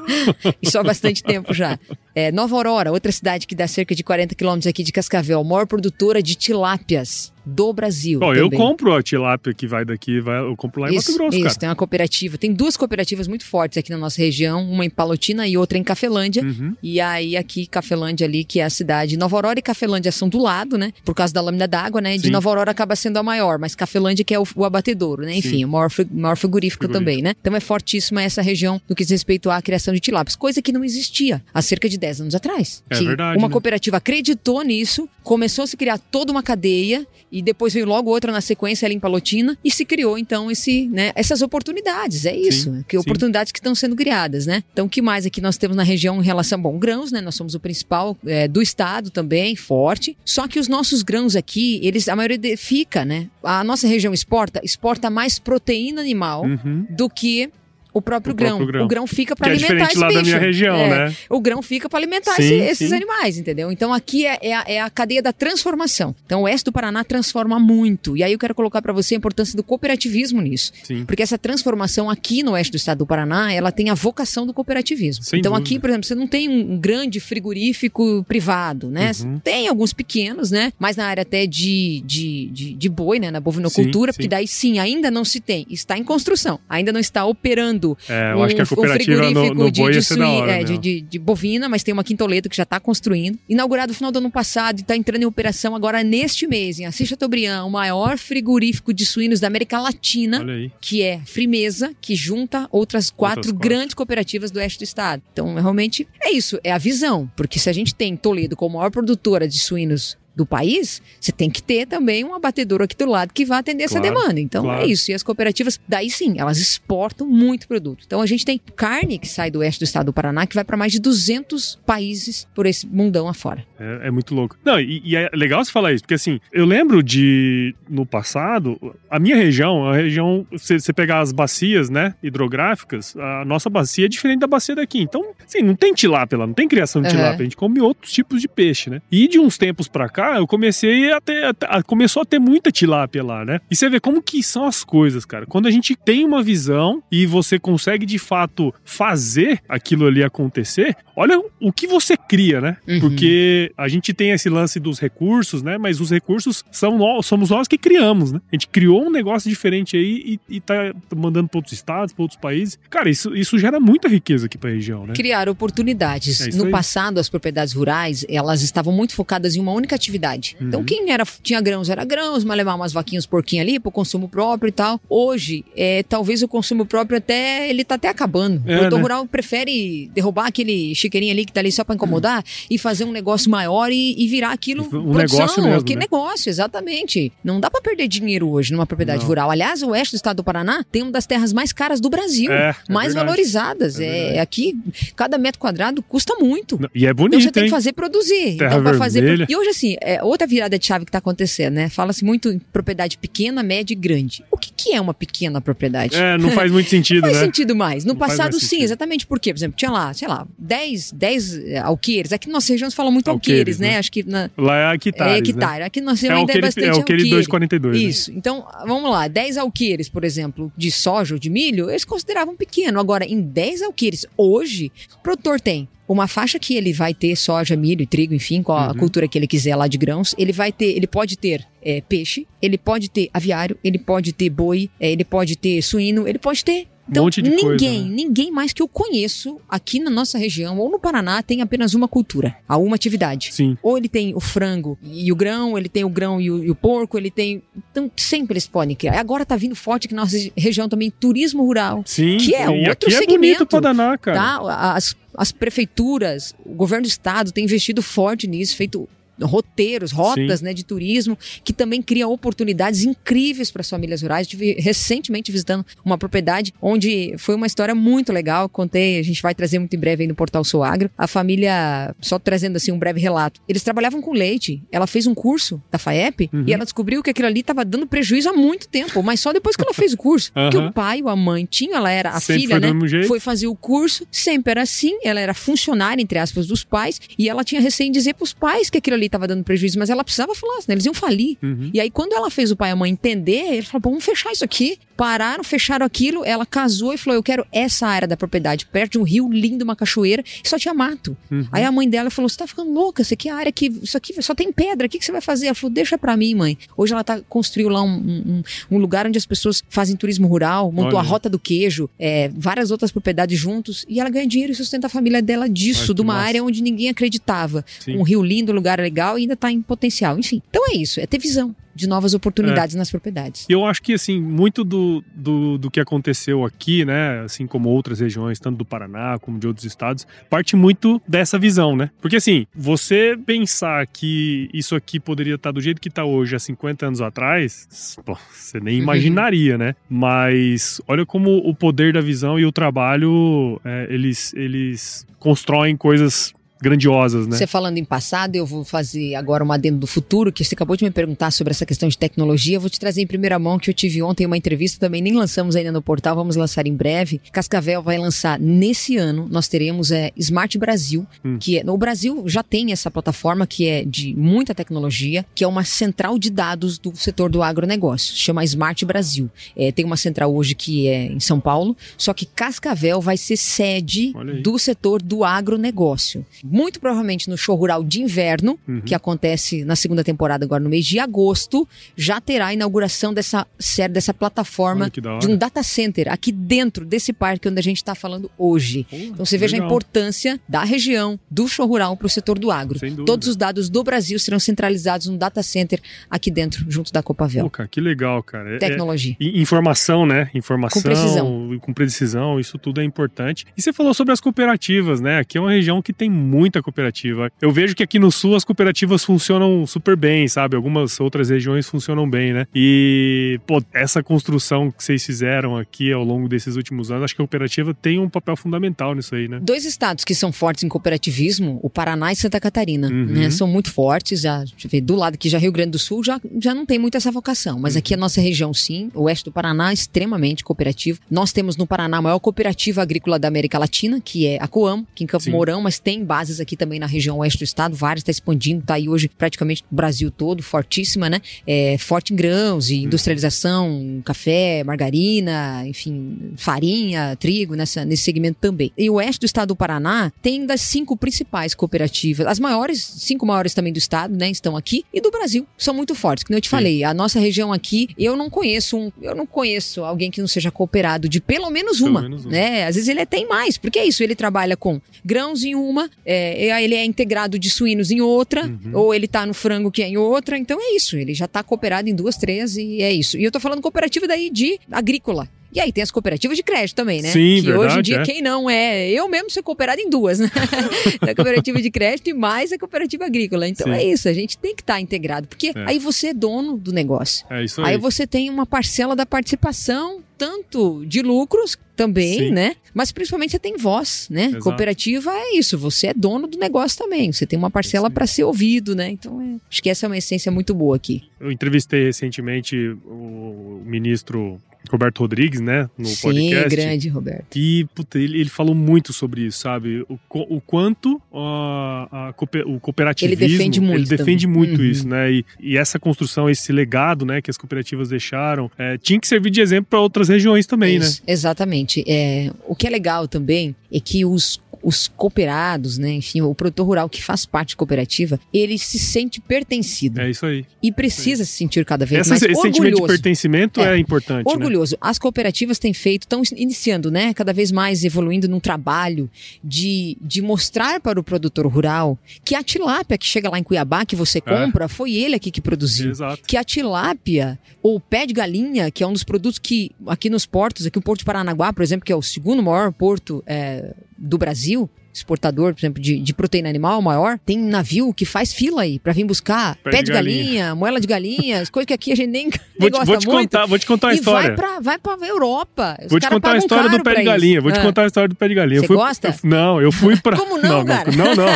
Isso 0.60 0.78
há 0.78 0.82
bastante 0.82 1.22
tempo 1.22 1.54
já. 1.54 1.78
É, 2.18 2.32
Nova 2.32 2.56
Aurora, 2.56 2.90
outra 2.90 3.12
cidade 3.12 3.46
que 3.46 3.54
dá 3.54 3.68
cerca 3.68 3.94
de 3.94 4.02
40 4.02 4.34
quilômetros 4.34 4.66
aqui 4.66 4.82
de 4.82 4.90
Cascavel, 4.90 5.44
maior 5.44 5.66
produtora 5.66 6.22
de 6.22 6.34
tilápias 6.34 7.30
do 7.46 7.72
Brasil. 7.72 8.18
Bom, 8.18 8.34
eu 8.34 8.50
compro 8.50 8.92
a 8.92 9.00
tilápia 9.00 9.54
que 9.54 9.68
vai 9.68 9.84
daqui, 9.84 10.20
vai, 10.20 10.40
eu 10.40 10.56
compro 10.56 10.80
lá 10.80 10.90
em 10.90 10.96
Isso, 10.96 11.12
Mato 11.12 11.18
Grosso, 11.18 11.36
isso, 11.36 11.44
cara. 11.46 11.54
tem 11.54 11.68
uma 11.68 11.76
cooperativa. 11.76 12.36
Tem 12.36 12.52
duas 12.52 12.76
cooperativas 12.76 13.28
muito 13.28 13.46
fortes 13.46 13.78
aqui 13.78 13.88
na 13.88 13.96
nossa 13.96 14.20
região, 14.20 14.68
uma 14.68 14.84
em 14.84 14.90
Palotina 14.90 15.46
e 15.46 15.56
outra 15.56 15.78
em 15.78 15.84
Cafelândia. 15.84 16.42
Uhum. 16.42 16.74
E 16.82 17.00
aí 17.00 17.36
aqui 17.36 17.66
Cafelândia 17.66 18.26
ali, 18.26 18.42
que 18.44 18.58
é 18.58 18.64
a 18.64 18.70
cidade. 18.70 19.16
Nova 19.16 19.36
Aurora 19.36 19.60
e 19.60 19.62
Cafelândia 19.62 20.10
são 20.10 20.28
do 20.28 20.38
lado, 20.38 20.76
né? 20.76 20.92
Por 21.04 21.14
causa 21.14 21.32
da 21.32 21.40
lâmina 21.40 21.68
d'água, 21.68 22.00
né? 22.00 22.16
De 22.16 22.24
Sim. 22.24 22.30
Nova 22.30 22.48
Aurora 22.48 22.72
acaba 22.72 22.96
sendo 22.96 23.16
a 23.18 23.22
maior, 23.22 23.60
mas 23.60 23.76
Cafelândia 23.76 24.24
que 24.24 24.34
é 24.34 24.40
o, 24.40 24.44
o 24.56 24.64
abatedouro, 24.64 25.22
né? 25.22 25.36
Enfim, 25.36 25.58
Sim. 25.58 25.64
o 25.66 25.68
maior, 25.68 25.90
maior 26.10 26.36
frigorífico, 26.36 26.84
Frigorífico. 26.84 26.88
também, 26.88 27.22
né? 27.22 27.34
Então 27.40 27.54
é 27.54 27.60
fortíssima 27.60 28.22
essa 28.22 28.42
região 28.42 28.80
no 28.88 28.96
que 28.96 29.04
diz 29.04 29.10
respeito 29.12 29.50
à 29.50 29.62
criação 29.62 29.94
de 29.94 30.00
tilápias, 30.00 30.34
coisa 30.34 30.60
que 30.60 30.72
não 30.72 30.82
existia 30.82 31.40
há 31.54 31.62
cerca 31.62 31.88
de 31.88 31.96
10 31.96 32.05
anos 32.20 32.34
atrás. 32.34 32.82
É 32.90 32.96
verdade, 33.00 33.38
Uma 33.38 33.48
né? 33.48 33.52
cooperativa 33.52 33.96
acreditou 33.96 34.62
nisso, 34.62 35.08
começou 35.22 35.64
a 35.64 35.66
se 35.66 35.76
criar 35.76 35.98
toda 35.98 36.30
uma 36.32 36.42
cadeia 36.42 37.06
e 37.30 37.42
depois 37.42 37.74
veio 37.74 37.86
logo 37.86 38.10
outra 38.10 38.30
na 38.32 38.40
sequência 38.40 38.86
ali 38.86 38.94
em 38.94 39.00
Palotina 39.00 39.58
e 39.64 39.70
se 39.70 39.84
criou 39.84 40.16
então 40.18 40.50
esse, 40.50 40.86
né, 40.88 41.10
essas 41.14 41.42
oportunidades, 41.42 42.24
é 42.26 42.36
isso, 42.36 42.72
Sim, 42.72 42.84
que 42.88 42.96
sim. 42.96 43.00
oportunidades 43.00 43.52
que 43.52 43.58
estão 43.58 43.74
sendo 43.74 43.96
criadas, 43.96 44.46
né? 44.46 44.62
Então 44.72 44.86
o 44.86 44.88
que 44.88 45.02
mais 45.02 45.26
aqui 45.26 45.40
nós 45.40 45.56
temos 45.56 45.76
na 45.76 45.82
região 45.82 46.20
em 46.20 46.24
relação, 46.24 46.60
bom, 46.60 46.78
grãos, 46.78 47.10
né? 47.10 47.20
Nós 47.20 47.34
somos 47.34 47.54
o 47.54 47.60
principal 47.60 48.16
é, 48.24 48.46
do 48.46 48.62
estado 48.62 49.10
também, 49.10 49.56
forte. 49.56 50.16
Só 50.24 50.46
que 50.46 50.58
os 50.58 50.68
nossos 50.68 51.02
grãos 51.02 51.34
aqui, 51.36 51.80
eles 51.82 52.08
a 52.08 52.14
maioria 52.16 52.38
de- 52.38 52.56
fica, 52.56 53.04
né? 53.04 53.28
A 53.42 53.64
nossa 53.64 53.86
região 53.88 54.14
exporta, 54.14 54.60
exporta 54.62 55.10
mais 55.10 55.38
proteína 55.38 56.00
animal 56.00 56.44
Uhum. 56.44 56.86
do 56.90 57.08
que 57.10 57.50
o 57.96 58.02
próprio, 58.02 58.32
O 58.32 58.36
grão. 58.36 58.48
próprio 58.56 58.66
grão. 58.72 58.84
O 58.84 58.88
grão 58.88 59.06
fica 59.06 59.34
para 59.34 59.48
é 59.48 59.50
alimentar 59.52 59.74
diferente 59.74 59.90
esse 59.92 59.98
lá 60.00 60.06
da 60.08 60.12
bicho. 60.18 60.24
minha 60.26 60.38
região, 60.38 60.76
É, 60.76 60.88
né? 61.08 61.16
o 61.30 61.40
grão 61.40 61.62
fica 61.62 61.88
para 61.88 61.98
alimentar 61.98 62.34
Sim, 62.36 62.42
esse- 62.42 62.54
esses 62.70 62.88
sim. 62.90 62.94
animais, 62.96 63.38
entendeu? 63.38 63.70
Então 63.72 63.92
aqui 63.92 64.26
é, 64.26 64.38
é 64.42 64.54
a, 64.54 64.64
é 64.66 64.80
a 64.80 64.90
cadeia 64.90 65.22
da 65.22 65.32
transformação. 65.32 66.14
Então 66.26 66.40
o 66.40 66.44
oeste 66.44 66.64
do 66.66 66.72
Paraná 66.72 67.02
transforma 67.04 67.58
muito. 67.58 68.16
E 68.16 68.22
aí 68.22 68.32
eu 68.32 68.38
quero 68.38 68.54
colocar 68.54 68.82
para 68.82 68.92
você 68.92 69.14
a 69.14 69.18
importância 69.18 69.56
do 69.56 69.62
cooperativismo 69.62 70.40
nisso. 70.40 70.72
Sim. 70.82 71.04
Porque 71.04 71.22
essa 71.22 71.38
transformação 71.38 72.10
aqui 72.10 72.42
no 72.42 72.52
oeste 72.52 72.72
do 72.72 72.76
estado 72.76 72.98
do 72.98 73.06
Paraná, 73.06 73.52
ela 73.52 73.70
tem 73.72 73.90
a 73.90 73.94
vocação 73.94 74.46
do 74.46 74.52
cooperativismo. 74.52 75.24
Sem 75.24 75.40
então 75.40 75.52
dúvida. 75.52 75.66
aqui, 75.68 75.78
por 75.78 75.90
exemplo, 75.90 76.06
você 76.06 76.14
não 76.14 76.26
tem 76.26 76.48
um 76.48 76.78
grande 76.78 77.20
frigorífico 77.20 78.24
privado, 78.28 78.88
né? 78.90 79.10
Uhum. 79.22 79.38
Tem 79.38 79.68
alguns 79.68 79.92
pequenos, 79.92 80.50
né? 80.50 80.72
Mas 80.78 80.96
na 80.96 81.06
área 81.06 81.22
até 81.22 81.46
de, 81.46 82.02
de, 82.04 82.48
de, 82.52 82.74
de 82.74 82.88
boi, 82.88 83.18
né? 83.18 83.30
Na 83.30 83.40
bovinocultura, 83.40 84.12
porque 84.12 84.28
daí 84.28 84.46
sim, 84.46 84.78
ainda 84.78 85.10
não 85.10 85.24
se 85.24 85.40
tem. 85.40 85.66
Está 85.70 85.96
em 85.98 86.04
construção. 86.04 86.58
Ainda 86.68 86.92
não 86.92 87.00
está 87.00 87.24
operando 87.24 87.85
É, 88.08 88.32
eu 88.32 88.42
acho 88.42 88.54
que 88.54 88.60
a 88.60 88.64
um 88.64 88.66
cooperativa 88.66 89.16
no, 89.16 89.24
frigorífico 89.28 89.54
no 89.64 89.70
de, 89.70 89.80
boi 89.80 89.92
de, 89.92 90.02
suí- 90.02 90.20
hora, 90.22 90.52
é, 90.52 90.64
de, 90.64 90.78
de- 90.78 91.00
de 91.02 91.18
bovina, 91.18 91.68
mas 91.68 91.82
tem 91.82 91.92
uma 91.92 92.00
aqui 92.02 92.14
em 92.14 92.16
Toledo 92.16 92.48
que 92.48 92.56
já 92.56 92.62
está 92.62 92.80
construindo. 92.80 93.38
Inaugurado 93.48 93.92
no 93.92 93.94
final 93.96 94.10
do 94.10 94.18
ano 94.18 94.30
passado 94.30 94.78
e 94.78 94.82
está 94.82 94.96
entrando 94.96 95.22
em 95.22 95.26
operação 95.26 95.74
agora 95.76 96.02
neste 96.02 96.46
mês, 96.46 96.78
em 96.78 96.86
Assis 96.86 97.08
Chateaubriand, 97.08 97.64
o 97.64 97.70
maior 97.70 98.16
frigorífico 98.18 98.92
de 98.94 99.04
suínos 99.04 99.40
da 99.40 99.46
América 99.48 99.78
Latina, 99.80 100.44
que 100.80 101.02
é 101.02 101.20
Frimeza, 101.24 101.92
que 102.00 102.14
junta 102.14 102.66
outras 102.70 103.10
quatro 103.10 103.42
quatro. 103.52 103.54
grandes 103.58 103.94
cooperativas 103.94 104.50
do 104.50 104.58
oeste 104.58 104.78
do 104.78 104.84
estado. 104.84 105.22
Então, 105.32 105.54
realmente, 105.54 106.06
é 106.22 106.30
isso, 106.32 106.58
é 106.62 106.72
a 106.72 106.78
visão. 106.78 107.30
Porque 107.36 107.58
se 107.58 107.68
a 107.68 107.72
gente 107.72 107.94
tem 107.94 108.16
Toledo 108.16 108.56
como 108.56 108.78
maior 108.78 108.90
produtora 108.90 109.48
de 109.48 109.58
suínos 109.58 110.16
do 110.36 110.44
país, 110.44 111.00
você 111.18 111.32
tem 111.32 111.48
que 111.50 111.62
ter 111.62 111.86
também 111.86 112.22
um 112.22 112.34
abatedor 112.34 112.82
aqui 112.82 112.94
do 112.94 113.06
lado 113.10 113.32
que 113.32 113.44
vai 113.44 113.58
atender 113.60 113.88
Claro, 113.88 114.06
essa 114.06 114.14
demanda. 114.14 114.38
Então 114.40 114.64
claro. 114.64 114.82
é 114.82 114.86
isso. 114.86 115.10
E 115.10 115.14
as 115.14 115.22
cooperativas, 115.22 115.80
daí 115.88 116.10
sim, 116.10 116.34
elas 116.38 116.58
exportam 116.58 117.26
muito 117.26 117.66
produto. 117.66 118.04
Então 118.06 118.20
a 118.20 118.26
gente 118.26 118.44
tem 118.44 118.60
carne 118.76 119.18
que 119.18 119.26
sai 119.28 119.50
do 119.50 119.60
oeste 119.60 119.80
do 119.80 119.84
estado 119.84 120.06
do 120.06 120.12
Paraná 120.12 120.46
que 120.46 120.54
vai 120.54 120.62
para 120.64 120.76
mais 120.76 120.92
de 120.92 121.00
200 121.00 121.78
países 121.86 122.46
por 122.54 122.66
esse 122.66 122.86
mundão 122.86 123.28
afora. 123.28 123.64
É, 123.80 124.08
é 124.08 124.10
muito 124.10 124.34
louco. 124.34 124.56
Não, 124.64 124.78
e, 124.78 125.00
e 125.04 125.16
é 125.16 125.30
legal 125.32 125.64
você 125.64 125.72
falar 125.72 125.92
isso, 125.92 126.02
porque 126.04 126.14
assim, 126.14 126.38
eu 126.52 126.64
lembro 126.66 127.02
de, 127.02 127.74
no 127.88 128.04
passado, 128.04 128.78
a 129.10 129.18
minha 129.18 129.36
região, 129.36 129.88
a 129.88 129.94
região, 129.94 130.46
você 130.52 130.78
você 130.78 130.92
pegar 130.92 131.20
as 131.20 131.32
bacias, 131.32 131.88
né, 131.90 132.14
hidrográficas, 132.22 133.16
a 133.16 133.44
nossa 133.44 133.68
bacia 133.70 134.06
é 134.06 134.08
diferente 134.08 134.40
da 134.40 134.46
bacia 134.46 134.74
daqui. 134.74 135.00
Então, 135.00 135.32
assim, 135.44 135.62
não 135.62 135.74
tem 135.74 135.92
tilápia 135.94 136.38
lá, 136.38 136.46
não 136.46 136.54
tem 136.54 136.68
criação 136.68 137.02
de 137.02 137.08
Aham. 137.08 137.16
tilápia, 137.16 137.40
a 137.40 137.44
gente 137.44 137.56
come 137.56 137.80
outros 137.80 138.12
tipos 138.12 138.40
de 138.40 138.48
peixe, 138.48 138.90
né? 138.90 139.00
E 139.10 139.26
de 139.28 139.38
uns 139.38 139.56
tempos 139.58 139.88
pra 139.88 140.08
cá, 140.08 140.25
eu 140.36 140.46
comecei 140.46 141.12
a 141.12 141.20
ter, 141.20 141.44
a- 141.44 141.54
a- 141.78 141.82
começou 141.82 142.22
a 142.22 142.24
ter 142.24 142.38
muita 142.38 142.70
tilápia 142.72 143.22
lá, 143.22 143.44
né? 143.44 143.60
E 143.70 143.76
você 143.76 143.88
vê 143.88 144.00
como 144.00 144.22
que 144.22 144.42
são 144.42 144.64
as 144.66 144.82
coisas, 144.84 145.24
cara. 145.24 145.46
Quando 145.46 145.66
a 145.66 145.70
gente 145.70 145.94
tem 145.94 146.24
uma 146.24 146.42
visão 146.42 147.02
e 147.10 147.26
você 147.26 147.58
consegue 147.58 148.04
de 148.04 148.18
fato 148.18 148.72
fazer 148.84 149.60
aquilo 149.68 150.06
ali 150.06 150.22
acontecer, 150.22 150.96
olha 151.16 151.40
o 151.60 151.72
que 151.72 151.86
você 151.86 152.16
cria, 152.16 152.60
né? 152.60 152.76
Uhum. 152.88 153.00
Porque 153.00 153.72
a 153.76 153.88
gente 153.88 154.12
tem 154.12 154.30
esse 154.30 154.48
lance 154.48 154.80
dos 154.80 154.98
recursos, 154.98 155.62
né? 155.62 155.78
Mas 155.78 156.00
os 156.00 156.10
recursos 156.10 156.64
são 156.72 156.98
nós, 156.98 157.26
somos 157.26 157.50
nós 157.50 157.68
que 157.68 157.78
criamos, 157.78 158.32
né? 158.32 158.40
A 158.50 158.54
gente 158.54 158.68
criou 158.68 159.04
um 159.04 159.10
negócio 159.10 159.48
diferente 159.48 159.96
aí 159.96 160.38
e, 160.48 160.56
e 160.56 160.60
tá 160.60 160.92
mandando 161.14 161.48
para 161.48 161.58
outros 161.58 161.72
estados, 161.74 162.12
para 162.12 162.22
outros 162.22 162.40
países. 162.40 162.78
Cara, 162.90 163.08
isso, 163.08 163.34
isso 163.36 163.58
gera 163.58 163.78
muita 163.78 164.08
riqueza 164.08 164.46
aqui 164.46 164.58
pra 164.58 164.70
região, 164.70 165.06
né? 165.06 165.14
Criar 165.14 165.48
oportunidades. 165.48 166.40
É 166.40 166.50
no 166.56 166.64
aí. 166.66 166.70
passado, 166.70 167.18
as 167.18 167.28
propriedades 167.28 167.74
rurais, 167.74 168.24
elas 168.28 168.62
estavam 168.62 168.92
muito 168.92 169.14
focadas 169.14 169.54
em 169.56 169.60
uma 169.60 169.72
única 169.72 169.94
atividade. 169.94 170.15
Então, 170.60 170.80
Uhum. 170.80 170.86
quem 170.86 171.10
era 171.10 171.24
tinha 171.42 171.60
grãos 171.60 171.88
era 171.88 172.04
grãos, 172.04 172.44
mas 172.44 172.56
levar 172.56 172.74
umas 172.74 172.92
vaquinhas 172.92 173.26
porquinhas 173.26 173.66
ali 173.66 173.78
para 173.80 173.88
o 173.88 173.92
consumo 173.92 174.28
próprio 174.28 174.68
e 174.68 174.72
tal. 174.72 175.00
Hoje, 175.08 175.64
é, 175.76 176.02
talvez 176.02 176.42
o 176.42 176.48
consumo 176.48 176.84
próprio 176.86 177.18
até 177.18 177.68
ele 177.68 177.84
tá 177.84 177.94
até 177.96 178.08
acabando. 178.08 178.62
É, 178.66 178.74
o 178.74 178.78
produtor 178.78 178.98
né? 178.98 179.02
rural 179.02 179.26
prefere 179.26 180.10
derrubar 180.14 180.46
aquele 180.46 180.94
chiqueirinho 180.94 181.32
ali 181.32 181.44
que 181.44 181.52
tá 181.52 181.60
ali 181.60 181.70
só 181.72 181.84
para 181.84 181.94
incomodar 181.94 182.44
e 182.70 182.78
fazer 182.78 183.04
um 183.04 183.12
negócio 183.12 183.50
maior 183.50 183.90
e, 183.92 184.14
e 184.18 184.26
virar 184.28 184.52
aquilo 184.52 184.84
Um 184.84 184.88
produção. 185.12 185.16
negócio 185.40 185.62
mesmo, 185.62 185.84
que 185.84 185.94
né? 185.94 186.00
negócio, 186.00 186.48
exatamente. 186.50 187.32
Não 187.44 187.60
dá 187.60 187.70
para 187.70 187.80
perder 187.80 188.08
dinheiro 188.08 188.48
hoje 188.50 188.72
numa 188.72 188.86
propriedade 188.86 189.20
Não. 189.20 189.28
rural. 189.28 189.50
Aliás, 189.50 189.82
o 189.82 189.88
oeste 189.90 190.14
do 190.14 190.16
estado 190.16 190.36
do 190.38 190.44
Paraná 190.44 190.84
tem 190.90 191.02
uma 191.02 191.12
das 191.12 191.26
terras 191.26 191.52
mais 191.52 191.72
caras 191.72 192.00
do 192.00 192.08
Brasil, 192.10 192.50
É, 192.52 192.70
é 192.88 192.92
mais 192.92 193.08
verdade. 193.14 193.26
valorizadas. 193.26 194.00
É 194.00 194.36
É, 194.36 194.40
aqui 194.40 194.74
cada 195.14 195.36
metro 195.38 195.58
quadrado 195.60 196.02
custa 196.02 196.34
muito. 196.40 196.78
E 196.94 197.04
é 197.06 197.10
Então 197.10 197.14
bonito, 197.16 197.42
você 197.42 197.50
tem 197.50 197.64
hein? 197.64 197.68
que 197.68 197.74
fazer 197.74 197.92
produzir. 197.92 198.56
Terra 198.56 198.78
então, 198.78 198.94
fazer. 198.94 199.46
E 199.48 199.56
hoje, 199.56 199.70
assim, 199.70 199.96
é 200.14 200.22
outra 200.22 200.46
virada 200.46 200.78
de 200.78 200.86
chave 200.86 201.04
que 201.04 201.10
tá 201.12 201.18
acontecendo, 201.18 201.74
né? 201.74 201.88
Fala-se 201.88 202.24
muito 202.24 202.48
em 202.50 202.58
propriedade 202.58 203.18
pequena, 203.18 203.62
média 203.62 203.92
e 203.92 203.96
grande. 203.96 204.44
O 204.50 204.56
que, 204.56 204.70
que 204.72 204.92
é 204.94 205.00
uma 205.00 205.12
pequena 205.12 205.60
propriedade? 205.60 206.14
É, 206.16 206.38
não 206.38 206.50
faz 206.50 206.70
muito 206.70 206.88
sentido, 206.90 207.22
Não 207.22 207.28
faz 207.28 207.36
né? 207.38 207.44
sentido 207.44 207.74
mais. 207.74 208.04
No 208.04 208.12
Não 208.12 208.18
passado, 208.18 208.52
mais 208.52 208.62
sim, 208.62 208.68
sentido. 208.68 208.84
exatamente. 208.84 209.26
Por 209.26 209.40
quê? 209.40 209.52
Por 209.52 209.58
exemplo, 209.58 209.76
tinha 209.76 209.90
lá, 209.90 210.12
sei 210.14 210.28
lá, 210.28 210.46
10, 210.58 211.12
10 211.12 211.58
eh, 211.58 211.78
alqueires. 211.78 212.32
Aqui 212.32 212.46
na 212.46 212.54
nossa 212.54 212.72
região 212.72 212.88
se 212.88 212.94
fala 212.96 213.10
muito 213.10 213.28
Alqueires, 213.28 213.76
alqueires, 213.76 213.78
né? 213.80 213.90
né? 213.92 213.98
Acho 213.98 214.12
que 214.12 214.22
na, 214.22 214.50
Lá 214.56 214.78
é 214.78 214.82
é 214.82 214.88
né? 215.24 215.38
hectare. 215.38 215.82
Aqui 215.82 216.00
na 216.00 216.12
nossa 216.12 216.26
É 216.26 216.28
região 216.28 216.36
o 216.36 216.40
ainda 216.40 216.52
que 216.52 216.58
é 216.58 216.60
bastante 216.60 216.86
é 216.86 216.90
alqueire. 216.90 217.22
242. 217.30 217.96
né? 218.02 218.08
Isso. 218.08 218.32
Então, 218.32 218.66
vamos 218.86 219.10
lá, 219.10 219.26
10 219.28 219.56
alqueires, 219.56 220.08
por 220.08 220.24
exemplo, 220.24 220.72
de 220.76 220.90
soja 220.90 221.34
ou 221.34 221.38
de 221.38 221.50
milho, 221.50 221.90
eles 221.90 222.04
consideravam 222.04 222.54
pequeno. 222.56 223.00
Agora, 223.00 223.24
em 223.24 223.40
10 223.40 223.82
alqueires, 223.82 224.26
hoje, 224.36 224.92
o 225.14 225.22
produtor 225.22 225.60
tem 225.60 225.88
uma 226.08 226.28
faixa 226.28 226.58
que 226.58 226.74
ele 226.76 226.92
vai 226.92 227.12
ter 227.12 227.34
soja, 227.36 227.76
milho, 227.76 228.06
trigo, 228.06 228.32
enfim, 228.34 228.62
qual 228.62 228.78
a 228.78 228.88
Uhum. 228.88 228.94
cultura 228.94 229.26
que 229.26 229.36
ele 229.36 229.46
quiser 229.46 229.74
lá 229.76 229.88
de 229.88 229.98
grãos. 229.98 230.34
Ele 230.38 230.52
vai 230.52 230.70
ter, 230.72 230.96
ele 230.96 231.06
pode 231.06 231.36
ter 231.36 231.66
é, 231.82 232.00
peixe, 232.00 232.46
ele 232.62 232.78
pode 232.78 233.08
ter 233.08 233.28
aviário, 233.32 233.76
ele 233.82 233.98
pode 233.98 234.32
ter 234.32 234.48
boi, 234.50 234.88
é, 235.00 235.10
ele 235.10 235.24
pode 235.24 235.56
ter 235.56 235.82
suíno, 235.82 236.26
ele 236.28 236.38
pode 236.38 236.64
ter. 236.64 236.86
Então, 237.08 237.24
monte 237.24 237.40
de 237.40 237.50
ninguém, 237.50 237.64
coisa, 237.64 237.84
né? 237.84 238.14
ninguém 238.14 238.50
mais 238.50 238.72
que 238.72 238.82
eu 238.82 238.88
conheço 238.88 239.60
aqui 239.68 240.00
na 240.00 240.10
nossa 240.10 240.36
região 240.38 240.78
ou 240.78 240.90
no 240.90 240.98
Paraná 240.98 241.42
tem 241.42 241.62
apenas 241.62 241.94
uma 241.94 242.08
cultura, 242.08 242.56
a 242.68 242.76
uma 242.76 242.96
atividade. 242.96 243.50
Sim. 243.52 243.78
Ou 243.82 243.96
ele 243.96 244.08
tem 244.08 244.34
o 244.34 244.40
frango 244.40 244.98
e 245.02 245.30
o 245.30 245.36
grão, 245.36 245.78
ele 245.78 245.88
tem 245.88 246.04
o 246.04 246.08
grão 246.08 246.40
e 246.40 246.50
o, 246.50 246.64
e 246.64 246.70
o 246.70 246.74
porco, 246.74 247.16
ele 247.16 247.30
tem. 247.30 247.62
Então, 247.90 248.10
sempre 248.16 248.54
eles 248.54 248.66
podem 248.66 248.96
criar. 248.96 249.18
Agora 249.18 249.46
tá 249.46 249.56
vindo 249.56 249.76
forte 249.76 250.12
na 250.12 250.22
nossa 250.22 250.36
região 250.56 250.88
também 250.88 251.10
turismo 251.10 251.64
rural. 251.64 252.02
Sim. 252.04 252.38
Que 252.38 252.54
é 252.54 252.64
e 252.64 252.88
outro 252.88 252.92
aqui 252.92 253.14
é 253.14 253.18
segmento, 253.18 253.40
bonito 253.40 253.66
pra 253.66 253.80
danar, 253.80 254.18
cara. 254.18 254.38
Tá? 254.38 254.94
As, 254.94 255.14
as 255.36 255.52
prefeituras, 255.52 256.54
o 256.64 256.74
governo 256.74 257.04
do 257.04 257.08
estado 257.08 257.52
tem 257.52 257.64
investido 257.64 258.02
forte 258.02 258.46
nisso, 258.46 258.76
feito 258.76 259.08
roteiros, 259.42 260.12
rotas 260.12 260.60
né, 260.60 260.72
de 260.72 260.84
turismo, 260.84 261.36
que 261.64 261.72
também 261.72 262.00
criam 262.02 262.32
oportunidades 262.32 263.04
incríveis 263.04 263.70
para 263.70 263.80
as 263.80 263.90
famílias 263.90 264.22
rurais. 264.22 264.46
Estive 264.46 264.76
recentemente 264.78 265.50
visitando 265.52 265.84
uma 266.04 266.16
propriedade 266.18 266.72
onde 266.80 267.34
foi 267.38 267.54
uma 267.54 267.66
história 267.66 267.94
muito 267.94 268.32
legal. 268.32 268.68
Contei, 268.68 269.18
a 269.18 269.22
gente 269.22 269.42
vai 269.42 269.54
trazer 269.54 269.78
muito 269.78 269.94
em 269.94 269.98
breve 269.98 270.22
aí 270.24 270.28
no 270.28 270.34
Portal 270.34 270.64
Sou 270.64 270.82
Agro. 270.82 271.10
A 271.16 271.26
família, 271.26 272.14
só 272.20 272.38
trazendo 272.38 272.76
assim 272.76 272.92
um 272.92 272.98
breve 272.98 273.20
relato, 273.20 273.60
eles 273.68 273.82
trabalhavam 273.82 274.20
com 274.20 274.32
leite. 274.32 274.82
Ela 274.90 275.06
fez 275.06 275.26
um 275.26 275.34
curso 275.34 275.82
da 275.90 275.98
FAEP 275.98 276.50
Uhum. 276.52 276.64
e 276.66 276.72
ela 276.72 276.84
descobriu 276.84 277.22
que 277.22 277.30
aquilo 277.30 277.48
ali 277.48 277.60
estava 277.60 277.84
dando 277.84 278.06
prejuízo 278.06 278.48
há 278.48 278.52
muito 278.52 278.88
tempo, 278.88 279.22
mas 279.22 279.40
só 279.40 279.52
depois 279.52 279.76
que 279.76 279.82
ela 279.82 279.94
fez 279.94 280.12
o 280.12 280.16
curso. 280.16 280.50
Porque 280.54 280.76
Aham. 280.76 280.88
o 280.88 280.92
pai 280.92 281.22
ou 281.22 281.28
a 281.28 281.36
mãe 281.36 281.64
tinham, 281.64 281.96
ela 281.96 282.10
era 282.10 282.30
a 282.30 282.40
Sempre 282.40 282.62
filha, 282.62 282.80
né? 282.80 282.92
Foi 283.26 283.40
fazer 283.40 283.66
o 283.66 283.74
curso, 283.74 284.26
sempre 284.30 284.70
era 284.70 284.82
assim. 284.82 285.18
Ela 285.22 285.40
era 285.40 285.54
funcionária, 285.54 286.22
entre 286.22 286.38
aspas, 286.38 286.66
dos 286.66 286.84
pais, 286.84 287.20
e 287.38 287.48
ela 287.48 287.64
tinha 287.64 287.80
receio 287.80 288.08
em 288.08 288.12
dizer 288.12 288.34
pros 288.34 288.52
pais 288.52 288.90
que 288.90 288.98
aquilo 288.98 289.16
ali 289.16 289.25
estava 289.26 289.46
dando 289.46 289.64
prejuízo, 289.64 289.98
mas 289.98 290.10
ela 290.10 290.24
precisava 290.24 290.54
falar, 290.54 290.80
senão 290.82 290.94
eles 290.94 291.04
iam 291.04 291.14
falir. 291.14 291.56
Uhum. 291.62 291.90
E 291.92 292.00
aí, 292.00 292.10
quando 292.10 292.32
ela 292.32 292.50
fez 292.50 292.70
o 292.70 292.76
pai 292.76 292.90
e 292.90 292.92
a 292.92 292.96
mãe 292.96 293.10
entender, 293.10 293.74
ele 293.74 293.82
falou: 293.82 294.02
"Pô, 294.02 294.10
vamos 294.10 294.24
fechar 294.24 294.52
isso 294.52 294.64
aqui. 294.64 294.98
Pararam, 295.16 295.64
fecharam 295.64 296.04
aquilo. 296.04 296.44
Ela 296.44 296.66
casou 296.66 297.14
e 297.14 297.16
falou: 297.16 297.36
Eu 297.36 297.42
quero 297.42 297.66
essa 297.72 298.06
área 298.06 298.28
da 298.28 298.36
propriedade, 298.36 298.84
perto 298.86 299.12
de 299.12 299.18
um 299.18 299.22
rio 299.22 299.48
lindo, 299.50 299.82
uma 299.82 299.96
cachoeira, 299.96 300.44
e 300.62 300.68
só 300.68 300.78
tinha 300.78 300.92
mato. 300.92 301.36
Uhum. 301.50 301.66
Aí 301.72 301.84
a 301.84 301.90
mãe 301.90 302.08
dela 302.08 302.28
falou: 302.28 302.48
Você 302.48 302.58
tá 302.58 302.66
ficando 302.66 302.92
louca? 302.92 303.22
Isso 303.22 303.32
aqui 303.32 303.48
é 303.48 303.52
a 303.52 303.56
área 303.56 303.72
que. 303.72 303.86
Isso 304.02 304.16
aqui 304.16 304.40
só 304.42 304.54
tem 304.54 304.70
pedra, 304.70 305.06
o 305.06 305.10
que, 305.10 305.18
que 305.18 305.24
você 305.24 305.32
vai 305.32 305.40
fazer? 305.40 305.66
Ela 305.66 305.74
falou: 305.74 305.92
Deixa 305.92 306.18
pra 306.18 306.36
mim, 306.36 306.54
mãe. 306.54 306.76
Hoje 306.96 307.14
ela 307.14 307.24
tá, 307.24 307.40
construiu 307.48 307.88
lá 307.88 308.02
um, 308.02 308.14
um, 308.14 308.62
um 308.90 308.98
lugar 308.98 309.26
onde 309.26 309.38
as 309.38 309.46
pessoas 309.46 309.82
fazem 309.88 310.16
turismo 310.16 310.46
rural, 310.46 310.92
montou 310.92 311.18
Olha. 311.18 311.26
a 311.26 311.30
Rota 311.30 311.48
do 311.48 311.58
Queijo, 311.58 312.10
é, 312.18 312.50
várias 312.54 312.90
outras 312.90 313.10
propriedades 313.10 313.58
juntos, 313.58 314.04
e 314.08 314.20
ela 314.20 314.28
ganha 314.28 314.46
dinheiro 314.46 314.72
e 314.72 314.76
sustenta 314.76 315.06
a 315.06 315.10
família 315.10 315.40
dela 315.40 315.66
disso, 315.66 316.12
Ai, 316.12 316.14
de 316.14 316.20
uma 316.20 316.34
massa. 316.34 316.46
área 316.48 316.64
onde 316.64 316.82
ninguém 316.82 317.08
acreditava. 317.08 317.84
Sim. 318.00 318.18
Um 318.18 318.22
rio 318.22 318.42
lindo, 318.42 318.70
um 318.70 318.74
lugar 318.74 319.00
legal 319.00 319.15
e 319.16 319.42
ainda 319.42 319.56
tá 319.56 319.70
em 319.70 319.82
potencial. 319.82 320.38
Enfim, 320.38 320.62
então 320.68 320.82
é 320.90 320.96
isso, 320.96 321.20
é 321.20 321.26
ter 321.26 321.38
visão 321.38 321.74
de 321.96 322.06
novas 322.06 322.34
oportunidades 322.34 322.94
nas 322.94 323.10
propriedades. 323.10 323.64
Eu 323.68 323.86
acho 323.86 324.02
que, 324.02 324.12
assim, 324.12 324.38
muito 324.38 324.84
do, 324.84 325.24
do, 325.34 325.78
do 325.78 325.90
que 325.90 325.98
aconteceu 325.98 326.62
aqui, 326.62 327.06
né, 327.06 327.40
assim 327.40 327.66
como 327.66 327.88
outras 327.88 328.20
regiões, 328.20 328.60
tanto 328.60 328.76
do 328.76 328.84
Paraná 328.84 329.38
como 329.40 329.58
de 329.58 329.66
outros 329.66 329.86
estados, 329.86 330.26
parte 330.50 330.76
muito 330.76 331.20
dessa 331.26 331.58
visão, 331.58 331.96
né? 331.96 332.10
Porque, 332.20 332.36
assim, 332.36 332.66
você 332.74 333.36
pensar 333.46 334.06
que 334.06 334.68
isso 334.74 334.94
aqui 334.94 335.18
poderia 335.18 335.54
estar 335.54 335.72
do 335.72 335.80
jeito 335.80 336.00
que 336.00 336.08
está 336.08 336.22
hoje 336.22 336.54
há 336.54 336.58
50 336.58 337.06
anos 337.06 337.22
atrás, 337.22 338.16
pô, 338.24 338.36
você 338.52 338.78
nem 338.78 338.98
imaginaria, 339.00 339.78
né? 339.78 339.94
Mas 340.08 341.00
olha 341.08 341.24
como 341.24 341.56
o 341.56 341.74
poder 341.74 342.12
da 342.12 342.20
visão 342.20 342.60
e 342.60 342.66
o 342.66 342.72
trabalho, 342.72 343.80
é, 343.82 344.06
eles, 344.10 344.52
eles 344.54 345.26
constroem 345.38 345.96
coisas 345.96 346.52
grandiosas, 346.80 347.46
né? 347.46 347.56
Você 347.56 347.66
falando 347.66 347.98
em 347.98 348.04
passado, 348.04 348.56
eu 348.56 348.66
vou 348.66 348.84
fazer 348.84 349.34
agora 349.34 349.64
uma 349.64 349.74
adendo 349.74 349.98
do 349.98 350.06
futuro, 350.06 350.52
que 350.52 350.64
você 350.64 350.74
acabou 350.74 350.96
de 350.96 351.04
me 351.04 351.10
perguntar 351.10 351.50
sobre 351.50 351.70
essa 351.70 351.86
questão 351.86 352.08
de 352.08 352.18
tecnologia. 352.18 352.76
Eu 352.76 352.80
vou 352.80 352.90
te 352.90 353.00
trazer 353.00 353.22
em 353.22 353.26
primeira 353.26 353.58
mão 353.58 353.78
que 353.78 353.90
eu 353.90 353.94
tive 353.94 354.22
ontem 354.22 354.46
uma 354.46 354.56
entrevista, 354.56 354.98
também 354.98 355.22
nem 355.22 355.34
lançamos 355.34 355.74
ainda 355.76 355.92
no 355.92 356.02
portal, 356.02 356.36
vamos 356.36 356.56
lançar 356.56 356.86
em 356.86 356.94
breve. 356.94 357.40
Cascavel 357.52 358.02
vai 358.02 358.18
lançar 358.18 358.58
nesse 358.58 359.16
ano, 359.16 359.48
nós 359.50 359.68
teremos 359.68 360.10
é, 360.10 360.30
Smart 360.36 360.76
Brasil, 360.78 361.26
Hum. 361.44 361.58
que 361.58 361.78
é, 361.78 361.84
no 361.84 361.96
Brasil 361.96 362.44
já 362.46 362.62
tem 362.62 362.92
essa 362.92 363.10
plataforma 363.10 363.66
que 363.66 363.86
é 363.86 364.04
de 364.04 364.34
muita 364.36 364.74
tecnologia, 364.74 365.44
que 365.54 365.64
é 365.64 365.66
uma 365.66 365.84
central 365.84 366.38
de 366.38 366.50
dados 366.50 366.98
do 366.98 367.14
setor 367.16 367.50
do 367.50 367.62
agronegócio, 367.62 368.34
chama 368.36 368.64
Smart 368.64 369.04
Brasil. 369.04 369.50
É, 369.76 369.90
tem 369.92 370.04
uma 370.04 370.16
central 370.16 370.54
hoje 370.54 370.74
que 370.74 371.08
é 371.08 371.26
em 371.26 371.40
São 371.40 371.60
Paulo, 371.60 371.96
só 372.16 372.32
que 372.32 372.46
Cascavel 372.46 373.20
vai 373.20 373.36
ser 373.36 373.56
sede 373.56 374.32
do 374.62 374.78
setor 374.78 375.22
do 375.22 375.44
agronegócio. 375.44 376.44
Muito 376.70 377.00
provavelmente 377.00 377.48
no 377.48 377.56
show 377.56 377.76
rural 377.76 378.02
de 378.04 378.20
inverno, 378.22 378.78
Uhum. 378.86 379.00
que 379.00 379.14
acontece 379.14 379.84
na 379.84 379.96
segunda 379.96 380.22
temporada 380.24 380.64
agora 380.64 380.82
no 380.82 380.88
mês 380.90 381.04
de 381.06 381.18
agosto, 381.18 381.88
já 382.16 382.40
terá 382.40 382.66
a 382.66 382.74
inauguração 382.74 383.32
dessa 383.34 383.66
série, 383.78 384.12
dessa 384.12 384.32
plataforma 384.34 385.10
de 385.10 385.46
um 385.48 385.56
data 385.56 385.82
center 385.82 386.30
aqui 386.32 386.50
dentro 386.52 387.04
desse 387.04 387.32
parque 387.32 387.68
onde 387.68 387.78
a 387.78 387.82
gente 387.82 387.98
está 387.98 388.14
falando 388.14 388.50
hoje. 388.58 389.06
Pô, 389.08 389.16
Então 389.16 389.46
você 389.46 389.56
veja 389.58 389.76
a 389.76 389.78
legal. 389.78 389.88
importância 389.88 390.60
da 390.68 390.84
região, 390.84 391.38
do 391.50 391.68
show 391.68 391.86
rural 391.86 392.16
para 392.16 392.26
o 392.26 392.30
setor 392.30 392.58
do 392.58 392.70
agro. 392.70 392.98
Todos 393.24 393.48
os 393.48 393.56
dados 393.56 393.88
do 393.88 394.02
Brasil 394.02 394.38
serão 394.38 394.58
centralizados 394.58 395.26
num 395.26 395.36
data 395.36 395.62
center 395.62 396.00
aqui 396.30 396.50
dentro, 396.50 396.84
junto 396.88 397.12
da 397.12 397.22
Pô, 397.22 397.28
Copavel. 397.28 397.68
cara, 397.70 397.88
que 397.88 398.00
legal, 398.00 398.42
cara. 398.42 398.72
É- 398.72 398.76
é- 398.76 398.78
Tecnologia. 398.78 399.36
I- 399.40 399.60
Informação, 399.60 400.24
né? 400.26 400.50
Informação. 400.54 401.02
Com 401.02 401.08
precisão. 401.08 401.78
Com 401.80 401.92
precisão, 401.92 402.58
isso 402.60 402.78
tudo 402.78 403.00
é 403.00 403.04
importante. 403.04 403.66
E 403.76 403.82
você 403.82 403.92
falou 403.92 404.14
sobre 404.14 404.32
as 404.32 404.40
cooperativas, 404.40 405.20
né? 405.20 405.38
Aqui 405.38 405.58
é 405.58 405.60
uma 405.60 405.70
região 405.70 406.00
que 406.00 406.12
tem 406.12 406.30
muita 406.56 406.82
cooperativa. 406.82 407.50
Eu 407.60 407.70
vejo 407.70 407.94
que 407.94 408.02
aqui 408.02 408.18
no 408.18 408.32
sul 408.32 408.56
as 408.56 408.64
cooperativas 408.64 409.24
funcionam 409.24 409.86
super 409.86 410.16
bem, 410.16 410.48
sabe? 410.48 410.74
Algumas 410.74 411.20
outras 411.20 411.50
regiões 411.50 411.86
funcionam 411.86 412.28
bem, 412.28 412.52
né? 412.52 412.66
E, 412.74 413.60
pô, 413.66 413.82
essa 413.92 414.22
construção 414.22 414.90
que 414.90 415.04
vocês 415.04 415.24
fizeram 415.24 415.76
aqui 415.76 416.12
ao 416.12 416.24
longo 416.24 416.48
desses 416.48 416.76
últimos 416.76 417.10
anos, 417.10 417.24
acho 417.24 417.34
que 417.34 417.42
a 417.42 417.44
cooperativa 417.44 417.92
tem 417.92 418.18
um 418.18 418.28
papel 418.28 418.56
fundamental 418.56 419.14
nisso 419.14 419.34
aí, 419.34 419.48
né? 419.48 419.60
Dois 419.62 419.84
estados 419.84 420.24
que 420.24 420.34
são 420.34 420.50
fortes 420.50 420.82
em 420.84 420.88
cooperativismo, 420.88 421.78
o 421.82 421.90
Paraná 421.90 422.32
e 422.32 422.36
Santa 422.36 422.58
Catarina, 422.58 423.08
uhum. 423.08 423.26
né? 423.26 423.50
São 423.50 423.68
muito 423.68 423.90
fortes. 423.92 424.40
Já, 424.40 424.64
ver, 424.86 425.00
do 425.00 425.14
lado 425.14 425.34
aqui 425.34 425.48
já 425.48 425.58
Rio 425.58 425.72
Grande 425.72 425.90
do 425.90 425.98
Sul 425.98 426.24
já, 426.24 426.40
já 426.60 426.74
não 426.74 426.86
tem 426.86 426.98
muito 426.98 427.16
essa 427.16 427.30
vocação, 427.30 427.78
mas 427.78 427.94
uhum. 427.94 427.98
aqui 427.98 428.14
a 428.14 428.16
nossa 428.16 428.40
região 428.40 428.72
sim, 428.72 429.10
o 429.14 429.22
oeste 429.24 429.44
do 429.44 429.52
Paraná 429.52 429.92
extremamente 429.92 430.64
cooperativo. 430.64 431.18
Nós 431.30 431.52
temos 431.52 431.76
no 431.76 431.86
Paraná 431.86 432.18
a 432.18 432.22
maior 432.22 432.38
cooperativa 432.38 433.02
agrícola 433.02 433.38
da 433.38 433.48
América 433.48 433.78
Latina, 433.78 434.20
que 434.20 434.46
é 434.46 434.58
a 434.60 434.68
Coam, 434.68 435.06
que 435.14 435.24
em 435.24 435.26
Campo 435.26 435.44
sim. 435.44 435.50
Mourão, 435.50 435.80
mas 435.80 435.98
tem 435.98 436.24
bases 436.46 436.60
aqui 436.60 436.76
também 436.76 437.00
na 437.00 437.06
região 437.06 437.38
oeste 437.38 437.58
do 437.58 437.64
estado, 437.64 437.96
várias, 437.96 438.20
está 438.20 438.30
expandindo, 438.30 438.80
está 438.80 438.94
aí 438.94 439.08
hoje 439.08 439.28
praticamente 439.28 439.82
no 439.90 439.96
Brasil 439.96 440.30
todo, 440.30 440.62
fortíssima, 440.62 441.28
né? 441.28 441.40
É, 441.66 441.98
forte 441.98 442.32
em 442.32 442.36
grãos 442.36 442.90
e 442.90 442.94
uhum. 442.94 443.00
industrialização, 443.04 444.22
café, 444.24 444.84
margarina, 444.84 445.82
enfim, 445.86 446.52
farinha, 446.56 447.36
trigo, 447.36 447.74
nessa, 447.74 448.04
nesse 448.04 448.22
segmento 448.22 448.58
também. 448.60 448.92
E 448.96 449.10
o 449.10 449.14
oeste 449.14 449.40
do 449.40 449.46
estado 449.46 449.68
do 449.68 449.76
Paraná 449.76 450.32
tem 450.40 450.64
das 450.64 450.82
cinco 450.82 451.16
principais 451.16 451.74
cooperativas, 451.74 452.46
as 452.46 452.60
maiores, 452.60 453.02
cinco 453.02 453.44
maiores 453.44 453.74
também 453.74 453.92
do 453.92 453.98
estado, 453.98 454.36
né? 454.36 454.50
Estão 454.50 454.76
aqui, 454.76 455.04
e 455.12 455.20
do 455.20 455.30
Brasil, 455.30 455.66
são 455.76 455.92
muito 455.92 456.14
fortes. 456.14 456.44
Como 456.44 456.56
eu 456.56 456.60
te 456.60 456.68
Sim. 456.68 456.70
falei, 456.70 457.02
a 457.02 457.12
nossa 457.12 457.40
região 457.40 457.72
aqui, 457.72 458.08
eu 458.16 458.36
não 458.36 458.48
conheço 458.48 458.96
um, 458.96 459.12
eu 459.20 459.34
não 459.34 459.46
conheço 459.46 460.04
alguém 460.04 460.30
que 460.30 460.40
não 460.40 460.48
seja 460.48 460.70
cooperado 460.70 461.28
de 461.28 461.40
pelo 461.40 461.70
menos 461.70 462.00
uma, 462.00 462.20
pelo 462.20 462.30
menos 462.30 462.44
né? 462.44 462.86
Às 462.86 462.94
vezes 462.94 463.08
ele 463.08 463.24
tem 463.26 463.48
mais, 463.48 463.76
porque 463.76 463.98
é 463.98 464.06
isso, 464.06 464.22
ele 464.22 464.34
trabalha 464.34 464.76
com 464.76 465.00
grãos 465.24 465.64
em 465.64 465.74
uma, 465.74 466.08
é, 466.24 466.35
ele 466.82 466.94
é 466.94 467.04
integrado 467.04 467.58
de 467.58 467.70
suínos 467.70 468.10
em 468.10 468.20
outra, 468.20 468.64
uhum. 468.66 468.90
ou 468.94 469.14
ele 469.14 469.28
tá 469.28 469.44
no 469.46 469.54
frango 469.54 469.90
que 469.90 470.02
é 470.02 470.08
em 470.08 470.16
outra, 470.16 470.58
então 470.58 470.78
é 470.80 470.94
isso, 470.96 471.16
ele 471.16 471.34
já 471.34 471.46
tá 471.46 471.62
cooperado 471.62 472.08
em 472.08 472.14
duas, 472.14 472.36
três 472.36 472.76
e 472.76 473.02
é 473.02 473.12
isso. 473.12 473.36
E 473.36 473.44
eu 473.44 473.50
tô 473.50 473.60
falando 473.60 473.82
cooperativa 473.82 474.26
daí 474.26 474.50
de 474.50 474.78
agrícola, 474.90 475.48
e 475.76 475.80
aí 475.80 475.92
tem 475.92 476.02
as 476.02 476.10
cooperativas 476.10 476.56
de 476.56 476.62
crédito 476.62 476.96
também, 476.96 477.20
né? 477.20 477.30
Sim, 477.30 477.56
que 477.56 477.62
verdade, 477.62 477.86
hoje 477.86 477.98
em 477.98 478.02
dia, 478.02 478.16
é. 478.16 478.22
quem 478.22 478.40
não 478.40 478.70
é? 478.70 479.10
Eu 479.10 479.28
mesmo 479.28 479.50
sou 479.50 479.62
cooperado 479.62 480.00
em 480.00 480.08
duas, 480.08 480.38
né? 480.38 480.50
a 481.20 481.34
cooperativa 481.34 481.82
de 481.82 481.90
crédito 481.90 482.30
e 482.30 482.32
mais 482.32 482.72
a 482.72 482.78
cooperativa 482.78 483.26
agrícola. 483.26 483.68
Então 483.68 483.86
Sim. 483.86 483.92
é 483.92 484.02
isso, 484.02 484.26
a 484.26 484.32
gente 484.32 484.56
tem 484.56 484.74
que 484.74 484.80
estar 484.80 484.94
tá 484.94 485.00
integrado, 485.00 485.46
porque 485.46 485.72
é. 485.74 485.84
aí 485.86 485.98
você 485.98 486.28
é 486.28 486.34
dono 486.34 486.78
do 486.78 486.92
negócio. 486.92 487.44
É 487.50 487.62
isso 487.62 487.82
aí. 487.82 487.88
Aí 487.88 487.98
você 487.98 488.26
tem 488.26 488.48
uma 488.48 488.64
parcela 488.64 489.14
da 489.14 489.26
participação, 489.26 490.22
tanto 490.36 491.04
de 491.06 491.22
lucros 491.22 491.76
também, 491.94 492.38
Sim. 492.38 492.50
né? 492.50 492.76
Mas 492.94 493.10
principalmente 493.10 493.52
você 493.52 493.58
tem 493.58 493.76
voz, 493.76 494.28
né? 494.30 494.46
Exato. 494.46 494.62
Cooperativa 494.62 495.32
é 495.32 495.56
isso, 495.56 495.78
você 495.78 496.08
é 496.08 496.14
dono 496.14 496.46
do 496.46 496.58
negócio 496.58 496.98
também, 496.98 497.32
você 497.32 497.46
tem 497.46 497.58
uma 497.58 497.70
parcela 497.70 498.10
para 498.10 498.26
ser 498.26 498.44
ouvido, 498.44 498.94
né? 498.94 499.10
Então, 499.10 499.40
é, 499.40 499.56
acho 499.70 499.82
que 499.82 499.90
essa 499.90 500.06
é 500.06 500.08
uma 500.08 500.18
essência 500.18 500.52
muito 500.52 500.74
boa 500.74 500.96
aqui. 500.96 501.22
Eu 501.40 501.50
entrevistei 501.50 502.04
recentemente 502.04 502.76
o 503.04 503.82
ministro 503.84 504.60
Roberto 504.90 505.20
Rodrigues, 505.20 505.60
né? 505.60 505.88
No 505.96 506.06
Sim, 506.06 506.22
podcast. 506.22 506.68
grande 506.68 507.08
Roberto. 507.08 507.56
E 507.56 507.84
puta, 507.94 508.18
ele, 508.18 508.40
ele 508.40 508.48
falou 508.48 508.74
muito 508.74 509.12
sobre 509.12 509.42
isso, 509.42 509.60
sabe? 509.60 510.04
O, 510.08 510.18
o 510.56 510.60
quanto 510.60 511.16
uh, 511.32 512.08
a, 512.12 512.34
o 512.66 512.80
cooperativismo. 512.80 513.44
Ele 513.44 513.52
defende 513.52 513.80
muito. 513.80 513.96
Ele 513.96 514.16
defende 514.16 514.46
também. 514.46 514.58
muito 514.58 514.80
uhum. 514.80 514.86
isso, 514.86 515.08
né? 515.08 515.32
E, 515.32 515.44
e, 515.60 515.76
essa 515.76 515.98
construção, 515.98 516.48
esse 516.48 516.72
legado, 516.72 517.24
né, 517.24 517.40
que 517.40 517.50
as 517.50 517.56
cooperativas 517.56 518.08
deixaram, 518.08 518.70
é, 518.78 518.98
tinha 518.98 519.20
que 519.20 519.26
servir 519.26 519.50
de 519.50 519.60
exemplo 519.60 519.86
para 519.90 520.00
outras 520.00 520.28
regiões 520.28 520.66
também, 520.66 520.96
isso, 520.96 521.22
né? 521.26 521.32
Exatamente. 521.32 522.04
É, 522.06 522.50
o 522.66 522.74
que 522.74 522.86
é 522.86 522.90
legal 522.90 523.28
também 523.28 523.74
é 523.92 524.00
que 524.00 524.24
os 524.24 524.60
os 524.86 525.08
cooperados, 525.08 525.98
né? 525.98 526.12
Enfim, 526.12 526.42
o 526.42 526.54
produtor 526.54 526.86
rural 526.86 527.08
que 527.08 527.20
faz 527.20 527.44
parte 527.44 527.70
de 527.70 527.76
cooperativa, 527.76 528.38
ele 528.54 528.78
se 528.78 529.00
sente 529.00 529.40
pertencido. 529.40 530.20
É 530.20 530.30
isso 530.30 530.46
aí. 530.46 530.64
E 530.80 530.92
precisa 530.92 531.44
se 531.44 531.50
sentir 531.50 531.84
cada 531.84 532.06
vez 532.06 532.20
Essa, 532.20 532.30
mais 532.30 532.42
esse 532.42 532.52
orgulhoso. 532.52 532.72
sentimento 532.72 533.00
de 533.00 533.06
pertencimento 533.08 533.80
é, 533.80 533.94
é 533.94 533.98
importante. 533.98 534.46
Né? 534.46 534.52
Orgulhoso. 534.52 534.94
Né? 534.94 534.98
As 535.00 535.18
cooperativas 535.18 535.80
têm 535.80 535.92
feito, 535.92 536.22
estão 536.22 536.40
iniciando, 536.54 537.10
né? 537.10 537.34
Cada 537.34 537.52
vez 537.52 537.72
mais 537.72 538.04
evoluindo 538.04 538.48
num 538.48 538.60
trabalho 538.60 539.28
de, 539.62 540.16
de 540.20 540.40
mostrar 540.40 541.00
para 541.00 541.18
o 541.18 541.24
produtor 541.24 541.66
rural 541.66 542.16
que 542.44 542.54
a 542.54 542.62
tilápia 542.62 543.18
que 543.18 543.26
chega 543.26 543.50
lá 543.50 543.58
em 543.58 543.64
Cuiabá, 543.64 544.06
que 544.06 544.14
você 544.14 544.38
é. 544.38 544.40
compra, 544.40 544.84
é. 544.84 544.88
foi 544.88 545.16
ele 545.16 545.34
aqui 545.34 545.50
que 545.50 545.60
produziu. 545.60 546.10
Exato. 546.10 546.42
Que 546.46 546.56
a 546.56 546.62
tilápia 546.62 547.58
ou 547.82 547.96
o 547.96 548.00
pé 548.00 548.24
de 548.24 548.32
galinha, 548.32 548.88
que 548.92 549.02
é 549.02 549.06
um 549.06 549.12
dos 549.12 549.24
produtos 549.24 549.58
que 549.58 549.90
aqui 550.06 550.30
nos 550.30 550.46
portos, 550.46 550.86
aqui 550.86 550.96
o 550.96 551.02
Porto 551.02 551.20
de 551.20 551.24
Paranaguá, 551.24 551.72
por 551.72 551.82
exemplo, 551.82 552.04
que 552.04 552.12
é 552.12 552.16
o 552.16 552.22
segundo 552.22 552.62
maior 552.62 552.92
porto 552.92 553.42
é, 553.46 553.96
do 554.18 554.38
Brasil, 554.38 554.90
exportador, 555.18 555.74
por 555.74 555.80
exemplo, 555.80 556.02
de, 556.02 556.18
de 556.18 556.34
proteína 556.34 556.68
animal 556.68 557.00
maior, 557.00 557.38
tem 557.44 557.58
navio 557.58 558.12
que 558.12 558.24
faz 558.24 558.52
fila 558.52 558.82
aí 558.82 558.98
para 558.98 559.12
vir 559.12 559.24
buscar 559.24 559.76
pé, 559.76 559.90
pé 559.90 560.02
de, 560.02 560.12
galinha, 560.12 560.44
galinha, 560.44 560.74
moela 560.74 561.00
de 561.00 561.06
galinha, 561.06 561.64
coisas 561.70 561.86
que 561.86 561.94
aqui 561.94 562.12
a 562.12 562.16
gente 562.16 562.30
nem, 562.30 562.50
nem 562.78 562.90
vou, 562.90 563.04
vou 563.04 563.16
te 563.16 563.26
muito. 563.26 563.50
Contar, 563.50 563.66
vou 563.66 563.78
te 563.78 563.86
contar 563.86 564.08
a 564.08 564.14
e 564.14 564.18
história. 564.18 564.48
Vai 564.48 564.56
pra, 564.56 564.80
vai 564.80 564.98
pra 564.98 565.26
Europa. 565.26 565.98
Os 566.02 566.10
vou 566.10 566.20
te 566.20 566.28
contar 566.28 566.52
a 566.52 566.58
história 566.58 566.90
do 566.90 567.02
pé 567.02 567.14
de 567.14 567.22
galinha. 567.24 567.60
Vou 567.60 567.72
te 567.72 567.78
ah. 567.78 567.82
contar 567.82 568.02
a 568.02 568.06
história 568.06 568.28
do 568.28 568.34
pé 568.34 568.48
de 568.48 568.54
galinha. 568.54 568.80
Você 568.80 568.86
gosta? 568.86 569.28
Eu, 569.28 569.34
não, 569.42 569.80
eu 569.80 569.90
fui 569.90 570.16
pra. 570.16 570.36
Como 570.36 570.58
não, 570.58 570.78
não 570.78 570.84
cara? 570.84 571.10
Não, 571.12 571.34
não. 571.34 571.46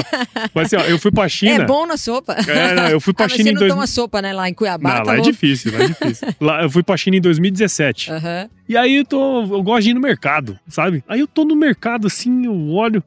Mas 0.55 0.67
assim, 0.67 0.77
ó, 0.77 0.89
eu 0.89 0.99
fui 0.99 1.11
pra 1.11 1.29
China. 1.31 1.63
É 1.63 1.67
bom 1.67 1.87
na 1.87 1.97
sopa. 1.97 2.35
É, 2.35 2.75
não, 2.75 2.89
eu 2.89 3.01
fui 3.01 3.13
pra 3.13 3.27
ah, 3.27 3.29
China 3.29 3.51
em 3.51 3.55
dois... 3.55 3.73
toma 3.73 3.87
sopa, 3.87 4.23
né, 4.23 4.33
lá 4.33 4.49
em 4.49 4.55
Cuiabá. 4.55 4.97
Não, 4.97 5.05
tá 5.05 5.13
lá 5.13 5.19
é 5.19 5.21
difícil, 5.21 5.73
lá 5.73 5.85
é 5.85 5.87
difícil. 5.89 6.29
lá, 6.41 6.63
eu 6.63 6.71
fui 6.71 6.83
pra 6.83 6.97
China 6.97 7.17
em 7.17 7.21
2017. 7.21 8.11
Aham. 8.11 8.19
Uh 8.19 8.47
-huh. 8.47 8.61
E 8.71 8.77
aí 8.77 8.95
eu 8.99 9.05
tô. 9.05 9.43
Eu 9.43 9.65
gosto 9.65 9.83
de 9.83 9.91
ir 9.91 9.95
no 9.95 10.01
mercado, 10.01 10.57
sabe? 10.69 11.03
Aí 11.09 11.19
eu 11.19 11.27
tô 11.27 11.45
no 11.45 11.57
mercado 11.57 12.07
assim, 12.07 12.47
eu 12.47 12.69
olho. 12.69 13.03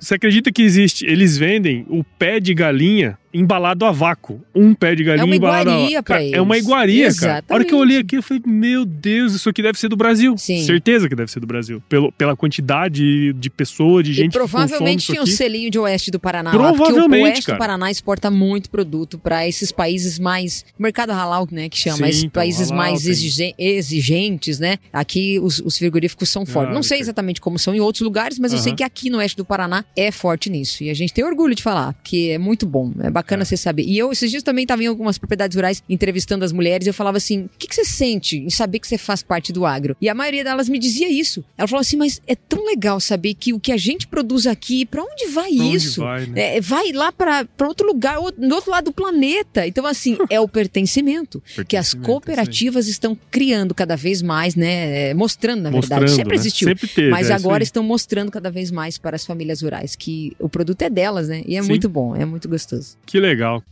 Você 0.00 0.14
acredita 0.14 0.52
que 0.52 0.62
existe? 0.62 1.04
Eles 1.06 1.36
vendem 1.36 1.84
o 1.88 2.02
pé 2.02 2.40
de 2.40 2.54
galinha 2.54 3.18
embalado 3.34 3.84
a 3.84 3.90
vácuo. 3.90 4.40
Um 4.54 4.72
pé 4.72 4.94
de 4.94 5.02
galinha 5.02 5.22
é 5.22 5.26
uma 5.26 5.34
embalado 5.34 5.70
iguaria 5.70 5.98
a 5.98 6.02
pra 6.02 6.22
eles. 6.22 6.34
É 6.34 6.40
uma 6.40 6.56
iguaria, 6.56 7.06
Exatamente. 7.06 7.42
cara. 7.42 7.44
A 7.48 7.54
hora 7.54 7.64
que 7.64 7.74
eu 7.74 7.78
olhei 7.78 7.98
aqui, 7.98 8.16
eu 8.16 8.22
falei, 8.22 8.42
meu 8.46 8.84
Deus, 8.84 9.34
isso 9.34 9.48
aqui 9.48 9.60
deve 9.60 9.78
ser 9.78 9.88
do 9.88 9.96
Brasil. 9.96 10.38
Sim. 10.38 10.64
Certeza 10.64 11.08
que 11.08 11.16
deve 11.16 11.30
ser 11.30 11.40
do 11.40 11.46
Brasil. 11.46 11.82
Pelo, 11.88 12.12
pela 12.12 12.36
quantidade 12.36 13.32
de 13.32 13.50
pessoas, 13.50 14.04
de 14.04 14.14
gente 14.14 14.30
e 14.30 14.32
provavelmente 14.32 15.06
que 15.06 15.12
tinha 15.12 15.22
um 15.22 15.26
selinho 15.26 15.68
de 15.70 15.78
oeste 15.78 16.12
do 16.12 16.20
Paraná. 16.20 16.52
Provavelmente, 16.52 16.92
lá, 16.94 17.02
porque 17.02 17.18
o 17.18 17.24
oeste 17.24 17.46
cara. 17.46 17.58
do 17.58 17.58
Paraná 17.58 17.90
exporta 17.90 18.30
muito 18.30 18.70
produto 18.70 19.18
para 19.18 19.46
esses 19.48 19.72
países 19.72 20.18
mais... 20.18 20.64
Mercado 20.78 21.10
halal, 21.10 21.48
né, 21.50 21.68
que 21.68 21.76
chama. 21.76 21.96
Sim, 21.96 22.04
esses 22.04 22.24
então, 22.24 22.40
países 22.40 22.70
halal, 22.70 22.84
mais 22.84 23.02
tem. 23.02 23.54
exigentes, 23.58 24.60
né? 24.60 24.78
Aqui 24.92 25.40
os, 25.40 25.58
os 25.58 25.76
frigoríficos 25.76 26.28
são 26.28 26.46
fortes. 26.46 26.70
Ah, 26.70 26.74
Não 26.74 26.82
sei 26.82 27.00
exatamente 27.00 27.40
como 27.40 27.58
são 27.58 27.74
em 27.74 27.80
outros 27.80 28.02
lugares, 28.02 28.38
mas 28.38 28.52
eu 28.52 28.58
sei 28.58 28.74
que 28.74 28.84
aqui 28.84 29.10
no 29.10 29.18
oeste 29.18 29.36
do 29.36 29.44
Paraná 29.44 29.84
é 29.96 30.12
forte 30.12 30.48
nisso. 30.48 30.84
E 30.84 30.90
a 30.90 30.94
gente 30.94 31.12
tem 31.12 31.24
orgulho 31.24 31.54
de 31.54 31.62
falar, 31.62 31.94
porque 31.94 32.30
é 32.32 32.38
muito 32.38 32.64
bom. 32.64 32.92
É 33.00 33.10
bacana 33.10 33.23
É. 33.28 33.44
você 33.44 33.56
saber. 33.56 33.82
E 33.84 33.98
eu, 33.98 34.12
esses 34.12 34.30
dias 34.30 34.42
também 34.42 34.64
estava 34.64 34.82
em 34.82 34.86
algumas 34.86 35.18
propriedades 35.18 35.54
rurais 35.56 35.82
entrevistando 35.88 36.44
as 36.44 36.52
mulheres 36.52 36.86
e 36.86 36.90
eu 36.90 36.94
falava 36.94 37.16
assim: 37.16 37.42
o 37.44 37.50
que, 37.58 37.66
que 37.66 37.74
você 37.74 37.84
sente 37.84 38.38
em 38.38 38.50
saber 38.50 38.78
que 38.78 38.88
você 38.88 38.98
faz 38.98 39.22
parte 39.22 39.52
do 39.52 39.66
agro? 39.66 39.96
E 40.00 40.08
a 40.08 40.14
maioria 40.14 40.44
delas 40.44 40.68
me 40.68 40.78
dizia 40.78 41.08
isso. 41.08 41.44
Ela 41.56 41.68
falou 41.68 41.80
assim: 41.80 41.96
mas 41.96 42.20
é 42.26 42.34
tão 42.34 42.64
legal 42.64 43.00
saber 43.00 43.34
que 43.34 43.52
o 43.52 43.60
que 43.60 43.72
a 43.72 43.76
gente 43.76 44.06
produz 44.06 44.46
aqui, 44.46 44.84
para 44.84 45.02
onde 45.02 45.26
vai 45.28 45.54
Pra 45.54 45.64
onde 45.64 45.76
isso? 45.76 46.00
vai, 46.00 46.26
né? 46.26 46.56
É, 46.56 46.60
vai 46.60 46.92
lá 46.92 47.12
para 47.12 47.46
outro 47.62 47.86
lugar, 47.86 48.16
do 48.36 48.54
outro 48.54 48.70
lado 48.70 48.86
do 48.86 48.92
planeta. 48.92 49.66
Então, 49.66 49.86
assim, 49.86 50.16
é 50.30 50.40
o 50.40 50.48
pertencimento 50.48 51.42
que 51.68 51.76
as 51.76 51.94
cooperativas 51.94 52.88
estão 52.88 53.16
criando 53.30 53.74
cada 53.74 53.96
vez 53.96 54.22
mais, 54.22 54.54
né? 54.54 55.10
É, 55.10 55.14
Mostrando, 55.14 55.62
na 55.62 55.70
verdade. 55.70 56.02
Mostrando, 56.02 56.16
Sempre 56.16 56.34
né? 56.36 56.40
existiu. 56.40 56.68
Sempre 56.68 56.88
teve. 56.88 57.10
Mas 57.10 57.30
é 57.30 57.34
agora 57.34 57.62
estão 57.62 57.82
mostrando 57.82 58.30
cada 58.30 58.50
vez 58.50 58.70
mais 58.70 58.98
para 58.98 59.16
as 59.16 59.24
famílias 59.24 59.62
rurais 59.62 59.96
que 59.96 60.34
o 60.38 60.48
produto 60.48 60.82
é 60.82 60.90
delas, 60.90 61.28
né? 61.28 61.42
E 61.46 61.56
é 61.56 61.62
Sim. 61.62 61.68
muito 61.68 61.88
bom, 61.88 62.14
é 62.16 62.24
muito 62.24 62.48
gostoso. 62.48 62.96
Que 63.06 63.13
legal. 63.18 63.62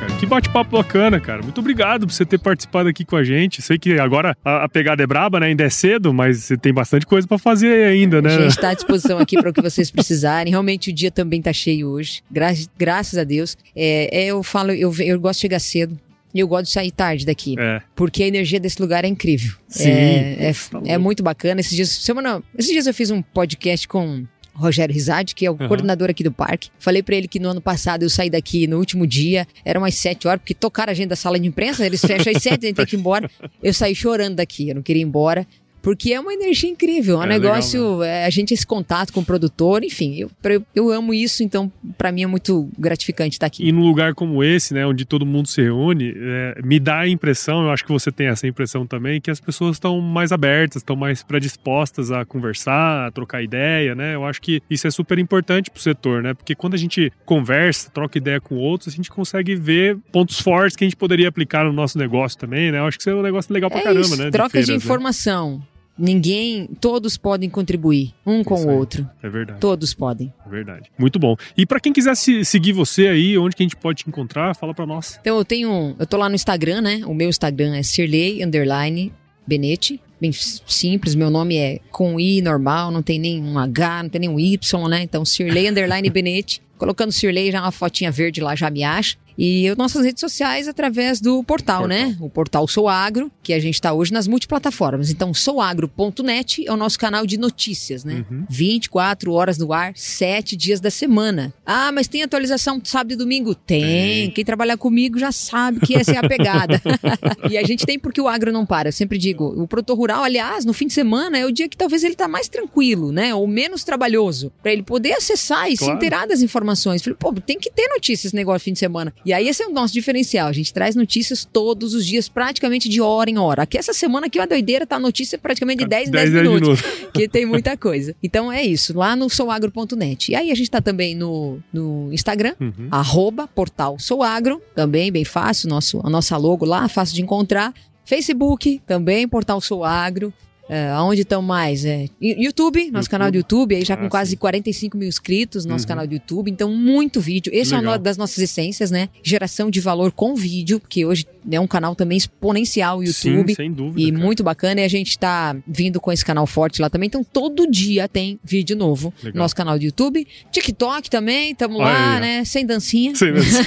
Cara, 0.00 0.12
Que 0.20 0.26
bate-papo 0.26 0.76
bacana, 0.76 1.20
cara. 1.20 1.42
Muito 1.42 1.58
obrigado 1.60 2.06
por 2.06 2.12
você 2.12 2.24
ter 2.24 2.38
participado 2.38 2.88
aqui 2.88 3.04
com 3.04 3.16
a 3.16 3.24
gente. 3.24 3.60
Sei 3.62 3.78
que 3.78 3.98
agora 3.98 4.36
a, 4.44 4.64
a 4.64 4.68
pegada 4.68 5.02
é 5.02 5.06
braba, 5.06 5.40
né? 5.40 5.46
Ainda 5.46 5.64
é 5.64 5.70
cedo, 5.70 6.12
mas 6.12 6.38
você 6.44 6.56
tem 6.56 6.72
bastante 6.72 7.06
coisa 7.06 7.26
pra 7.26 7.38
fazer 7.38 7.86
ainda, 7.86 8.18
A 8.18 8.22
né? 8.22 8.30
gente 8.30 8.46
está 8.50 8.70
à 8.70 8.74
disposição 8.74 9.18
aqui 9.18 9.36
para 9.40 9.50
o 9.50 9.52
que 9.52 9.62
vocês 9.62 9.90
precisarem. 9.90 10.50
Realmente 10.50 10.90
o 10.90 10.92
dia 10.92 11.10
também 11.10 11.40
tá 11.42 11.52
cheio 11.52 11.88
hoje. 11.88 12.22
Gra- 12.30 12.52
graças 12.78 13.18
a 13.18 13.24
Deus. 13.24 13.56
É, 13.74 14.24
é, 14.24 14.26
eu 14.26 14.42
falo, 14.42 14.70
eu, 14.72 14.92
eu 15.00 15.20
gosto 15.20 15.38
de 15.38 15.42
chegar 15.42 15.58
cedo. 15.60 15.98
E 16.34 16.40
eu 16.40 16.48
gosto 16.48 16.64
de 16.66 16.70
sair 16.72 16.90
tarde 16.90 17.24
daqui. 17.24 17.54
É. 17.58 17.80
Porque 17.96 18.22
a 18.22 18.26
energia 18.26 18.60
desse 18.60 18.80
lugar 18.80 19.04
é 19.04 19.08
incrível. 19.08 19.54
Sim, 19.66 19.90
É, 19.90 20.50
é, 20.50 20.52
tá 20.52 20.80
é 20.84 20.98
muito 20.98 21.22
bacana. 21.22 21.60
Esses 21.60 21.74
dias, 21.74 21.88
semana, 21.88 22.42
esses 22.56 22.70
dias 22.70 22.86
eu 22.86 22.92
fiz 22.94 23.10
um 23.10 23.22
podcast 23.22 23.88
com 23.88 24.24
Rogério 24.52 24.92
Rizade, 24.92 25.34
que 25.34 25.46
é 25.46 25.50
o 25.50 25.54
Aham. 25.54 25.68
coordenador 25.68 26.10
aqui 26.10 26.22
do 26.24 26.32
parque. 26.32 26.68
Falei 26.78 27.02
pra 27.02 27.14
ele 27.14 27.28
que 27.28 27.38
no 27.38 27.48
ano 27.48 27.60
passado 27.60 28.02
eu 28.02 28.10
saí 28.10 28.28
daqui 28.28 28.66
no 28.66 28.78
último 28.78 29.06
dia, 29.06 29.46
eram 29.64 29.80
umas 29.82 29.94
sete 29.94 30.26
horas, 30.26 30.40
porque 30.40 30.52
tocaram 30.54 30.90
a 30.90 30.94
gente 30.94 31.08
da 31.08 31.16
sala 31.16 31.38
de 31.38 31.46
imprensa, 31.46 31.86
eles 31.86 32.00
fecham 32.00 32.32
às 32.34 32.42
sete, 32.42 32.64
a 32.64 32.68
gente 32.68 32.76
tem 32.76 32.84
que 32.84 32.96
ir 32.96 32.98
embora. 32.98 33.30
Eu 33.62 33.72
saí 33.72 33.94
chorando 33.94 34.36
daqui, 34.36 34.68
eu 34.68 34.74
não 34.74 34.82
queria 34.82 35.02
ir 35.02 35.06
embora. 35.06 35.46
Porque 35.82 36.12
é 36.12 36.20
uma 36.20 36.32
energia 36.32 36.68
incrível, 36.68 37.16
é 37.16 37.18
um 37.20 37.22
é 37.22 37.26
negócio, 37.26 38.02
é, 38.02 38.24
a 38.24 38.30
gente 38.30 38.52
esse 38.52 38.66
contato 38.66 39.12
com 39.12 39.20
o 39.20 39.24
produtor, 39.24 39.84
enfim, 39.84 40.16
eu, 40.16 40.30
eu, 40.74 40.90
amo 40.90 41.14
isso, 41.14 41.42
então 41.42 41.70
para 41.96 42.10
mim 42.10 42.22
é 42.22 42.26
muito 42.26 42.68
gratificante 42.78 43.36
estar 43.36 43.46
aqui. 43.46 43.66
E 43.66 43.72
num 43.72 43.82
lugar 43.82 44.14
como 44.14 44.42
esse, 44.42 44.74
né, 44.74 44.86
onde 44.86 45.04
todo 45.04 45.24
mundo 45.24 45.48
se 45.48 45.62
reúne, 45.62 46.12
é, 46.16 46.60
me 46.64 46.78
dá 46.78 47.00
a 47.00 47.08
impressão, 47.08 47.62
eu 47.62 47.70
acho 47.70 47.84
que 47.84 47.92
você 47.92 48.10
tem 48.10 48.26
essa 48.26 48.46
impressão 48.46 48.86
também, 48.86 49.20
que 49.20 49.30
as 49.30 49.40
pessoas 49.40 49.76
estão 49.76 50.00
mais 50.00 50.32
abertas, 50.32 50.82
estão 50.82 50.96
mais 50.96 51.22
predispostas 51.22 52.10
a 52.10 52.24
conversar, 52.24 53.06
a 53.06 53.10
trocar 53.10 53.42
ideia, 53.42 53.94
né? 53.94 54.14
Eu 54.14 54.24
acho 54.24 54.40
que 54.40 54.62
isso 54.68 54.86
é 54.86 54.90
super 54.90 55.18
importante 55.18 55.70
pro 55.70 55.80
setor, 55.80 56.22
né? 56.22 56.34
Porque 56.34 56.54
quando 56.54 56.74
a 56.74 56.78
gente 56.78 57.12
conversa, 57.24 57.90
troca 57.90 58.18
ideia 58.18 58.40
com 58.40 58.56
outros, 58.56 58.92
a 58.92 58.96
gente 58.96 59.10
consegue 59.10 59.54
ver 59.54 59.96
pontos 60.12 60.40
fortes 60.40 60.76
que 60.76 60.84
a 60.84 60.86
gente 60.86 60.96
poderia 60.96 61.28
aplicar 61.28 61.64
no 61.64 61.72
nosso 61.72 61.98
negócio 61.98 62.38
também, 62.38 62.72
né? 62.72 62.78
Eu 62.78 62.86
acho 62.86 62.98
que 62.98 63.02
isso 63.02 63.10
é 63.10 63.14
um 63.14 63.22
negócio 63.22 63.52
legal 63.52 63.70
pra 63.70 63.80
é 63.80 63.82
caramba, 63.82 64.00
isso, 64.00 64.16
né? 64.16 64.26
De 64.26 64.32
troca 64.32 64.50
feiras, 64.50 64.66
de 64.66 64.72
né? 64.72 64.76
informação. 64.76 65.58
Né? 65.58 65.62
Ninguém, 65.98 66.68
todos 66.80 67.16
podem 67.16 67.50
contribuir, 67.50 68.14
um 68.24 68.44
com 68.44 68.54
o 68.54 68.76
outro. 68.76 69.08
É 69.22 69.28
verdade. 69.28 69.60
Todos 69.60 69.92
podem. 69.92 70.32
É 70.46 70.48
verdade. 70.48 70.90
Muito 70.96 71.18
bom. 71.18 71.36
E 71.56 71.66
para 71.66 71.80
quem 71.80 71.92
quiser 71.92 72.14
se, 72.14 72.44
seguir 72.44 72.72
você 72.72 73.08
aí, 73.08 73.36
onde 73.36 73.56
que 73.56 73.62
a 73.62 73.66
gente 73.66 73.76
pode 73.76 74.04
te 74.04 74.08
encontrar? 74.08 74.54
Fala 74.54 74.72
para 74.72 74.86
nós. 74.86 75.18
Então 75.20 75.36
eu 75.36 75.44
tenho, 75.44 75.96
eu 75.98 76.06
tô 76.06 76.16
lá 76.16 76.28
no 76.28 76.34
Instagram, 76.34 76.80
né? 76.80 77.00
O 77.04 77.14
meu 77.14 77.28
Instagram 77.28 77.74
é 77.74 77.82
Sirley 77.82 78.44
underline 78.44 79.12
Benete. 79.46 80.00
Bem 80.20 80.32
simples, 80.32 81.14
meu 81.14 81.30
nome 81.30 81.56
é 81.56 81.78
com 81.90 82.18
I 82.18 82.42
normal, 82.42 82.90
não 82.90 83.02
tem 83.02 83.18
nenhum 83.20 83.56
H, 83.56 84.02
não 84.02 84.10
tem 84.10 84.20
nenhum 84.20 84.38
Y, 84.38 84.88
né? 84.88 85.02
Então 85.02 85.24
Sirley 85.24 85.68
underline 85.68 86.10
Benete. 86.10 86.60
Colocando 86.76 87.12
Sirley 87.12 87.50
já 87.50 87.62
uma 87.62 87.72
fotinha 87.72 88.10
verde 88.10 88.40
lá 88.40 88.54
já 88.54 88.70
me 88.70 88.84
acha. 88.84 89.16
E 89.38 89.72
nossas 89.76 90.04
redes 90.04 90.20
sociais 90.20 90.66
através 90.66 91.20
do 91.20 91.44
portal, 91.44 91.82
portal. 91.82 91.88
né? 91.88 92.16
O 92.20 92.28
portal 92.28 92.66
Sou 92.66 92.88
Agro, 92.88 93.30
que 93.42 93.52
a 93.52 93.60
gente 93.60 93.74
está 93.74 93.92
hoje 93.92 94.12
nas 94.12 94.26
multiplataformas. 94.26 95.10
Então, 95.10 95.32
souagro.net 95.32 96.66
é 96.66 96.72
o 96.72 96.76
nosso 96.76 96.98
canal 96.98 97.24
de 97.24 97.38
notícias, 97.38 98.04
né? 98.04 98.24
Uhum. 98.30 98.44
24 98.48 99.32
horas 99.32 99.58
no 99.58 99.72
ar, 99.72 99.92
7 99.94 100.56
dias 100.56 100.80
da 100.80 100.90
semana. 100.90 101.52
Ah, 101.64 101.92
mas 101.92 102.08
tem 102.08 102.22
atualização 102.22 102.80
sábado 102.82 103.12
e 103.12 103.16
domingo? 103.16 103.54
Tem. 103.54 103.82
tem. 103.82 104.30
Quem 104.30 104.44
trabalhar 104.44 104.76
comigo 104.76 105.18
já 105.18 105.30
sabe 105.30 105.80
que 105.80 105.94
essa 105.94 106.12
é 106.12 106.16
a 106.16 106.26
pegada. 106.26 106.80
e 107.50 107.56
a 107.56 107.62
gente 107.64 107.86
tem 107.86 107.98
porque 107.98 108.20
o 108.20 108.26
agro 108.26 108.52
não 108.52 108.66
para. 108.66 108.88
Eu 108.88 108.92
sempre 108.92 109.18
digo, 109.18 109.44
o 109.44 109.68
produtor 109.68 109.96
rural, 109.96 110.24
aliás, 110.24 110.64
no 110.64 110.72
fim 110.72 110.86
de 110.88 110.94
semana 110.94 111.38
é 111.38 111.46
o 111.46 111.52
dia 111.52 111.68
que 111.68 111.76
talvez 111.76 112.02
ele 112.02 112.14
está 112.14 112.26
mais 112.26 112.48
tranquilo, 112.48 113.12
né? 113.12 113.34
Ou 113.34 113.46
menos 113.46 113.84
trabalhoso, 113.84 114.52
para 114.62 114.72
ele 114.72 114.82
poder 114.82 115.12
acessar 115.12 115.70
e 115.70 115.76
claro. 115.76 115.92
se 115.92 115.96
inteirar 115.96 116.26
das 116.26 116.42
informações. 116.42 117.02
Falei, 117.02 117.16
pô, 117.18 117.32
tem 117.34 117.58
que 117.58 117.70
ter 117.70 117.88
notícias 117.88 118.26
esse 118.26 118.36
negócio 118.36 118.64
fim 118.64 118.72
de 118.72 118.78
semana. 118.78 119.12
E 119.28 119.32
aí 119.34 119.46
esse 119.46 119.62
é 119.62 119.66
o 119.66 119.70
nosso 119.70 119.92
diferencial. 119.92 120.48
A 120.48 120.52
gente 120.52 120.72
traz 120.72 120.96
notícias 120.96 121.44
todos 121.44 121.92
os 121.92 122.06
dias, 122.06 122.30
praticamente 122.30 122.88
de 122.88 122.98
hora 122.98 123.28
em 123.28 123.36
hora. 123.36 123.64
Aqui 123.64 123.76
essa 123.76 123.92
semana 123.92 124.26
aqui 124.26 124.38
uma 124.38 124.46
doideira, 124.46 124.86
tá 124.86 124.96
a 124.96 124.98
notícia 124.98 125.36
praticamente 125.36 125.80
de 125.80 125.86
10 125.86 126.08
em 126.08 126.10
10, 126.12 126.32
10 126.32 126.42
minutos. 126.44 126.80
minutos. 126.80 127.10
que 127.12 127.28
tem 127.28 127.44
muita 127.44 127.76
coisa. 127.76 128.16
Então 128.22 128.50
é 128.50 128.64
isso, 128.64 128.96
lá 128.96 129.14
no 129.14 129.28
souagro.net. 129.28 130.32
E 130.32 130.34
aí 130.34 130.50
a 130.50 130.54
gente 130.54 130.70
tá 130.70 130.80
também 130.80 131.14
no, 131.14 131.58
no 131.70 132.10
Instagram, 132.10 132.54
uhum. 132.58 132.88
arroba 132.90 133.46
portal 133.46 133.98
souagro, 133.98 134.62
também 134.74 135.12
bem 135.12 135.26
fácil, 135.26 135.68
nosso, 135.68 136.00
a 136.02 136.08
nossa 136.08 136.34
logo 136.38 136.64
lá, 136.64 136.88
fácil 136.88 137.14
de 137.14 137.20
encontrar. 137.20 137.74
Facebook, 138.06 138.80
também 138.86 139.28
portal 139.28 139.60
Souagro. 139.60 140.32
É, 140.68 140.88
aonde 140.90 141.22
estão 141.22 141.40
mais? 141.40 141.84
É, 141.84 142.06
YouTube, 142.20 142.90
nosso 142.90 143.06
YouTube. 143.06 143.08
canal 143.08 143.30
do 143.30 143.36
YouTube, 143.36 143.74
aí 143.74 143.84
já 143.84 143.96
com 143.96 144.06
ah, 144.06 144.10
quase 144.10 144.32
sim. 144.32 144.36
45 144.36 144.96
mil 144.96 145.08
inscritos, 145.08 145.64
nosso 145.64 145.84
uhum. 145.84 145.88
canal 145.88 146.06
do 146.06 146.12
YouTube. 146.12 146.50
Então, 146.50 146.70
muito 146.74 147.20
vídeo. 147.20 147.50
Esse 147.54 147.74
Legal. 147.74 147.92
é 147.92 147.96
uma 147.96 147.98
das 147.98 148.16
nossas 148.16 148.38
essências, 148.38 148.90
né? 148.90 149.08
Geração 149.22 149.70
de 149.70 149.80
valor 149.80 150.12
com 150.12 150.34
vídeo, 150.34 150.80
que 150.86 151.06
hoje 151.06 151.26
é 151.50 151.58
um 151.58 151.66
canal 151.66 151.94
também 151.94 152.18
exponencial, 152.18 152.98
o 152.98 153.04
YouTube. 153.04 153.50
Sim, 153.50 153.56
sem 153.56 153.72
dúvida. 153.72 154.00
E 154.00 154.12
cara. 154.12 154.24
muito 154.24 154.42
bacana. 154.44 154.80
E 154.82 154.84
a 154.84 154.88
gente 154.88 155.18
tá 155.18 155.56
vindo 155.66 156.00
com 156.00 156.12
esse 156.12 156.24
canal 156.24 156.46
forte 156.46 156.82
lá 156.82 156.90
também. 156.90 157.06
Então, 157.06 157.24
todo 157.24 157.70
dia 157.70 158.06
tem 158.06 158.38
vídeo 158.44 158.76
novo. 158.76 159.12
no 159.22 159.32
Nosso 159.32 159.56
canal 159.56 159.78
do 159.78 159.84
YouTube. 159.84 160.26
TikTok 160.52 161.08
também, 161.08 161.54
tamo 161.54 161.78
lá, 161.78 162.20
né? 162.20 162.44
Sem 162.44 162.66
dancinha. 162.66 163.14
Sem 163.14 163.32
dancinha. 163.32 163.66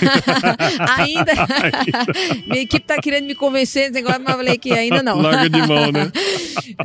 ainda. 0.97 1.33
Minha 2.47 2.61
equipe 2.61 2.85
tá 2.85 3.01
querendo 3.01 3.25
me 3.25 3.33
convencer 3.33 3.89
desse 3.89 3.93
negócio, 3.93 4.21
mas 4.21 4.31
eu 4.31 4.37
falei 4.37 4.57
que 4.57 4.71
ainda 4.71 5.01
não. 5.01 5.19
Larga 5.19 5.49
de 5.49 5.67
mão, 5.67 5.91
né? 5.91 6.11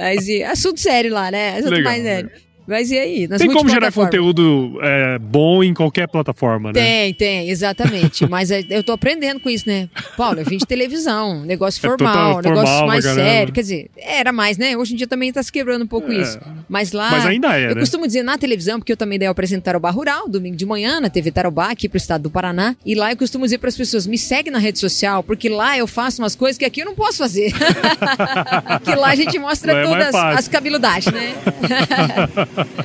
Mas 0.07 0.29
e, 0.29 0.45
assunto 0.45 0.79
sério 0.81 1.13
lá, 1.13 1.31
né? 1.31 1.55
Assunto 1.59 1.71
Legal, 1.71 1.93
mais 1.93 2.03
sério. 2.03 2.31
Mas 2.67 2.91
e 2.91 2.99
aí? 2.99 3.29
Tem 3.29 3.51
como 3.51 3.69
gerar 3.69 3.93
conteúdo 3.93 4.79
é, 4.83 5.19
bom 5.19 5.63
em 5.63 5.73
qualquer 5.73 6.09
plataforma, 6.09 6.73
né? 6.73 6.81
Tem, 6.81 7.15
tem, 7.15 7.51
exatamente. 7.51 8.27
Mas 8.29 8.51
é, 8.51 8.65
eu 8.71 8.83
tô 8.83 8.93
aprendendo 8.93 9.41
com 9.41 9.49
isso, 9.49 9.69
né? 9.69 9.89
Paulo, 10.17 10.41
eu 10.41 10.45
vim 10.45 10.57
de 10.57 10.67
televisão, 10.67 11.45
negócio 11.45 11.79
é 11.79 11.89
formal, 11.89 12.41
é 12.41 12.43
negócio 12.43 12.67
formal, 12.67 12.87
mais 12.87 13.05
sério. 13.05 13.53
Quer 13.53 13.61
dizer, 13.61 13.91
era 13.97 14.33
mais, 14.33 14.59
né? 14.59 14.77
Hoje 14.77 14.95
em 14.95 14.97
dia 14.97 15.07
também 15.07 15.33
tá 15.33 15.43
se 15.43 15.53
quebrando 15.53 15.83
um 15.83 15.87
pouco 15.87 16.11
é. 16.11 16.21
isso. 16.21 16.39
Mas 16.69 16.93
lá. 16.93 17.11
Mas 17.11 17.27
ainda 17.27 17.59
é. 17.59 17.71
Eu 17.71 17.75
né? 17.75 17.81
costumo 17.81 18.07
dizer 18.07 18.23
na 18.23 18.37
televisão, 18.37 18.79
porque 18.79 18.93
eu 18.93 18.97
também 18.97 19.19
dei 19.19 19.29
apresentar 19.29 19.67
Tarobá 19.67 19.91
Rural, 19.91 20.29
domingo 20.29 20.57
de 20.57 20.65
manhã, 20.65 21.01
na 21.01 21.11
TV 21.11 21.31
Tarobá, 21.31 21.71
aqui 21.71 21.89
pro 21.89 21.97
estado 21.97 22.23
do 22.23 22.31
Paraná. 22.31 22.77
E 22.85 22.95
lá 22.95 23.13
eu 23.13 23.17
costumo 23.17 23.45
dizer 23.45 23.59
para 23.59 23.69
as 23.69 23.77
pessoas: 23.77 24.07
me 24.07 24.19
segue 24.19 24.51
na 24.51 24.59
rede 24.59 24.79
social, 24.79 25.23
porque 25.23 25.49
lá 25.49 25.77
eu 25.77 25.87
faço 25.87 26.23
umas 26.23 26.35
coisas 26.35 26.59
que 26.59 26.65
aqui 26.65 26.81
eu 26.81 26.87
não 26.87 26.95
posso 26.95 27.19
fazer. 27.19 27.53
que 28.85 28.95
lá 28.95 29.09
a 29.09 29.15
gente 29.15 29.39
mostra 29.39 29.73
é 29.73 29.83
todas 29.85 30.15
as 30.15 30.49
cabeludagens, 30.49 31.15
né? 31.15 31.35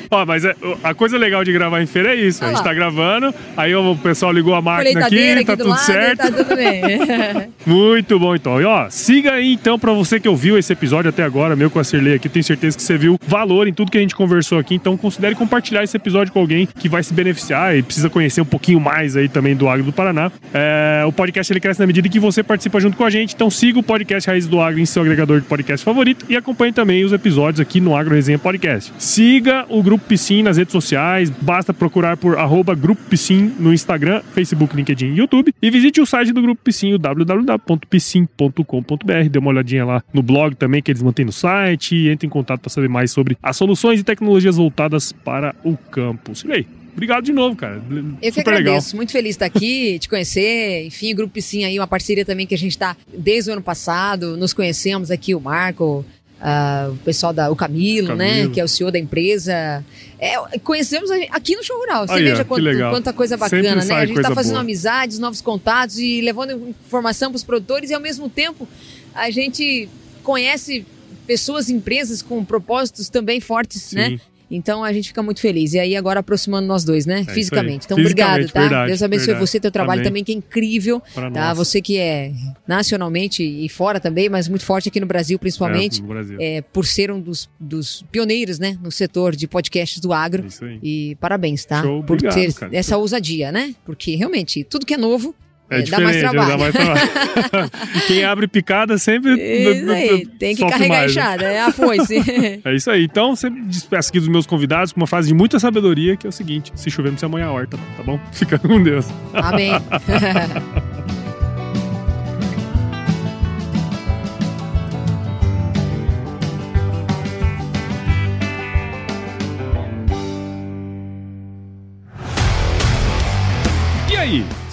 Ó, 0.09 0.25
mas 0.25 0.45
é 0.45 0.55
a 0.83 0.93
coisa 0.93 1.17
legal 1.17 1.43
de 1.43 1.51
gravar 1.51 1.81
em 1.81 1.85
feira 1.85 2.13
é 2.13 2.15
isso. 2.15 2.43
Ah, 2.43 2.47
a 2.47 2.49
gente 2.51 2.63
tá 2.63 2.73
gravando, 2.73 3.33
aí 3.55 3.73
o 3.75 3.95
pessoal 3.95 4.31
ligou 4.31 4.53
a 4.53 4.61
máquina 4.61 5.05
aqui, 5.05 5.31
aqui 5.31 5.45
tá 5.45 5.57
tudo 5.57 5.69
lado, 5.69 5.79
certo. 5.79 6.17
Tá 6.19 6.31
tudo 6.31 6.55
bem. 6.55 6.81
Muito 7.65 8.19
bom, 8.19 8.35
então. 8.35 8.61
E 8.61 8.65
ó, 8.65 8.89
siga 8.89 9.33
aí 9.33 9.53
então 9.53 9.77
para 9.77 9.93
você 9.93 10.19
que 10.19 10.27
ouviu 10.27 10.57
esse 10.57 10.71
episódio 10.73 11.09
até 11.09 11.23
agora, 11.23 11.55
meu 11.55 11.69
com 11.69 11.79
a 11.79 11.83
Cirlei 11.83 12.15
aqui, 12.15 12.29
tenho 12.29 12.43
certeza 12.43 12.75
que 12.77 12.83
você 12.83 12.97
viu 12.97 13.17
valor 13.25 13.67
em 13.67 13.73
tudo 13.73 13.91
que 13.91 13.97
a 13.97 14.01
gente 14.01 14.15
conversou 14.15 14.59
aqui, 14.59 14.75
então 14.75 14.97
considere 14.97 15.35
compartilhar 15.35 15.83
esse 15.83 15.95
episódio 15.95 16.33
com 16.33 16.39
alguém 16.39 16.67
que 16.67 16.89
vai 16.89 17.03
se 17.03 17.13
beneficiar 17.13 17.75
e 17.77 17.81
precisa 17.81 18.09
conhecer 18.09 18.41
um 18.41 18.45
pouquinho 18.45 18.79
mais 18.79 19.15
aí 19.15 19.29
também 19.29 19.55
do 19.55 19.67
Agro 19.67 19.85
do 19.85 19.93
Paraná. 19.93 20.31
É, 20.53 21.03
o 21.05 21.11
podcast 21.11 21.51
ele 21.51 21.59
cresce 21.59 21.79
na 21.79 21.87
medida 21.87 22.07
que 22.09 22.19
você 22.19 22.43
participa 22.43 22.79
junto 22.79 22.97
com 22.97 23.05
a 23.05 23.09
gente, 23.09 23.33
então 23.33 23.49
siga 23.49 23.79
o 23.79 23.83
podcast 23.83 24.29
Raiz 24.29 24.47
do 24.47 24.59
Agro 24.59 24.79
em 24.79 24.85
seu 24.85 25.01
agregador 25.01 25.39
de 25.39 25.47
podcast 25.47 25.83
favorito 25.83 26.25
e 26.29 26.35
acompanhe 26.35 26.73
também 26.73 27.03
os 27.03 27.13
episódios 27.13 27.59
aqui 27.59 27.79
no 27.79 27.95
Agro 27.95 28.13
Resenha 28.13 28.39
Podcast. 28.39 28.93
Siga 28.97 29.60
o 29.69 29.83
Grupo 29.83 30.05
Piscin 30.05 30.43
nas 30.43 30.57
redes 30.57 30.71
sociais, 30.71 31.29
basta 31.29 31.73
procurar 31.73 32.15
por 32.17 32.37
arroba 32.37 32.75
Grupo 32.75 33.01
Piscin 33.09 33.53
no 33.59 33.73
Instagram, 33.73 34.21
Facebook, 34.33 34.75
LinkedIn 34.75 35.13
e 35.13 35.17
YouTube. 35.17 35.53
E 35.61 35.69
visite 35.69 36.01
o 36.01 36.05
site 36.05 36.31
do 36.31 36.41
Grupo 36.41 36.61
Piscin, 36.63 36.97
www.piscin.com.br. 36.97 39.29
Dê 39.29 39.39
uma 39.39 39.49
olhadinha 39.49 39.83
lá 39.85 40.01
no 40.13 40.21
blog 40.21 40.55
também 40.55 40.81
que 40.81 40.91
eles 40.91 41.01
mantêm 41.01 41.25
no 41.25 41.31
site 41.31 41.95
e 41.95 42.09
entre 42.09 42.27
em 42.27 42.29
contato 42.29 42.59
para 42.61 42.69
saber 42.69 42.89
mais 42.89 43.11
sobre 43.11 43.37
as 43.41 43.57
soluções 43.57 43.99
e 43.99 44.03
tecnologias 44.03 44.57
voltadas 44.57 45.11
para 45.11 45.55
o 45.63 45.75
campo. 45.77 46.35
Silei, 46.35 46.67
Obrigado 46.93 47.23
de 47.23 47.31
novo, 47.31 47.55
cara. 47.55 47.81
Eu 48.21 48.31
Super 48.31 48.31
que 48.31 48.39
agradeço. 48.41 48.89
Legal. 48.89 48.97
Muito 48.97 49.11
feliz 49.11 49.29
de 49.29 49.43
estar 49.43 49.45
aqui, 49.45 49.97
te 49.99 50.09
conhecer. 50.09 50.85
Enfim, 50.85 51.13
o 51.13 51.15
Grupo 51.15 51.33
Piscin 51.33 51.63
aí, 51.63 51.79
uma 51.79 51.87
parceria 51.87 52.25
também 52.25 52.45
que 52.45 52.53
a 52.53 52.57
gente 52.57 52.71
está 52.71 52.95
desde 53.17 53.49
o 53.49 53.53
ano 53.53 53.61
passado. 53.61 54.35
Nos 54.35 54.53
conhecemos 54.53 55.09
aqui, 55.09 55.33
o 55.33 55.39
Marco, 55.39 56.05
Uh, 56.41 56.93
o 56.93 56.97
pessoal 56.97 57.31
da 57.31 57.51
o 57.51 57.55
Camilo, 57.55 58.07
Camilo, 58.07 58.15
né, 58.17 58.49
que 58.51 58.59
é 58.59 58.63
o 58.63 58.67
senhor 58.67 58.89
da 58.89 58.97
empresa. 58.97 59.85
É, 60.17 60.33
conhecemos 60.63 61.11
aqui 61.29 61.55
no 61.55 61.63
Show 61.63 61.77
Rural. 61.77 62.07
Você 62.07 62.13
Aí, 62.13 62.23
veja 62.23 62.43
quanto, 62.43 62.63
quanta 62.89 63.13
coisa 63.13 63.37
bacana, 63.37 63.75
né? 63.85 63.93
A 63.93 64.05
gente 64.07 64.17
está 64.17 64.33
fazendo 64.33 64.53
boa. 64.53 64.61
amizades, 64.61 65.19
novos 65.19 65.39
contatos 65.39 65.99
e 65.99 66.19
levando 66.19 66.75
informação 66.85 67.29
para 67.29 67.35
os 67.35 67.43
produtores 67.43 67.91
e 67.91 67.93
ao 67.93 68.01
mesmo 68.01 68.27
tempo 68.27 68.67
a 69.13 69.29
gente 69.29 69.87
conhece 70.23 70.83
pessoas, 71.27 71.69
empresas 71.69 72.23
com 72.23 72.43
propósitos 72.43 73.07
também 73.07 73.39
fortes, 73.39 73.91
né? 73.93 74.05
Sim. 74.05 74.15
né? 74.15 74.21
Então 74.51 74.83
a 74.83 74.91
gente 74.91 75.07
fica 75.07 75.23
muito 75.23 75.39
feliz. 75.39 75.73
E 75.73 75.79
aí 75.79 75.95
agora 75.95 76.19
aproximando 76.19 76.67
nós 76.67 76.83
dois, 76.83 77.05
né? 77.05 77.21
É 77.21 77.33
Fisicamente. 77.33 77.85
Então 77.85 77.97
Fisicamente, 77.97 78.33
obrigado, 78.33 78.51
tá? 78.51 78.61
Verdade, 78.61 78.87
Deus 78.89 79.01
abençoe 79.01 79.25
verdade. 79.27 79.47
você, 79.47 79.59
teu 79.59 79.71
trabalho 79.71 80.01
Amém. 80.01 80.09
também, 80.09 80.23
que 80.23 80.31
é 80.31 80.35
incrível. 80.35 81.01
Para 81.13 81.31
tá? 81.31 81.47
Nós. 81.47 81.57
Você 81.57 81.81
que 81.81 81.97
é 81.97 82.33
nacionalmente 82.67 83.41
e 83.43 83.69
fora 83.69 83.99
também, 83.99 84.29
mas 84.29 84.49
muito 84.49 84.65
forte 84.65 84.89
aqui 84.89 84.99
no 84.99 85.05
Brasil, 85.05 85.39
principalmente. 85.39 86.01
É, 86.01 86.05
Brasil. 86.05 86.37
É, 86.39 86.61
por 86.61 86.85
ser 86.85 87.11
um 87.11 87.19
dos, 87.19 87.49
dos, 87.59 88.03
pioneiros, 88.11 88.59
né? 88.59 88.77
No 88.83 88.91
setor 88.91 89.35
de 89.35 89.47
podcasts 89.47 89.99
do 89.99 90.11
agro. 90.11 90.45
Isso 90.45 90.65
aí. 90.65 90.79
E 90.83 91.15
parabéns, 91.15 91.63
tá? 91.63 91.81
Show, 91.81 92.03
por 92.03 92.13
obrigado, 92.13 92.35
ter 92.35 92.53
cara. 92.53 92.75
essa 92.75 92.97
ousadia, 92.97 93.51
né? 93.51 93.73
Porque 93.85 94.15
realmente, 94.15 94.63
tudo 94.65 94.85
que 94.85 94.93
é 94.93 94.97
novo 94.97 95.33
é, 95.71 95.79
é, 95.79 95.83
dá 95.83 95.99
mais 96.01 96.17
trabalho. 96.17 96.47
Dá 96.49 96.57
mais 96.57 96.73
trabalho. 96.73 97.71
Quem 98.07 98.25
abre 98.25 98.47
picada 98.47 98.97
sempre. 98.97 99.33
Isso 99.33 99.89
aí, 99.89 100.25
tem 100.25 100.53
que 100.53 100.67
carregar 100.67 100.89
mais, 100.89 100.99
a 100.99 101.05
né? 101.05 101.05
enxada, 101.05 101.43
né? 101.45 101.53
é 101.55 101.61
a 101.61 101.71
foice. 101.71 102.15
é 102.65 102.75
isso 102.75 102.91
aí. 102.91 103.05
Então, 103.05 103.35
sempre 103.37 103.61
despeço 103.61 104.09
aqui 104.09 104.19
dos 104.19 104.27
meus 104.27 104.45
convidados 104.45 104.91
com 104.91 104.99
uma 104.99 105.07
frase 105.07 105.29
de 105.29 105.33
muita 105.33 105.59
sabedoria, 105.59 106.17
que 106.17 106.27
é 106.27 106.29
o 106.29 106.33
seguinte: 106.33 106.73
se 106.75 106.91
chover, 106.91 107.11
não 107.11 107.17
se 107.17 107.23
amanhã 107.23 107.47
a 107.47 107.51
horta, 107.53 107.77
tá 107.95 108.03
bom? 108.03 108.19
Fica 108.33 108.59
com 108.59 108.83
Deus. 108.83 109.07
Amém. 109.33 109.71